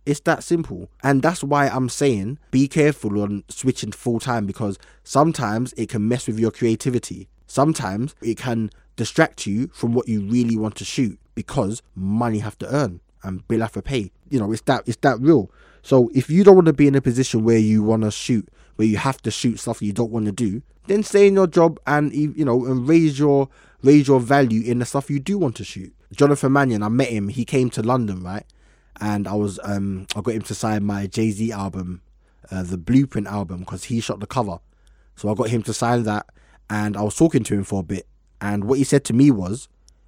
it's 0.06 0.20
that 0.22 0.44
simple. 0.44 0.90
And 1.04 1.22
that's 1.22 1.44
why 1.44 1.68
I'm 1.68 1.90
saying 1.90 2.38
be 2.52 2.68
careful 2.68 3.22
on 3.22 3.44
switching 3.50 3.92
full 3.92 4.20
time 4.20 4.46
because 4.46 4.78
sometimes 5.04 5.74
it 5.74 5.90
can 5.90 6.08
mess 6.08 6.28
with 6.28 6.40
your 6.40 6.52
creativity. 6.52 7.28
Sometimes 7.48 8.16
it 8.22 8.38
can 8.38 8.70
distract 8.96 9.46
you 9.46 9.68
from 9.74 9.94
what 9.94 10.08
you 10.08 10.22
really 10.22 10.58
want 10.58 10.76
to 10.76 10.86
shoot 10.86 11.20
because 11.34 11.82
money 11.96 12.40
have 12.40 12.58
to 12.60 12.74
earn 12.74 13.02
and 13.26 13.48
bill 13.48 13.68
to 13.68 13.82
pay. 13.82 14.12
You 14.30 14.40
know, 14.40 14.52
it's 14.52 14.62
that 14.64 14.84
it's 14.86 14.98
that 14.98 15.20
real. 15.20 15.52
So 15.82 16.10
if 16.14 16.30
you 16.30 16.44
don't 16.44 16.56
want 16.56 16.68
to 16.68 16.74
be 16.74 16.88
in 16.88 16.96
a 16.96 17.02
position 17.02 17.44
where 17.44 17.58
you 17.58 17.84
want 17.84 18.04
to 18.04 18.12
shoot, 18.12 18.48
where 18.76 18.88
you 18.88 18.98
have 18.98 19.22
to 19.24 19.32
shoot 19.32 19.60
stuff 19.60 19.82
you 19.82 19.94
don't 19.94 20.12
want 20.12 20.26
to 20.26 20.32
do, 20.32 20.62
then 20.88 21.04
stay 21.04 21.28
in 21.28 21.36
your 21.36 21.48
job 21.48 21.80
and 21.86 22.14
you 22.14 22.46
know 22.46 22.66
and 22.66 22.88
raise 22.88 23.20
your 23.20 23.50
raise 23.84 24.08
your 24.08 24.20
value 24.20 24.64
in 24.64 24.80
the 24.80 24.86
stuff 24.86 25.10
you 25.10 25.20
do 25.20 25.38
want 25.38 25.56
to 25.58 25.64
shoot. 25.64 25.94
Jonathan 26.14 26.54
Mannion, 26.54 26.84
I 26.84 26.90
met 26.90 27.10
him. 27.10 27.28
He 27.28 27.46
came 27.46 27.70
to 27.72 27.84
London, 27.84 28.24
right? 28.24 28.46
and 29.00 29.28
I 29.28 29.34
was 29.34 29.60
um 29.64 30.08
I 30.16 30.22
got 30.22 30.36
him 30.36 30.42
to 30.44 30.56
sign 30.56 30.84
my 30.84 31.08
Jay 31.08 31.32
Z 31.32 31.52
album, 31.52 32.02
uh, 32.52 32.64
the 32.64 32.78
Blueprint 32.78 33.28
album, 33.28 33.60
because 33.60 33.86
he 33.86 34.00
shot 34.00 34.20
the 34.20 34.28
cover. 34.28 34.60
So 35.16 35.30
I 35.30 35.34
got 35.34 35.50
him 35.50 35.64
to 35.64 35.74
sign 35.74 36.04
that, 36.04 36.28
and 36.70 36.98
I 36.98 37.02
was 37.02 37.16
talking 37.16 37.44
to 37.44 37.54
him 37.54 37.64
for 37.64 37.82
a 37.82 37.84
bit, 37.84 38.08
and 38.42 38.66
what 38.66 38.78
he 38.78 38.84
said 38.84 39.04
to 39.06 39.14
me 39.14 39.32
was, 39.32 39.68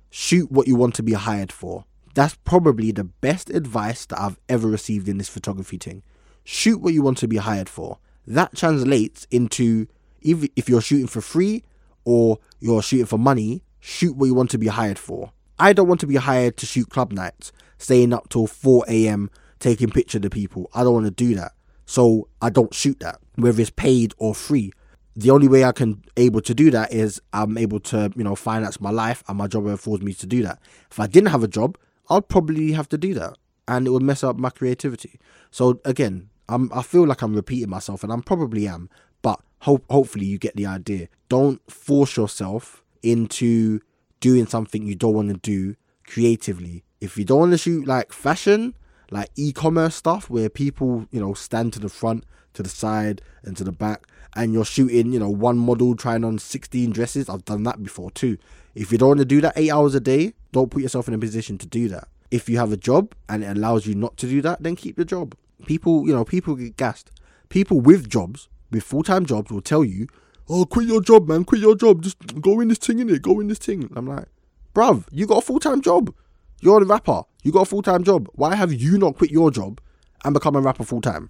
"Shoot 0.10 0.52
what 0.52 0.68
you 0.68 0.76
want 0.76 0.96
to 0.96 1.04
be 1.04 1.14
hired 1.14 1.52
for." 1.52 1.86
That's 2.18 2.34
probably 2.34 2.92
the 2.92 3.04
best 3.04 3.52
advice 3.52 4.08
that 4.08 4.20
I've 4.20 4.40
ever 4.50 4.68
received 4.68 5.08
in 5.08 5.20
this 5.20 5.30
photography 5.30 5.78
thing. 5.78 6.02
Shoot 6.44 6.82
what 6.82 6.96
you 6.96 7.04
want 7.04 7.20
to 7.20 7.28
be 7.28 7.38
hired 7.38 7.70
for. 7.70 8.00
That 8.26 8.56
translates 8.56 9.28
into 9.30 9.86
if 10.24 10.68
you're 10.68 10.82
shooting 10.82 11.06
for 11.06 11.22
free 11.22 11.64
or 12.06 12.40
you're 12.60 12.82
shooting 12.82 13.06
for 13.06 13.20
money, 13.20 13.62
shoot 13.80 14.18
what 14.18 14.26
you 14.26 14.34
want 14.34 14.50
to 14.50 14.58
be 14.58 14.66
hired 14.66 14.98
for. 14.98 15.32
I 15.60 15.74
don't 15.74 15.88
want 15.88 16.00
to 16.00 16.08
be 16.08 16.16
hired 16.16 16.58
to 16.58 16.66
shoot 16.66 16.90
club 16.90 17.12
nights 17.12 17.52
staying 17.78 18.14
up 18.14 18.30
till 18.30 18.48
4 18.48 18.86
a.m. 18.88 19.30
taking 19.60 19.92
pictures 19.92 20.26
of 20.26 20.32
people. 20.32 20.72
I 20.74 20.84
don't 20.84 20.96
want 20.96 21.06
to 21.06 21.12
do 21.12 21.36
that. 21.36 21.52
So 21.86 22.30
I 22.42 22.50
don't 22.50 22.74
shoot 22.74 23.00
that, 23.02 23.20
whether 23.36 23.62
it's 23.62 23.70
paid 23.70 24.16
or 24.18 24.34
free. 24.34 24.72
The 25.16 25.30
only 25.30 25.48
way 25.48 25.64
I 25.64 25.72
can 25.72 26.04
able 26.18 26.42
to 26.42 26.56
do 26.56 26.72
that 26.72 26.92
is 26.92 27.22
I'm 27.32 27.60
able 27.60 27.80
to, 27.82 28.12
you 28.16 28.24
know, 28.24 28.36
finance 28.36 28.82
my 28.82 28.90
life 28.90 29.24
and 29.28 29.38
my 29.38 29.46
job 29.46 29.68
affords 29.68 30.04
me 30.04 30.14
to 30.16 30.26
do 30.26 30.42
that. 30.42 30.60
If 30.90 31.00
I 31.00 31.06
didn't 31.06 31.30
have 31.30 31.44
a 31.44 31.48
job, 31.48 31.78
I'd 32.10 32.28
probably 32.28 32.72
have 32.74 32.90
to 32.90 32.98
do 32.98 33.14
that. 33.16 33.38
And 33.68 33.86
it 33.86 33.90
would 33.90 34.04
mess 34.04 34.24
up 34.24 34.38
my 34.38 34.50
creativity. 34.50 35.20
So 35.52 35.82
again, 35.84 36.30
I'm 36.48 36.72
I 36.74 36.82
feel 36.82 37.06
like 37.06 37.22
I'm 37.22 37.36
repeating 37.36 37.70
myself 37.70 38.04
and 38.04 38.14
I 38.14 38.20
probably 38.22 38.68
am, 38.68 38.90
but 39.22 39.42
hope 39.62 39.84
hopefully 39.90 40.26
you 40.26 40.38
get 40.38 40.56
the 40.56 40.66
idea. 40.66 41.10
Don't 41.28 41.60
force 41.70 42.16
yourself 42.16 42.84
into 43.04 43.82
doing 44.22 44.48
something 44.48 44.88
you 44.88 44.96
don't 44.96 45.14
want 45.14 45.30
to 45.30 45.38
do 45.38 45.76
creatively 46.06 46.86
if 47.00 47.18
you 47.18 47.26
don't 47.26 47.40
want 47.40 47.52
to 47.52 47.58
shoot 47.58 47.88
like 47.88 48.12
fashion, 48.12 48.76
like 49.12 49.30
e-commerce 49.36 49.96
stuff 49.96 50.30
where 50.30 50.50
people, 50.50 51.08
you 51.12 51.20
know, 51.20 51.34
stand 51.34 51.74
to 51.74 51.80
the 51.80 51.90
front, 51.90 52.26
to 52.54 52.64
the 52.64 52.70
side, 52.70 53.22
and 53.44 53.56
to 53.58 53.64
the 53.64 53.72
back, 53.72 54.08
and 54.36 54.54
you're 54.54 54.66
shooting, 54.66 55.14
you 55.14 55.20
know, 55.20 55.30
one 55.30 55.58
model 55.58 55.96
trying 55.96 56.24
on 56.24 56.40
16 56.40 56.92
dresses. 56.92 57.30
I've 57.30 57.46
done 57.46 57.64
that 57.64 57.82
before 57.84 58.12
too. 58.12 58.38
If 58.76 58.92
you 58.92 58.98
don't 58.98 59.10
want 59.10 59.20
to 59.20 59.26
do 59.26 59.42
that 59.42 59.54
eight 59.56 59.72
hours 59.72 59.96
a 59.96 60.00
day, 60.00 60.34
don't 60.58 60.72
put 60.72 60.82
yourself 60.82 61.08
in 61.08 61.14
a 61.14 61.20
position 61.20 61.58
to 61.60 61.68
do 61.68 61.88
that. 61.90 62.08
If 62.32 62.50
you 62.50 62.58
have 62.58 62.72
a 62.72 62.78
job 62.78 63.14
and 63.30 63.44
it 63.44 63.56
allows 63.56 63.86
you 63.86 63.94
not 63.94 64.18
to 64.18 64.28
do 64.28 64.42
that, 64.42 64.64
then 64.64 64.76
keep 64.76 64.98
the 64.98 65.06
job. 65.06 65.36
People, 65.66 66.08
you 66.08 66.14
know, 66.14 66.26
people 66.26 66.56
get 66.56 66.78
gassed. 66.78 67.12
People 67.50 67.80
with 67.80 68.10
jobs, 68.10 68.50
with 68.72 68.84
full 68.84 69.04
time 69.04 69.26
jobs, 69.26 69.52
will 69.52 69.62
tell 69.62 69.86
you, 69.86 70.08
"Oh, 70.50 70.66
quit 70.66 70.88
your 70.88 71.02
job, 71.02 71.28
man! 71.30 71.46
Quit 71.46 71.62
your 71.62 71.76
job. 71.76 72.02
Just 72.02 72.42
go 72.42 72.60
in 72.60 72.70
this 72.70 72.80
thing 72.80 73.00
in 73.00 73.10
it. 73.10 73.22
Go 73.22 73.40
in 73.40 73.48
this 73.48 73.60
thing." 73.60 73.90
I'm 73.96 74.08
like, 74.08 74.30
bruv, 74.74 75.06
you 75.12 75.28
got 75.28 75.44
a 75.44 75.46
full 75.46 75.60
time 75.60 75.82
job. 75.82 76.14
You're 76.60 76.82
a 76.82 76.86
rapper. 76.86 77.22
You 77.44 77.52
got 77.52 77.62
a 77.62 77.66
full 77.66 77.84
time 77.84 78.04
job. 78.04 78.28
Why 78.34 78.56
have 78.56 78.74
you 78.74 78.98
not 78.98 79.18
quit 79.18 79.32
your 79.32 79.52
job 79.52 79.80
and 80.26 80.34
become 80.34 80.56
a 80.56 80.62
rapper 80.62 80.84
full 80.84 81.02
time? 81.02 81.30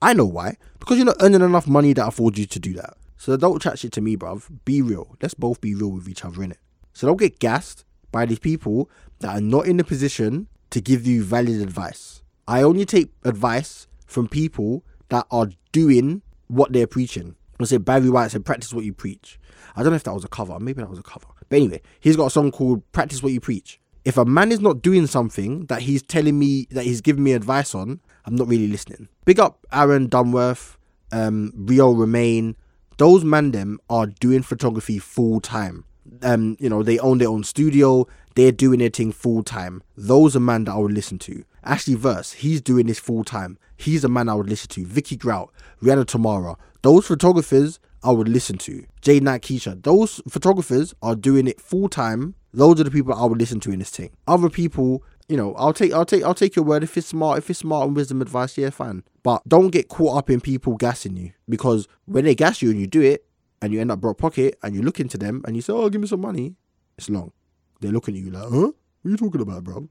I 0.00 0.14
know 0.14 0.26
why. 0.26 0.56
Because 0.80 0.96
you're 0.96 1.06
not 1.06 1.20
earning 1.20 1.42
enough 1.42 1.68
money 1.68 1.92
that 1.92 2.08
affords 2.08 2.38
you 2.38 2.46
to 2.46 2.58
do 2.58 2.72
that. 2.74 2.96
So 3.18 3.36
don't 3.36 3.62
chat 3.62 3.78
shit 3.78 3.92
to 3.92 4.00
me, 4.00 4.16
bruv. 4.16 4.50
Be 4.64 4.82
real. 4.82 5.16
Let's 5.22 5.34
both 5.34 5.60
be 5.60 5.74
real 5.74 5.92
with 5.92 6.08
each 6.08 6.24
other, 6.24 6.38
innit? 6.38 6.56
So 6.94 7.06
don't 7.06 7.20
get 7.20 7.38
gassed 7.38 7.84
by 8.14 8.24
these 8.24 8.38
people 8.38 8.88
that 9.18 9.36
are 9.36 9.40
not 9.40 9.66
in 9.66 9.80
a 9.80 9.84
position 9.84 10.46
to 10.70 10.80
give 10.80 11.06
you 11.06 11.24
valid 11.24 11.60
advice. 11.60 12.22
I 12.46 12.62
only 12.62 12.84
take 12.84 13.10
advice 13.24 13.88
from 14.06 14.28
people 14.28 14.84
that 15.08 15.26
are 15.30 15.48
doing 15.72 16.22
what 16.46 16.72
they're 16.72 16.86
preaching. 16.86 17.34
I 17.58 17.64
said 17.64 17.84
Barry 17.84 18.08
White 18.08 18.30
said, 18.30 18.44
practice 18.44 18.72
what 18.72 18.84
you 18.84 18.92
preach. 18.92 19.40
I 19.74 19.82
don't 19.82 19.90
know 19.90 19.96
if 19.96 20.04
that 20.04 20.14
was 20.14 20.24
a 20.24 20.28
cover. 20.28 20.60
Maybe 20.60 20.80
that 20.80 20.90
was 20.90 20.98
a 20.98 21.02
cover. 21.02 21.26
But 21.48 21.56
anyway, 21.56 21.82
he's 21.98 22.16
got 22.16 22.26
a 22.26 22.30
song 22.30 22.52
called 22.52 22.90
Practice 22.92 23.22
What 23.22 23.32
You 23.32 23.40
Preach 23.40 23.80
if 24.04 24.18
a 24.18 24.24
man 24.24 24.52
is 24.52 24.60
not 24.60 24.82
doing 24.82 25.06
something 25.06 25.66
that 25.66 25.82
he's 25.82 26.02
telling 26.02 26.38
me 26.38 26.66
that 26.70 26.84
he's 26.84 27.00
giving 27.00 27.24
me 27.24 27.32
advice 27.32 27.74
on, 27.74 28.00
I'm 28.26 28.36
not 28.36 28.48
really 28.48 28.68
listening. 28.68 29.08
Big 29.24 29.40
up 29.40 29.66
Aaron 29.72 30.08
Dunworth, 30.08 30.76
um, 31.10 31.52
Rio 31.56 31.90
Remain. 31.92 32.56
Those 32.98 33.24
man 33.24 33.50
them 33.50 33.80
are 33.90 34.06
doing 34.06 34.42
photography 34.42 34.98
full 34.98 35.40
time. 35.40 35.84
Um, 36.24 36.56
you 36.58 36.68
know, 36.68 36.82
they 36.82 36.98
own 36.98 37.18
their 37.18 37.28
own 37.28 37.44
studio, 37.44 38.06
they're 38.34 38.50
doing 38.50 38.80
their 38.80 38.88
thing 38.88 39.12
full 39.12 39.42
time. 39.42 39.82
Those 39.96 40.34
are 40.34 40.40
man 40.40 40.64
that 40.64 40.72
I 40.72 40.78
would 40.78 40.92
listen 40.92 41.18
to. 41.20 41.44
Ashley 41.62 41.94
Verse, 41.94 42.32
he's 42.32 42.60
doing 42.60 42.86
this 42.86 42.98
full 42.98 43.24
time. 43.24 43.58
He's 43.76 44.04
a 44.04 44.08
man 44.08 44.28
I 44.28 44.34
would 44.34 44.48
listen 44.48 44.70
to. 44.70 44.84
Vicky 44.84 45.16
Grout, 45.16 45.52
Rianna 45.82 46.06
Tamara, 46.06 46.56
those 46.82 47.06
photographers 47.06 47.78
I 48.02 48.10
would 48.10 48.28
listen 48.28 48.58
to. 48.58 48.84
Jade 49.00 49.22
Knight 49.22 49.42
Keisha, 49.42 49.82
those 49.82 50.20
photographers 50.28 50.94
are 51.02 51.14
doing 51.14 51.46
it 51.46 51.60
full 51.60 51.88
time. 51.88 52.34
Those 52.52 52.80
are 52.80 52.84
the 52.84 52.90
people 52.90 53.14
I 53.14 53.24
would 53.24 53.38
listen 53.38 53.60
to 53.60 53.72
in 53.72 53.78
this 53.78 53.90
thing. 53.90 54.10
Other 54.28 54.50
people, 54.50 55.02
you 55.28 55.36
know, 55.36 55.54
I'll 55.54 55.72
take, 55.72 55.92
I'll 55.92 56.04
take, 56.04 56.22
I'll 56.22 56.34
take 56.34 56.54
your 56.54 56.64
word 56.64 56.82
if 56.82 56.96
it's 56.96 57.08
smart, 57.08 57.38
if 57.38 57.50
it's 57.50 57.60
smart 57.60 57.86
and 57.86 57.96
wisdom 57.96 58.20
advice, 58.20 58.58
yeah, 58.58 58.70
fine. 58.70 59.04
But 59.22 59.42
don't 59.48 59.70
get 59.70 59.88
caught 59.88 60.18
up 60.18 60.30
in 60.30 60.40
people 60.40 60.76
gassing 60.76 61.16
you 61.16 61.32
because 61.48 61.88
when 62.04 62.24
they 62.24 62.34
gas 62.34 62.62
you 62.62 62.70
and 62.70 62.80
you 62.80 62.86
do 62.86 63.00
it, 63.00 63.24
and 63.62 63.72
you 63.72 63.80
end 63.80 63.90
up 63.90 64.00
broke 64.00 64.18
pocket 64.18 64.58
and 64.62 64.74
you 64.74 64.82
look 64.82 65.00
into 65.00 65.18
them 65.18 65.42
and 65.46 65.56
you 65.56 65.62
say, 65.62 65.72
Oh, 65.72 65.88
give 65.88 66.00
me 66.00 66.06
some 66.06 66.20
money, 66.20 66.56
it's 66.98 67.10
long. 67.10 67.32
They're 67.80 67.92
looking 67.92 68.16
at 68.16 68.22
you 68.22 68.30
like, 68.30 68.44
Huh? 68.44 68.48
What 68.48 68.74
are 69.04 69.10
you 69.10 69.16
talking 69.16 69.40
about, 69.40 69.64
bro? 69.64 69.88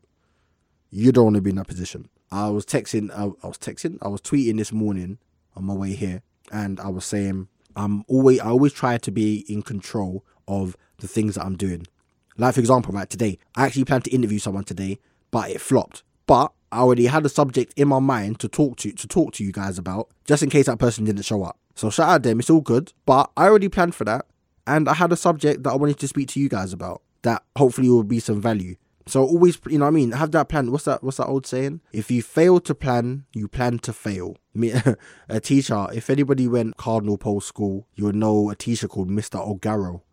You 0.90 1.12
don't 1.12 1.26
want 1.26 1.36
to 1.36 1.42
be 1.42 1.50
in 1.50 1.56
that 1.58 1.68
position. 1.68 2.10
I 2.32 2.50
was 2.50 2.66
texting, 2.66 3.12
I, 3.12 3.26
I 3.44 3.48
was 3.48 3.58
texting, 3.58 3.98
I 4.02 4.08
was 4.08 4.22
tweeting 4.22 4.58
this 4.58 4.72
morning 4.72 5.20
on 5.56 5.66
my 5.66 5.74
way 5.74 5.94
here, 5.94 6.24
and 6.52 6.80
I 6.80 6.90
was 6.90 7.06
saying, 7.06 7.48
I'm 7.76 8.04
always, 8.08 8.40
I 8.40 8.48
always 8.48 8.74
try 8.74 8.98
to 8.98 9.12
be 9.12 9.46
in 9.48 9.62
control 9.62 10.26
of 10.48 10.76
the 10.98 11.08
things 11.08 11.36
that 11.36 11.46
I'm 11.46 11.56
doing. 11.56 11.88
Like, 12.38 12.56
for 12.56 12.60
example, 12.60 12.94
right 12.94 13.10
today, 13.10 13.38
I 13.56 13.66
actually 13.66 13.86
planned 13.86 14.06
to 14.06 14.12
interview 14.12 14.40
someone 14.40 14.64
today, 14.64 15.00
but 15.32 15.52
it 15.52 15.62
flopped. 15.62 16.04
But 16.26 16.52
I 16.72 16.80
already 16.80 17.06
had 17.06 17.26
a 17.26 17.30
subject 17.30 17.74
in 17.76 17.88
my 17.88 18.00
mind 18.00 18.40
to 18.40 18.48
talk 18.48 18.78
to 18.78 18.92
to 18.92 19.08
talk 19.08 19.34
to 19.34 19.44
you 19.44 19.52
guys 19.52 19.78
about, 19.78 20.10
just 20.26 20.42
in 20.42 20.50
case 20.50 20.66
that 20.66 20.80
person 20.80 21.06
didn't 21.06 21.24
show 21.24 21.44
up. 21.44 21.60
So 21.76 21.90
shout 21.90 22.10
out 22.10 22.24
them, 22.24 22.40
it's 22.40 22.50
all 22.50 22.62
good. 22.62 22.94
But 23.06 23.32
I 23.36 23.46
already 23.46 23.70
planned 23.70 23.96
for 23.96 24.06
that. 24.06 24.26
And 24.66 24.88
I 24.88 24.94
had 24.94 25.12
a 25.12 25.18
subject 25.18 25.64
that 25.64 25.72
I 25.72 25.76
wanted 25.76 26.00
to 26.00 26.08
speak 26.08 26.30
to 26.30 26.40
you 26.40 26.48
guys 26.50 26.72
about 26.72 27.02
that 27.24 27.44
hopefully 27.58 27.90
will 27.90 28.04
be 28.04 28.20
some 28.20 28.42
value. 28.42 28.76
So 29.06 29.22
always, 29.24 29.60
you 29.68 29.78
know 29.78 29.86
what 29.86 29.92
I 29.92 29.96
mean? 29.96 30.12
Have 30.12 30.32
that 30.32 30.48
plan. 30.48 30.72
What's 30.72 30.86
that? 30.86 31.04
What's 31.04 31.18
that 31.18 31.28
old 31.28 31.46
saying? 31.46 31.82
If 31.92 32.10
you 32.10 32.22
fail 32.22 32.62
to 32.62 32.74
plan, 32.74 33.26
you 33.34 33.50
plan 33.50 33.80
to 33.80 33.92
fail. 33.92 34.38
Me, 34.54 34.72
a 35.28 35.40
teacher. 35.42 35.88
If 35.94 36.10
anybody 36.10 36.48
went 36.48 36.78
Cardinal 36.78 37.18
Pole 37.18 37.42
School, 37.42 37.88
you 37.96 38.06
would 38.06 38.16
know 38.16 38.50
a 38.50 38.56
teacher 38.56 38.88
called 38.88 39.10
Mr. 39.10 39.46
O'Garrow, 39.46 40.04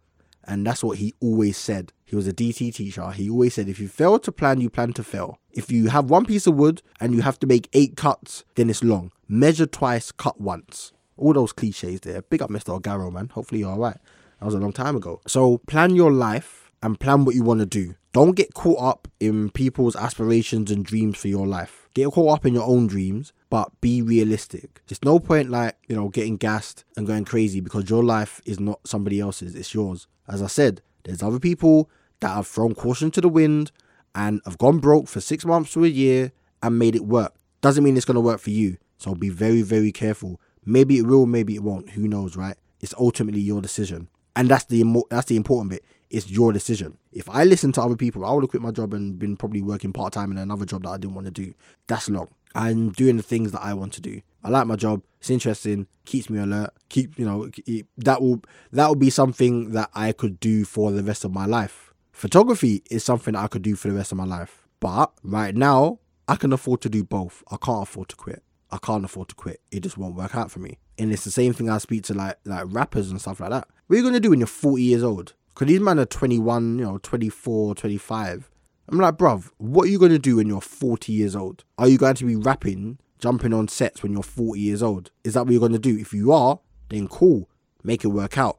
and 0.44 0.66
that's 0.66 0.82
what 0.82 0.98
he 0.98 1.14
always 1.20 1.56
said. 1.56 1.92
He 2.04 2.16
was 2.16 2.26
a 2.26 2.32
DT 2.32 2.74
teacher. 2.74 3.08
He 3.12 3.30
always 3.30 3.54
said, 3.54 3.68
if 3.68 3.78
you 3.78 3.86
fail 3.86 4.18
to 4.18 4.32
plan, 4.32 4.60
you 4.60 4.70
plan 4.70 4.92
to 4.94 5.04
fail. 5.04 5.38
If 5.52 5.70
you 5.70 5.90
have 5.90 6.10
one 6.10 6.24
piece 6.24 6.48
of 6.48 6.56
wood 6.56 6.82
and 6.98 7.14
you 7.14 7.22
have 7.22 7.38
to 7.40 7.46
make 7.46 7.68
eight 7.72 7.96
cuts, 7.96 8.44
then 8.56 8.68
it's 8.68 8.82
long. 8.82 9.12
Measure 9.28 9.66
twice, 9.66 10.10
cut 10.10 10.40
once 10.40 10.92
all 11.20 11.32
those 11.32 11.52
cliches 11.52 12.00
there. 12.00 12.22
Big 12.22 12.42
up 12.42 12.50
Mr. 12.50 12.74
O'Garrow, 12.74 13.10
man. 13.10 13.28
Hopefully 13.28 13.60
you're 13.60 13.70
alright. 13.70 13.98
That 14.38 14.46
was 14.46 14.54
a 14.54 14.58
long 14.58 14.72
time 14.72 14.96
ago. 14.96 15.20
So 15.26 15.58
plan 15.58 15.94
your 15.94 16.12
life 16.12 16.70
and 16.82 16.98
plan 16.98 17.24
what 17.24 17.34
you 17.34 17.42
want 17.42 17.60
to 17.60 17.66
do. 17.66 17.94
Don't 18.12 18.32
get 18.32 18.54
caught 18.54 18.80
up 18.82 19.08
in 19.20 19.50
people's 19.50 19.94
aspirations 19.94 20.70
and 20.70 20.84
dreams 20.84 21.18
for 21.18 21.28
your 21.28 21.46
life. 21.46 21.88
Get 21.94 22.10
caught 22.10 22.38
up 22.38 22.46
in 22.46 22.54
your 22.54 22.66
own 22.66 22.86
dreams, 22.86 23.32
but 23.50 23.70
be 23.80 24.02
realistic. 24.02 24.82
There's 24.86 25.04
no 25.04 25.20
point 25.20 25.50
like, 25.50 25.76
you 25.88 25.94
know, 25.94 26.08
getting 26.08 26.36
gassed 26.36 26.84
and 26.96 27.06
going 27.06 27.24
crazy 27.24 27.60
because 27.60 27.88
your 27.88 28.02
life 28.02 28.40
is 28.44 28.58
not 28.58 28.80
somebody 28.84 29.20
else's, 29.20 29.54
it's 29.54 29.74
yours. 29.74 30.06
As 30.26 30.42
I 30.42 30.46
said, 30.48 30.80
there's 31.04 31.22
other 31.22 31.38
people 31.38 31.90
that 32.20 32.34
have 32.34 32.46
thrown 32.46 32.74
caution 32.74 33.10
to 33.12 33.20
the 33.20 33.28
wind 33.28 33.70
and 34.14 34.40
have 34.44 34.58
gone 34.58 34.78
broke 34.78 35.08
for 35.08 35.20
six 35.20 35.44
months 35.44 35.72
to 35.72 35.84
a 35.84 35.88
year 35.88 36.32
and 36.62 36.78
made 36.78 36.96
it 36.96 37.04
work. 37.04 37.34
Doesn't 37.60 37.84
mean 37.84 37.96
it's 37.96 38.06
going 38.06 38.16
to 38.16 38.20
work 38.20 38.40
for 38.40 38.50
you. 38.50 38.78
So 38.98 39.14
be 39.14 39.28
very, 39.28 39.62
very 39.62 39.92
careful. 39.92 40.40
Maybe 40.64 40.98
it 40.98 41.06
will, 41.06 41.26
maybe 41.26 41.54
it 41.54 41.62
won't. 41.62 41.90
Who 41.90 42.06
knows, 42.08 42.36
right? 42.36 42.56
It's 42.80 42.94
ultimately 42.98 43.40
your 43.40 43.60
decision, 43.60 44.08
and 44.34 44.48
that's 44.48 44.64
the 44.64 44.84
that's 45.10 45.26
the 45.26 45.36
important 45.36 45.70
bit. 45.70 45.84
It's 46.10 46.30
your 46.30 46.52
decision. 46.52 46.98
If 47.12 47.28
I 47.28 47.44
listen 47.44 47.72
to 47.72 47.82
other 47.82 47.96
people, 47.96 48.24
I 48.24 48.32
would 48.32 48.42
have 48.42 48.50
quit 48.50 48.62
my 48.62 48.72
job 48.72 48.94
and 48.94 49.18
been 49.18 49.36
probably 49.36 49.62
working 49.62 49.92
part 49.92 50.12
time 50.12 50.32
in 50.32 50.38
another 50.38 50.64
job 50.64 50.82
that 50.82 50.90
I 50.90 50.96
didn't 50.96 51.14
want 51.14 51.26
to 51.26 51.30
do. 51.30 51.54
That's 51.86 52.08
long. 52.08 52.28
I'm 52.54 52.90
doing 52.90 53.16
the 53.16 53.22
things 53.22 53.52
that 53.52 53.62
I 53.62 53.74
want 53.74 53.92
to 53.94 54.00
do. 54.00 54.22
I 54.42 54.48
like 54.48 54.66
my 54.66 54.76
job. 54.76 55.02
It's 55.20 55.30
interesting. 55.30 55.86
Keeps 56.04 56.28
me 56.30 56.40
alert. 56.40 56.70
Keep 56.88 57.18
you 57.18 57.24
know 57.24 57.50
that 57.98 58.22
will 58.22 58.42
that 58.72 58.88
will 58.88 58.96
be 58.96 59.10
something 59.10 59.72
that 59.72 59.90
I 59.94 60.12
could 60.12 60.40
do 60.40 60.64
for 60.64 60.90
the 60.90 61.02
rest 61.02 61.24
of 61.24 61.32
my 61.32 61.46
life. 61.46 61.92
Photography 62.12 62.82
is 62.90 63.04
something 63.04 63.36
I 63.36 63.46
could 63.46 63.62
do 63.62 63.76
for 63.76 63.88
the 63.88 63.94
rest 63.94 64.12
of 64.12 64.18
my 64.18 64.24
life. 64.24 64.66
But 64.80 65.12
right 65.22 65.54
now, 65.54 66.00
I 66.26 66.36
can 66.36 66.52
afford 66.52 66.80
to 66.82 66.88
do 66.88 67.04
both. 67.04 67.42
I 67.50 67.56
can't 67.56 67.82
afford 67.82 68.08
to 68.10 68.16
quit. 68.16 68.42
I 68.72 68.78
can't 68.78 69.04
afford 69.04 69.28
to 69.28 69.34
quit. 69.34 69.60
It 69.70 69.80
just 69.80 69.98
won't 69.98 70.14
work 70.14 70.34
out 70.34 70.50
for 70.50 70.60
me. 70.60 70.78
And 70.98 71.12
it's 71.12 71.24
the 71.24 71.30
same 71.30 71.52
thing 71.52 71.68
I 71.68 71.78
speak 71.78 72.04
to 72.04 72.14
like 72.14 72.36
like 72.44 72.64
rappers 72.68 73.10
and 73.10 73.20
stuff 73.20 73.40
like 73.40 73.50
that. 73.50 73.68
What 73.86 73.94
are 73.94 73.98
you 73.98 74.04
gonna 74.04 74.20
do 74.20 74.30
when 74.30 74.40
you're 74.40 74.46
40 74.46 74.82
years 74.82 75.02
old? 75.02 75.34
Because 75.48 75.68
these 75.68 75.80
men 75.80 75.98
are 75.98 76.06
21, 76.06 76.78
you 76.78 76.84
know, 76.84 76.98
24, 76.98 77.74
25. 77.74 78.50
I'm 78.88 78.98
like, 78.98 79.16
bruv, 79.16 79.50
what 79.58 79.84
are 79.86 79.90
you 79.90 79.98
gonna 79.98 80.18
do 80.18 80.36
when 80.36 80.48
you're 80.48 80.60
40 80.60 81.12
years 81.12 81.34
old? 81.34 81.64
Are 81.78 81.88
you 81.88 81.98
going 81.98 82.14
to 82.14 82.24
be 82.24 82.36
rapping, 82.36 82.98
jumping 83.18 83.52
on 83.52 83.68
sets 83.68 84.02
when 84.02 84.12
you're 84.12 84.22
40 84.22 84.60
years 84.60 84.82
old? 84.82 85.10
Is 85.24 85.34
that 85.34 85.44
what 85.44 85.52
you're 85.52 85.60
gonna 85.60 85.78
do? 85.78 85.96
If 85.98 86.12
you 86.12 86.32
are, 86.32 86.60
then 86.88 87.08
cool, 87.08 87.48
make 87.82 88.04
it 88.04 88.08
work 88.08 88.38
out. 88.38 88.58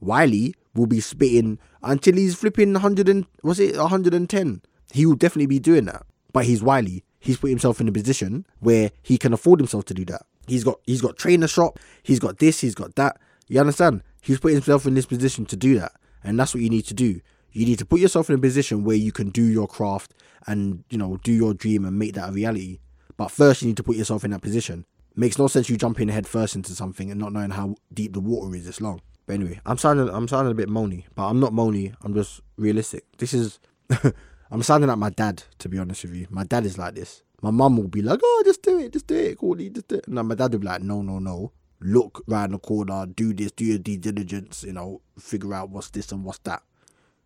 Wiley 0.00 0.54
will 0.74 0.86
be 0.86 1.00
spitting 1.00 1.58
until 1.82 2.14
he's 2.14 2.34
flipping 2.34 2.72
100 2.72 3.08
and 3.08 3.26
was 3.42 3.60
it 3.60 3.76
110? 3.76 4.62
He 4.92 5.06
will 5.06 5.16
definitely 5.16 5.46
be 5.46 5.58
doing 5.58 5.84
that. 5.86 6.04
But 6.32 6.44
he's 6.44 6.62
Wiley 6.62 7.04
he's 7.20 7.36
put 7.36 7.50
himself 7.50 7.80
in 7.80 7.88
a 7.88 7.92
position 7.92 8.46
where 8.58 8.90
he 9.02 9.18
can 9.18 9.32
afford 9.32 9.60
himself 9.60 9.84
to 9.86 9.94
do 9.94 10.04
that. 10.06 10.22
He's 10.46 10.64
got 10.64 10.80
he's 10.86 11.00
got 11.00 11.16
trainer 11.16 11.46
shop, 11.46 11.78
he's 12.02 12.18
got 12.18 12.38
this, 12.38 12.60
he's 12.60 12.74
got 12.74 12.96
that. 12.96 13.18
You 13.46 13.60
understand? 13.60 14.02
He's 14.22 14.40
put 14.40 14.52
himself 14.52 14.86
in 14.86 14.94
this 14.94 15.06
position 15.06 15.46
to 15.46 15.56
do 15.56 15.78
that. 15.78 15.92
And 16.22 16.38
that's 16.38 16.54
what 16.54 16.62
you 16.62 16.70
need 16.70 16.86
to 16.86 16.94
do. 16.94 17.20
You 17.52 17.66
need 17.66 17.78
to 17.78 17.84
put 17.84 18.00
yourself 18.00 18.28
in 18.28 18.36
a 18.36 18.38
position 18.38 18.84
where 18.84 18.96
you 18.96 19.12
can 19.12 19.30
do 19.30 19.42
your 19.42 19.66
craft 19.66 20.14
and, 20.46 20.84
you 20.90 20.98
know, 20.98 21.18
do 21.22 21.32
your 21.32 21.54
dream 21.54 21.84
and 21.84 21.98
make 21.98 22.14
that 22.14 22.28
a 22.28 22.32
reality. 22.32 22.78
But 23.16 23.30
first 23.30 23.62
you 23.62 23.68
need 23.68 23.76
to 23.78 23.82
put 23.82 23.96
yourself 23.96 24.24
in 24.24 24.30
that 24.30 24.42
position. 24.42 24.86
Makes 25.16 25.38
no 25.38 25.48
sense 25.48 25.68
you 25.68 25.76
jumping 25.76 26.08
head 26.08 26.26
first 26.26 26.54
into 26.54 26.74
something 26.74 27.10
and 27.10 27.18
not 27.18 27.32
knowing 27.32 27.50
how 27.50 27.74
deep 27.92 28.12
the 28.12 28.20
water 28.20 28.54
is 28.54 28.66
this 28.66 28.80
long. 28.80 29.00
But 29.26 29.34
anyway, 29.34 29.60
I'm 29.66 29.78
sounding 29.78 30.08
I'm 30.08 30.28
sounding 30.28 30.52
a 30.52 30.54
bit 30.54 30.68
moany, 30.68 31.04
but 31.14 31.26
I'm 31.28 31.40
not 31.40 31.52
moany, 31.52 31.94
I'm 32.02 32.14
just 32.14 32.40
realistic. 32.56 33.04
This 33.18 33.34
is 33.34 33.58
I'm 34.50 34.62
sounding 34.62 34.88
like 34.88 34.98
my 34.98 35.10
dad, 35.10 35.42
to 35.58 35.68
be 35.68 35.78
honest 35.78 36.04
with 36.04 36.14
you. 36.14 36.26
My 36.30 36.44
dad 36.44 36.66
is 36.66 36.76
like 36.76 36.94
this. 36.94 37.22
My 37.42 37.50
mum 37.50 37.76
will 37.76 37.88
be 37.88 38.02
like, 38.02 38.20
oh, 38.22 38.42
just 38.44 38.62
do 38.62 38.78
it, 38.78 38.92
just 38.92 39.06
do 39.06 39.14
it, 39.14 39.38
Courtney, 39.38 39.70
just 39.70 39.88
do 39.88 39.96
it. 39.96 40.06
And 40.06 40.16
my 40.16 40.34
dad 40.34 40.52
will 40.52 40.58
be 40.58 40.66
like, 40.66 40.82
no, 40.82 41.02
no, 41.02 41.18
no. 41.18 41.52
Look 41.80 42.22
round 42.26 42.52
the 42.52 42.58
corner, 42.58 43.06
do 43.06 43.32
this, 43.32 43.52
do 43.52 43.64
your 43.64 43.78
due 43.78 43.96
diligence, 43.96 44.64
you 44.64 44.74
know, 44.74 45.00
figure 45.18 45.54
out 45.54 45.70
what's 45.70 45.88
this 45.90 46.12
and 46.12 46.24
what's 46.24 46.40
that. 46.40 46.62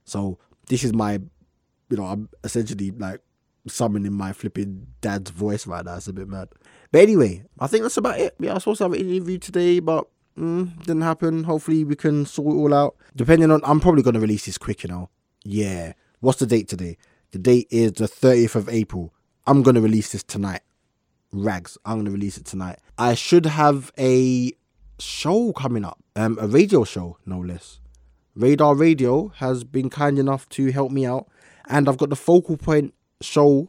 So 0.04 0.38
this 0.68 0.84
is 0.84 0.92
my, 0.92 1.14
you 1.14 1.96
know, 1.96 2.04
I'm 2.04 2.28
essentially 2.44 2.92
like 2.92 3.20
summoning 3.66 4.12
my 4.12 4.32
flipping 4.32 4.86
dad's 5.00 5.30
voice 5.30 5.66
right 5.66 5.84
now. 5.84 5.96
It's 5.96 6.06
a 6.06 6.12
bit 6.12 6.28
mad. 6.28 6.48
But 6.92 7.00
anyway, 7.00 7.44
I 7.58 7.66
think 7.66 7.82
that's 7.82 7.96
about 7.96 8.20
it. 8.20 8.36
Yeah, 8.38 8.52
I 8.52 8.54
was 8.54 8.62
supposed 8.62 8.78
to 8.78 8.84
have 8.84 8.92
an 8.92 9.00
interview 9.00 9.38
today, 9.38 9.80
but 9.80 10.06
mm, 10.38 10.78
didn't 10.84 11.02
happen. 11.02 11.44
Hopefully 11.44 11.82
we 11.82 11.96
can 11.96 12.26
sort 12.26 12.54
it 12.54 12.58
all 12.58 12.74
out. 12.74 12.96
Depending 13.16 13.50
on, 13.50 13.60
I'm 13.64 13.80
probably 13.80 14.02
going 14.02 14.14
to 14.14 14.20
release 14.20 14.46
this 14.46 14.58
quick, 14.58 14.84
you 14.84 14.88
know. 14.90 15.10
Yeah. 15.42 15.94
What's 16.20 16.38
the 16.38 16.46
date 16.46 16.68
today? 16.68 16.96
The 17.34 17.40
date 17.40 17.66
is 17.68 17.94
the 17.94 18.06
30th 18.06 18.54
of 18.54 18.68
April. 18.68 19.12
I'm 19.44 19.64
going 19.64 19.74
to 19.74 19.80
release 19.80 20.12
this 20.12 20.22
tonight. 20.22 20.60
Rags. 21.32 21.76
I'm 21.84 21.94
going 21.94 22.04
to 22.04 22.12
release 22.12 22.38
it 22.38 22.44
tonight. 22.44 22.78
I 22.96 23.14
should 23.14 23.44
have 23.46 23.90
a 23.98 24.52
show 25.00 25.52
coming 25.52 25.84
up, 25.84 25.98
um, 26.14 26.38
a 26.40 26.46
radio 26.46 26.84
show, 26.84 27.18
no 27.26 27.40
less. 27.40 27.80
Radar 28.36 28.76
Radio 28.76 29.32
has 29.38 29.64
been 29.64 29.90
kind 29.90 30.16
enough 30.16 30.48
to 30.50 30.70
help 30.70 30.92
me 30.92 31.06
out, 31.06 31.26
and 31.66 31.88
I've 31.88 31.96
got 31.98 32.10
the 32.10 32.14
focal 32.14 32.56
point 32.56 32.94
show 33.20 33.68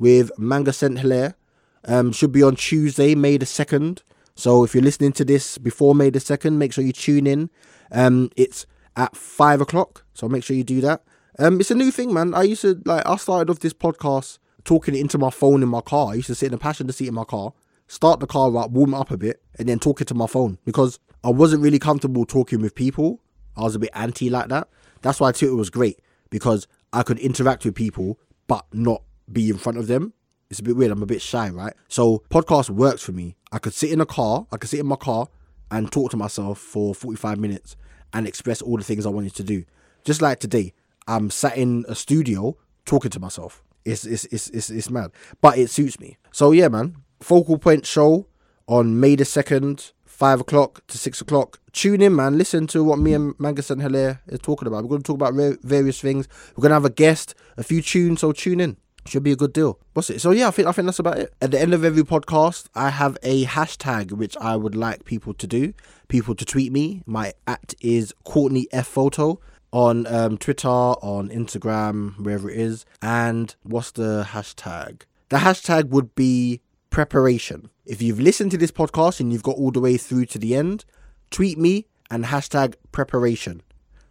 with 0.00 0.36
Manga 0.36 0.72
Saint 0.72 0.98
Hilaire. 0.98 1.36
Um, 1.84 2.10
should 2.10 2.32
be 2.32 2.42
on 2.42 2.56
Tuesday, 2.56 3.14
May 3.14 3.36
the 3.36 3.46
second. 3.46 4.02
So 4.34 4.64
if 4.64 4.74
you're 4.74 4.82
listening 4.82 5.12
to 5.12 5.24
this 5.24 5.56
before 5.56 5.94
May 5.94 6.10
the 6.10 6.18
second, 6.18 6.58
make 6.58 6.72
sure 6.72 6.82
you 6.82 6.92
tune 6.92 7.28
in. 7.28 7.50
Um, 7.92 8.30
it's 8.34 8.66
at 8.96 9.14
five 9.14 9.60
o'clock, 9.60 10.04
so 10.14 10.28
make 10.28 10.42
sure 10.42 10.56
you 10.56 10.64
do 10.64 10.80
that. 10.80 11.04
Um, 11.38 11.58
it's 11.58 11.70
a 11.70 11.74
new 11.74 11.90
thing, 11.90 12.14
man. 12.14 12.32
I 12.34 12.42
used 12.42 12.62
to 12.62 12.80
like 12.84 13.06
I 13.06 13.16
started 13.16 13.50
off 13.50 13.58
this 13.58 13.72
podcast 13.72 14.38
talking 14.64 14.94
into 14.94 15.18
my 15.18 15.30
phone 15.30 15.62
in 15.62 15.68
my 15.68 15.80
car. 15.80 16.12
I 16.12 16.14
used 16.14 16.28
to 16.28 16.34
sit 16.34 16.46
in 16.46 16.52
the 16.52 16.58
passenger 16.58 16.92
seat 16.92 17.08
in 17.08 17.14
my 17.14 17.24
car, 17.24 17.52
start 17.88 18.20
the 18.20 18.26
car 18.26 18.56
up, 18.56 18.70
warm 18.70 18.94
it 18.94 18.98
up 18.98 19.10
a 19.10 19.16
bit, 19.16 19.42
and 19.58 19.68
then 19.68 19.78
talk 19.78 20.00
it 20.00 20.06
to 20.08 20.14
my 20.14 20.26
phone 20.26 20.58
because 20.64 21.00
I 21.24 21.30
wasn't 21.30 21.62
really 21.62 21.78
comfortable 21.78 22.24
talking 22.24 22.60
with 22.60 22.74
people. 22.74 23.20
I 23.56 23.62
was 23.62 23.74
a 23.74 23.78
bit 23.78 23.90
anti 23.94 24.30
like 24.30 24.48
that. 24.48 24.68
That's 25.02 25.20
why 25.20 25.30
it 25.30 25.42
was 25.42 25.70
great 25.70 26.00
because 26.30 26.66
I 26.92 27.02
could 27.02 27.18
interact 27.18 27.64
with 27.64 27.74
people 27.74 28.18
but 28.46 28.66
not 28.72 29.02
be 29.32 29.48
in 29.48 29.56
front 29.56 29.78
of 29.78 29.86
them. 29.86 30.12
It's 30.50 30.60
a 30.60 30.62
bit 30.62 30.76
weird. 30.76 30.92
I'm 30.92 31.02
a 31.02 31.06
bit 31.06 31.22
shy, 31.22 31.48
right? 31.48 31.72
So 31.88 32.22
podcast 32.30 32.70
works 32.70 33.02
for 33.02 33.12
me. 33.12 33.34
I 33.50 33.58
could 33.58 33.74
sit 33.74 33.90
in 33.90 34.00
a 34.00 34.06
car. 34.06 34.46
I 34.52 34.56
could 34.56 34.70
sit 34.70 34.80
in 34.80 34.86
my 34.86 34.96
car 34.96 35.28
and 35.70 35.90
talk 35.90 36.10
to 36.12 36.16
myself 36.16 36.58
for 36.58 36.94
45 36.94 37.38
minutes 37.38 37.76
and 38.12 38.28
express 38.28 38.62
all 38.62 38.76
the 38.76 38.84
things 38.84 39.04
I 39.04 39.10
wanted 39.10 39.34
to 39.34 39.42
do. 39.42 39.64
Just 40.04 40.22
like 40.22 40.38
today, 40.38 40.74
I'm 41.06 41.30
sat 41.30 41.56
in 41.56 41.84
a 41.88 41.94
studio 41.94 42.56
talking 42.84 43.10
to 43.10 43.20
myself. 43.20 43.62
It's 43.84 44.04
it's 44.04 44.24
it's 44.26 44.48
it's, 44.50 44.70
it's 44.70 44.90
mad, 44.90 45.10
but 45.40 45.58
it 45.58 45.70
suits 45.70 46.00
me. 46.00 46.16
So 46.32 46.52
yeah, 46.52 46.68
man. 46.68 46.96
Focal 47.20 47.58
Point 47.58 47.86
show 47.86 48.26
on 48.66 49.00
May 49.00 49.16
the 49.16 49.24
second, 49.24 49.92
five 50.04 50.40
o'clock 50.40 50.86
to 50.88 50.98
six 50.98 51.20
o'clock. 51.20 51.60
Tune 51.72 52.02
in, 52.02 52.14
man. 52.14 52.38
Listen 52.38 52.66
to 52.68 52.84
what 52.84 52.98
me 52.98 53.14
and 53.14 53.34
Manga 53.38 53.62
Saint 53.62 53.80
Hilaire 53.80 54.20
is 54.26 54.40
talking 54.40 54.68
about. 54.68 54.82
We're 54.84 54.90
going 54.90 55.02
to 55.02 55.06
talk 55.06 55.16
about 55.16 55.34
ra- 55.34 55.56
various 55.62 56.00
things. 56.00 56.28
We're 56.56 56.62
going 56.62 56.70
to 56.70 56.74
have 56.74 56.84
a 56.84 56.90
guest, 56.90 57.34
a 57.56 57.62
few 57.62 57.82
tunes, 57.82 58.20
so 58.20 58.32
tune 58.32 58.60
in. 58.60 58.76
Should 59.06 59.22
be 59.22 59.32
a 59.32 59.36
good 59.36 59.52
deal. 59.52 59.78
What's 59.92 60.08
it? 60.08 60.20
So 60.20 60.30
yeah, 60.30 60.48
I 60.48 60.50
think 60.50 60.66
I 60.66 60.72
think 60.72 60.86
that's 60.86 60.98
about 60.98 61.18
it. 61.18 61.34
At 61.42 61.50
the 61.50 61.60
end 61.60 61.74
of 61.74 61.84
every 61.84 62.04
podcast, 62.04 62.68
I 62.74 62.88
have 62.88 63.18
a 63.22 63.44
hashtag 63.44 64.12
which 64.12 64.34
I 64.38 64.56
would 64.56 64.74
like 64.74 65.04
people 65.04 65.34
to 65.34 65.46
do. 65.46 65.74
People 66.08 66.34
to 66.34 66.44
tweet 66.44 66.72
me. 66.72 67.02
My 67.04 67.34
at 67.46 67.74
is 67.82 68.14
Courtney 68.24 68.66
F 68.72 68.86
Photo 68.86 69.40
on 69.74 70.06
um, 70.06 70.38
Twitter, 70.38 70.68
on 70.68 71.28
Instagram, 71.30 72.16
wherever 72.24 72.48
it 72.48 72.56
is. 72.56 72.86
And 73.02 73.54
what's 73.64 73.90
the 73.90 74.24
hashtag? 74.28 75.02
The 75.30 75.38
hashtag 75.38 75.88
would 75.88 76.14
be 76.14 76.60
preparation. 76.90 77.70
If 77.84 78.00
you've 78.00 78.20
listened 78.20 78.52
to 78.52 78.56
this 78.56 78.70
podcast 78.70 79.18
and 79.18 79.32
you've 79.32 79.42
got 79.42 79.56
all 79.56 79.72
the 79.72 79.80
way 79.80 79.96
through 79.96 80.26
to 80.26 80.38
the 80.38 80.54
end, 80.54 80.84
tweet 81.32 81.58
me 81.58 81.88
and 82.08 82.26
hashtag 82.26 82.74
preparation. 82.92 83.62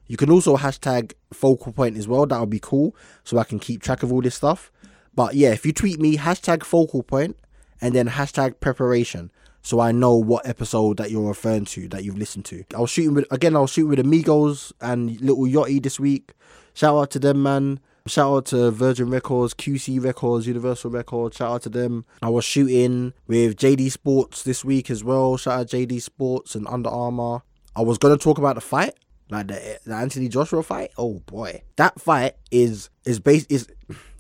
You 0.06 0.18
can 0.18 0.30
also 0.30 0.58
hashtag 0.58 1.14
focal 1.32 1.72
point 1.72 1.96
as 1.96 2.10
well. 2.10 2.26
That 2.26 2.42
would 2.42 2.50
be 2.50 2.60
cool. 2.60 2.94
So 3.24 3.38
I 3.38 3.46
can 3.46 3.58
keep 3.58 3.82
track 3.82 4.04
of 4.04 4.12
all 4.12 4.22
this 4.22 4.36
stuff. 4.36 4.70
But 5.16 5.36
yeah, 5.36 5.52
if 5.52 5.66
you 5.66 5.72
tweet 5.72 5.98
me, 5.98 6.18
hashtag 6.18 6.66
focal 6.66 7.04
point 7.04 7.38
and 7.80 7.96
then 7.96 8.10
hashtag 8.10 8.60
preparation. 8.60 9.32
So 9.66 9.80
I 9.80 9.94
know 9.94 10.16
what 10.16 10.46
episode 10.46 10.98
that 10.98 11.10
you're 11.10 11.30
referring 11.30 11.64
to 11.66 11.88
that 11.88 12.04
you've 12.04 12.18
listened 12.18 12.44
to. 12.46 12.66
I 12.76 12.82
was 12.82 12.90
shooting 12.90 13.14
with 13.14 13.26
again, 13.32 13.56
I 13.56 13.60
was 13.60 13.72
shooting 13.72 13.90
with 13.90 14.06
Migos 14.06 14.74
and 14.82 15.20
Lil 15.22 15.38
Yachty 15.38 15.82
this 15.82 16.00
week. 16.00 16.34
Shout 16.74 16.98
out 16.98 17.12
to 17.12 17.20
them, 17.20 17.44
man. 17.44 17.80
Shout 18.06 18.34
out 18.34 18.46
to 18.48 18.70
Virgin 18.72 19.10
Records, 19.10 19.54
QC 19.54 20.04
Records, 20.04 20.46
Universal 20.46 20.92
Records. 20.92 21.38
Shout 21.38 21.52
out 21.52 21.62
to 21.62 21.70
them. 21.70 22.04
I 22.22 22.28
was 22.28 22.44
shooting 22.44 23.14
with 23.28 23.56
JD 23.56 23.90
Sports 23.90 24.44
this 24.44 24.66
week 24.66 24.90
as 24.90 25.02
well. 25.02 25.38
Shout 25.38 25.62
out 25.62 25.68
JD 25.68 26.02
Sports 26.02 26.56
and 26.56 26.68
Under 26.68 26.90
Armour. 26.90 27.44
I 27.74 27.82
was 27.82 27.98
gonna 27.98 28.18
talk 28.18 28.38
about 28.38 28.56
the 28.56 28.62
fight, 28.62 28.96
like 29.30 29.48
the, 29.48 29.80
the 29.86 29.94
Anthony 29.96 30.28
Joshua 30.28 30.62
fight. 30.62 30.92
Oh 30.98 31.20
boy, 31.20 31.64
that 31.78 32.02
fight 32.02 32.34
is 32.52 32.90
is 33.06 33.22
based 33.22 33.50
is 33.50 33.70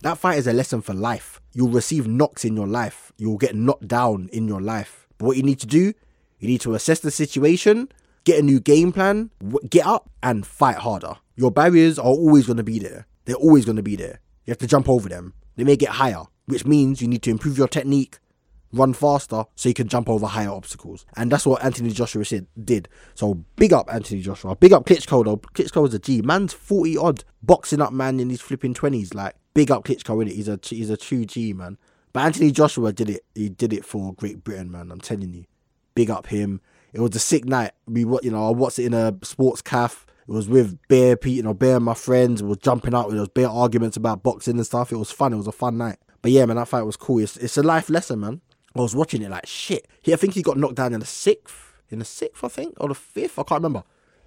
that 0.03 0.17
fight 0.17 0.37
is 0.37 0.47
a 0.47 0.53
lesson 0.53 0.81
for 0.81 0.93
life. 0.93 1.41
You'll 1.51 1.69
receive 1.69 2.07
knocks 2.07 2.45
in 2.45 2.55
your 2.55 2.67
life. 2.67 3.11
You'll 3.17 3.37
get 3.37 3.55
knocked 3.55 3.89
down 3.89 4.29
in 4.31 4.47
your 4.47 4.61
life. 4.61 5.02
What 5.23 5.37
you 5.37 5.43
need 5.43 5.59
to 5.61 5.67
do, 5.67 5.93
you 6.39 6.47
need 6.47 6.61
to 6.61 6.75
assess 6.75 6.99
the 6.99 7.11
situation, 7.11 7.87
get 8.25 8.39
a 8.39 8.41
new 8.41 8.59
game 8.59 8.91
plan, 8.91 9.29
get 9.69 9.85
up 9.85 10.09
and 10.21 10.45
fight 10.45 10.77
harder. 10.77 11.15
Your 11.35 11.49
barriers 11.49 11.97
are 11.97 12.05
always 12.05 12.45
going 12.45 12.57
to 12.57 12.63
be 12.63 12.77
there. 12.77 13.07
They're 13.25 13.35
always 13.35 13.63
going 13.63 13.77
to 13.77 13.83
be 13.83 13.95
there. 13.95 14.19
You 14.45 14.51
have 14.51 14.57
to 14.57 14.67
jump 14.67 14.89
over 14.89 15.07
them. 15.07 15.33
They 15.55 15.63
may 15.63 15.77
get 15.77 15.91
higher, 15.91 16.23
which 16.45 16.65
means 16.65 17.01
you 17.01 17.07
need 17.07 17.23
to 17.23 17.29
improve 17.29 17.57
your 17.57 17.69
technique, 17.69 18.19
run 18.73 18.91
faster 18.91 19.45
so 19.55 19.69
you 19.69 19.75
can 19.75 19.87
jump 19.87 20.09
over 20.09 20.25
higher 20.27 20.49
obstacles. 20.49 21.05
And 21.15 21.31
that's 21.31 21.45
what 21.45 21.63
Anthony 21.63 21.91
Joshua 21.91 22.25
did. 22.61 22.89
So 23.13 23.35
big 23.55 23.71
up 23.71 23.93
Anthony 23.93 24.21
Joshua. 24.21 24.57
Big 24.57 24.73
up 24.73 24.85
Klitschko 24.85 25.23
though. 25.23 25.37
Klitschko 25.37 25.87
is 25.87 25.93
a 25.93 25.99
G. 25.99 26.21
Man's 26.21 26.51
40 26.51 26.97
odd 26.97 27.23
boxing 27.41 27.81
up 27.81 27.93
man 27.93 28.19
in 28.19 28.29
his 28.29 28.41
flipping 28.41 28.73
20s. 28.73 29.13
Like 29.13 29.35
big 29.53 29.71
up 29.71 29.85
Klitschko 29.85 30.21
in 30.21 30.27
it. 30.27 30.35
He's 30.35 30.49
a 30.49 30.59
he's 30.61 30.89
a 30.89 30.97
true 30.97 31.23
G 31.23 31.53
man. 31.53 31.77
But 32.13 32.25
Anthony 32.25 32.51
Joshua 32.51 32.93
did 32.93 33.09
it. 33.09 33.25
He 33.35 33.49
did 33.49 33.73
it 33.73 33.83
for 33.83 34.13
Great 34.13 34.43
Britain, 34.43 34.71
man. 34.71 34.91
I'm 34.91 35.01
telling 35.01 35.33
you. 35.33 35.45
Big 35.95 36.09
up 36.09 36.27
him. 36.27 36.61
It 36.93 37.01
was 37.01 37.15
a 37.15 37.19
sick 37.19 37.45
night. 37.45 37.71
We 37.87 38.01
you 38.01 38.31
know, 38.31 38.47
I 38.47 38.51
watched 38.51 38.79
it 38.79 38.85
in 38.85 38.93
a 38.93 39.13
sports 39.23 39.61
calf. 39.61 40.05
It 40.27 40.31
was 40.31 40.47
with 40.47 40.77
Bear 40.87 41.17
Pete, 41.17 41.37
you 41.37 41.43
know, 41.43 41.53
Bear 41.53 41.75
and 41.75 41.85
my 41.85 41.95
friends. 41.95 42.41
We 42.41 42.49
were 42.49 42.55
jumping 42.55 42.93
out 42.93 43.07
with 43.07 43.17
those 43.17 43.29
bare 43.29 43.49
arguments 43.49 43.97
about 43.97 44.23
boxing 44.23 44.55
and 44.55 44.65
stuff. 44.65 44.91
It 44.91 44.97
was 44.97 45.11
fun. 45.11 45.33
It 45.33 45.37
was 45.37 45.47
a 45.47 45.51
fun 45.51 45.77
night. 45.77 45.97
But 46.21 46.31
yeah, 46.31 46.45
man, 46.45 46.55
that 46.55 46.69
fight 46.69 46.83
was 46.83 46.95
cool. 46.95 47.19
It's, 47.19 47.35
it's 47.37 47.57
a 47.57 47.63
life 47.63 47.89
lesson, 47.89 48.21
man. 48.21 48.41
I 48.75 48.81
was 48.81 48.95
watching 48.95 49.21
it 49.21 49.29
like 49.29 49.45
shit. 49.45 49.87
He, 50.01 50.13
I 50.13 50.15
think 50.15 50.33
he 50.33 50.41
got 50.41 50.57
knocked 50.57 50.75
down 50.75 50.93
in 50.93 50.99
the 50.99 51.05
sixth, 51.05 51.73
in 51.89 51.99
the 51.99 52.05
sixth, 52.05 52.43
I 52.43 52.47
think, 52.47 52.75
or 52.79 52.87
the 52.87 52.95
fifth. 52.95 53.37
I 53.37 53.43
can't 53.43 53.59
remember. 53.59 53.83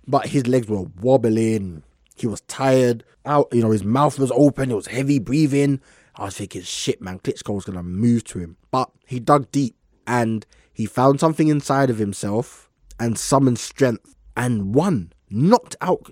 But 0.06 0.26
his 0.26 0.46
legs 0.46 0.68
were 0.68 0.82
wobbling. 1.00 1.82
He 2.14 2.26
was 2.26 2.42
tired. 2.42 3.02
Out, 3.24 3.48
you 3.52 3.62
know, 3.62 3.70
his 3.70 3.82
mouth 3.82 4.18
was 4.18 4.30
open. 4.32 4.70
It 4.70 4.74
was 4.74 4.86
heavy 4.86 5.18
breathing. 5.18 5.80
I 6.18 6.24
was 6.24 6.36
thinking, 6.36 6.62
shit, 6.62 7.00
man, 7.00 7.18
Klitschko 7.18 7.54
was 7.54 7.64
gonna 7.64 7.82
move 7.82 8.24
to 8.24 8.38
him. 8.38 8.56
But 8.70 8.90
he 9.06 9.20
dug 9.20 9.50
deep 9.50 9.76
and 10.06 10.46
he 10.72 10.86
found 10.86 11.20
something 11.20 11.48
inside 11.48 11.90
of 11.90 11.98
himself 11.98 12.70
and 12.98 13.18
summoned 13.18 13.58
strength 13.58 14.14
and 14.36 14.74
won. 14.74 15.12
Knocked 15.28 15.76
out, 15.80 16.04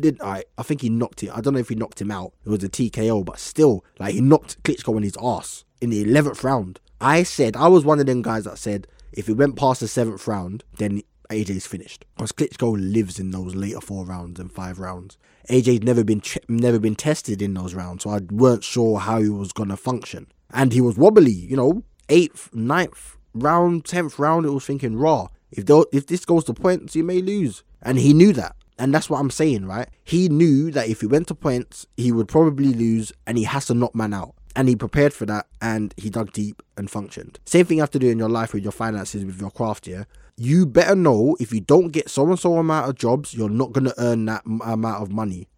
did 0.00 0.20
I? 0.22 0.44
I 0.56 0.62
think 0.62 0.80
he 0.80 0.88
knocked 0.88 1.22
it. 1.22 1.30
I 1.36 1.40
don't 1.40 1.52
know 1.52 1.60
if 1.60 1.68
he 1.68 1.74
knocked 1.74 2.00
him 2.00 2.10
out. 2.10 2.32
It 2.46 2.48
was 2.48 2.64
a 2.64 2.68
TKO, 2.68 3.24
but 3.24 3.38
still, 3.38 3.84
like 3.98 4.14
he 4.14 4.20
knocked 4.20 4.62
Klitschko 4.62 4.96
on 4.96 5.02
his 5.02 5.18
ass 5.22 5.64
in 5.80 5.90
the 5.90 6.02
eleventh 6.02 6.42
round. 6.42 6.80
I 7.00 7.24
said 7.24 7.56
I 7.56 7.68
was 7.68 7.84
one 7.84 8.00
of 8.00 8.06
them 8.06 8.22
guys 8.22 8.44
that 8.44 8.56
said 8.56 8.86
if 9.12 9.28
it 9.28 9.34
went 9.34 9.56
past 9.56 9.80
the 9.80 9.88
seventh 9.88 10.26
round, 10.26 10.64
then 10.78 11.02
AJ's 11.30 11.66
finished 11.66 12.04
because 12.14 12.32
Klitschko 12.32 12.76
lives 12.78 13.18
in 13.18 13.30
those 13.30 13.54
later 13.54 13.80
four 13.80 14.04
rounds 14.04 14.40
and 14.40 14.50
five 14.50 14.78
rounds. 14.78 15.18
AJ's 15.50 15.82
never 15.82 16.04
been 16.04 16.22
never 16.48 16.78
been 16.78 16.94
tested 16.94 17.42
in 17.42 17.54
those 17.54 17.74
rounds, 17.74 18.04
so 18.04 18.10
I 18.10 18.20
weren't 18.30 18.64
sure 18.64 18.98
how 18.98 19.20
he 19.20 19.28
was 19.28 19.52
gonna 19.52 19.76
function. 19.76 20.26
And 20.50 20.72
he 20.72 20.80
was 20.80 20.96
wobbly, 20.96 21.32
you 21.32 21.56
know, 21.56 21.84
eighth, 22.08 22.50
ninth 22.54 23.16
round, 23.34 23.84
tenth 23.84 24.18
round. 24.18 24.46
It 24.46 24.50
was 24.50 24.66
thinking 24.66 24.96
raw. 24.96 25.28
If 25.50 25.64
if 25.92 26.06
this 26.06 26.24
goes 26.24 26.44
to 26.44 26.54
points, 26.54 26.96
you 26.96 27.04
may 27.04 27.20
lose, 27.20 27.62
and 27.82 27.98
he 27.98 28.12
knew 28.12 28.32
that. 28.34 28.56
And 28.78 28.92
that's 28.92 29.08
what 29.08 29.20
I'm 29.20 29.30
saying, 29.30 29.66
right? 29.66 29.88
He 30.02 30.28
knew 30.28 30.72
that 30.72 30.88
if 30.88 31.00
he 31.00 31.06
went 31.06 31.28
to 31.28 31.34
points, 31.34 31.86
he 31.96 32.10
would 32.10 32.26
probably 32.26 32.72
lose, 32.72 33.12
and 33.26 33.38
he 33.38 33.44
has 33.44 33.66
to 33.66 33.74
knock 33.74 33.94
man 33.94 34.12
out 34.12 34.34
and 34.56 34.68
he 34.68 34.76
prepared 34.76 35.12
for 35.12 35.26
that 35.26 35.46
and 35.60 35.94
he 35.96 36.10
dug 36.10 36.32
deep 36.32 36.62
and 36.76 36.90
functioned. 36.90 37.38
Same 37.44 37.66
thing 37.66 37.78
you 37.78 37.82
have 37.82 37.90
to 37.90 37.98
do 37.98 38.08
in 38.08 38.18
your 38.18 38.28
life 38.28 38.54
with 38.54 38.62
your 38.62 38.72
finances, 38.72 39.24
with 39.24 39.40
your 39.40 39.50
craft, 39.50 39.86
yeah? 39.86 40.04
You 40.36 40.66
better 40.66 40.96
know 40.96 41.36
if 41.38 41.52
you 41.52 41.60
don't 41.60 41.88
get 41.88 42.10
so 42.10 42.28
and 42.28 42.38
so 42.38 42.56
amount 42.56 42.88
of 42.88 42.96
jobs, 42.96 43.34
you're 43.34 43.48
not 43.48 43.72
going 43.72 43.84
to 43.84 43.94
earn 43.98 44.24
that 44.26 44.42
amount 44.44 45.02
of 45.02 45.12
money. 45.12 45.48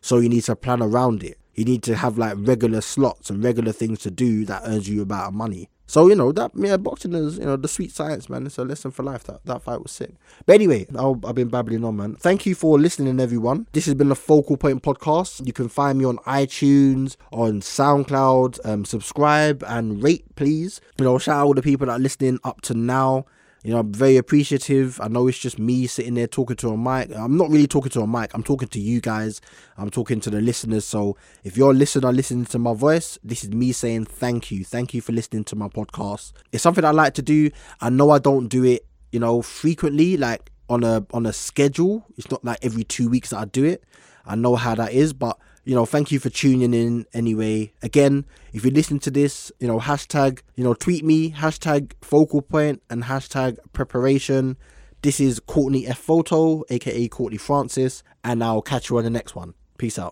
So 0.00 0.18
you 0.18 0.28
need 0.28 0.44
to 0.44 0.56
plan 0.56 0.82
around 0.82 1.22
it. 1.22 1.38
You 1.54 1.64
need 1.64 1.82
to 1.84 1.96
have 1.96 2.16
like 2.16 2.34
regular 2.38 2.80
slots 2.80 3.28
and 3.28 3.44
regular 3.44 3.72
things 3.72 4.00
to 4.00 4.10
do 4.10 4.44
that 4.46 4.62
earns 4.64 4.88
you 4.88 5.02
amount 5.02 5.28
of 5.28 5.34
money. 5.34 5.68
So 5.92 6.08
you 6.08 6.14
know 6.14 6.32
that 6.32 6.52
yeah, 6.54 6.78
boxing 6.78 7.12
is 7.12 7.36
you 7.36 7.44
know 7.44 7.56
the 7.56 7.68
sweet 7.68 7.92
science, 7.92 8.30
man. 8.30 8.46
It's 8.46 8.56
a 8.56 8.64
lesson 8.64 8.90
for 8.90 9.02
life. 9.02 9.24
That 9.24 9.44
that 9.44 9.62
fight 9.62 9.82
was 9.82 9.92
sick. 9.92 10.14
But 10.46 10.54
anyway, 10.54 10.86
i 10.98 11.02
have 11.02 11.34
been 11.34 11.48
babbling 11.48 11.84
on, 11.84 11.96
man. 11.96 12.14
Thank 12.16 12.46
you 12.46 12.54
for 12.54 12.78
listening, 12.78 13.20
everyone. 13.20 13.66
This 13.72 13.84
has 13.84 13.94
been 13.94 14.08
the 14.08 14.16
Focal 14.16 14.56
Point 14.56 14.82
podcast. 14.82 15.46
You 15.46 15.52
can 15.52 15.68
find 15.68 15.98
me 15.98 16.06
on 16.06 16.16
iTunes, 16.18 17.16
on 17.30 17.60
SoundCloud. 17.60 18.64
Um, 18.64 18.86
subscribe 18.86 19.62
and 19.66 20.02
rate, 20.02 20.24
please. 20.34 20.80
You 20.96 21.04
know, 21.04 21.18
shout 21.18 21.36
out 21.36 21.46
all 21.48 21.54
the 21.54 21.60
people 21.60 21.86
that 21.88 21.92
are 21.92 21.98
listening 21.98 22.38
up 22.42 22.62
to 22.62 22.74
now. 22.74 23.26
You 23.64 23.72
know, 23.72 23.78
I'm 23.78 23.92
very 23.92 24.16
appreciative. 24.16 25.00
I 25.00 25.06
know 25.06 25.28
it's 25.28 25.38
just 25.38 25.56
me 25.56 25.86
sitting 25.86 26.14
there 26.14 26.26
talking 26.26 26.56
to 26.56 26.70
a 26.70 26.76
mic. 26.76 27.14
I'm 27.14 27.36
not 27.36 27.48
really 27.48 27.68
talking 27.68 27.92
to 27.92 28.00
a 28.00 28.06
mic. 28.08 28.34
I'm 28.34 28.42
talking 28.42 28.66
to 28.66 28.80
you 28.80 29.00
guys. 29.00 29.40
I'm 29.78 29.88
talking 29.88 30.20
to 30.20 30.30
the 30.30 30.40
listeners. 30.40 30.84
So 30.84 31.16
if 31.44 31.56
you're 31.56 31.70
a 31.70 31.74
listener 31.74 32.12
listening 32.12 32.46
to 32.46 32.58
my 32.58 32.74
voice, 32.74 33.18
this 33.22 33.44
is 33.44 33.50
me 33.50 33.70
saying 33.70 34.06
thank 34.06 34.50
you. 34.50 34.64
Thank 34.64 34.94
you 34.94 35.00
for 35.00 35.12
listening 35.12 35.44
to 35.44 35.56
my 35.56 35.68
podcast. 35.68 36.32
It's 36.50 36.62
something 36.62 36.84
I 36.84 36.90
like 36.90 37.14
to 37.14 37.22
do. 37.22 37.50
I 37.80 37.88
know 37.88 38.10
I 38.10 38.18
don't 38.18 38.48
do 38.48 38.64
it, 38.64 38.84
you 39.12 39.20
know, 39.20 39.42
frequently, 39.42 40.16
like 40.16 40.50
on 40.68 40.82
a 40.82 41.06
on 41.12 41.24
a 41.26 41.32
schedule. 41.32 42.04
It's 42.16 42.32
not 42.32 42.44
like 42.44 42.58
every 42.62 42.82
two 42.82 43.08
weeks 43.08 43.30
that 43.30 43.38
I 43.38 43.44
do 43.44 43.64
it. 43.64 43.84
I 44.26 44.34
know 44.34 44.56
how 44.56 44.74
that 44.74 44.92
is, 44.92 45.12
but 45.12 45.38
you 45.64 45.74
know, 45.74 45.86
thank 45.86 46.10
you 46.10 46.18
for 46.18 46.30
tuning 46.30 46.74
in 46.74 47.06
anyway. 47.12 47.72
Again, 47.82 48.24
if 48.52 48.64
you 48.64 48.70
listen 48.70 48.98
to 49.00 49.10
this, 49.10 49.52
you 49.60 49.68
know, 49.68 49.78
hashtag, 49.78 50.40
you 50.56 50.64
know, 50.64 50.74
tweet 50.74 51.04
me, 51.04 51.32
hashtag 51.32 51.92
focal 52.02 52.42
point 52.42 52.82
and 52.90 53.04
hashtag 53.04 53.58
preparation. 53.72 54.56
This 55.02 55.20
is 55.20 55.40
Courtney 55.40 55.86
F 55.86 55.98
Photo, 55.98 56.64
aka 56.68 57.08
Courtney 57.08 57.38
Francis, 57.38 58.02
and 58.24 58.42
I'll 58.42 58.62
catch 58.62 58.90
you 58.90 58.98
on 58.98 59.04
the 59.04 59.10
next 59.10 59.34
one. 59.34 59.54
Peace 59.78 59.98
out. 59.98 60.10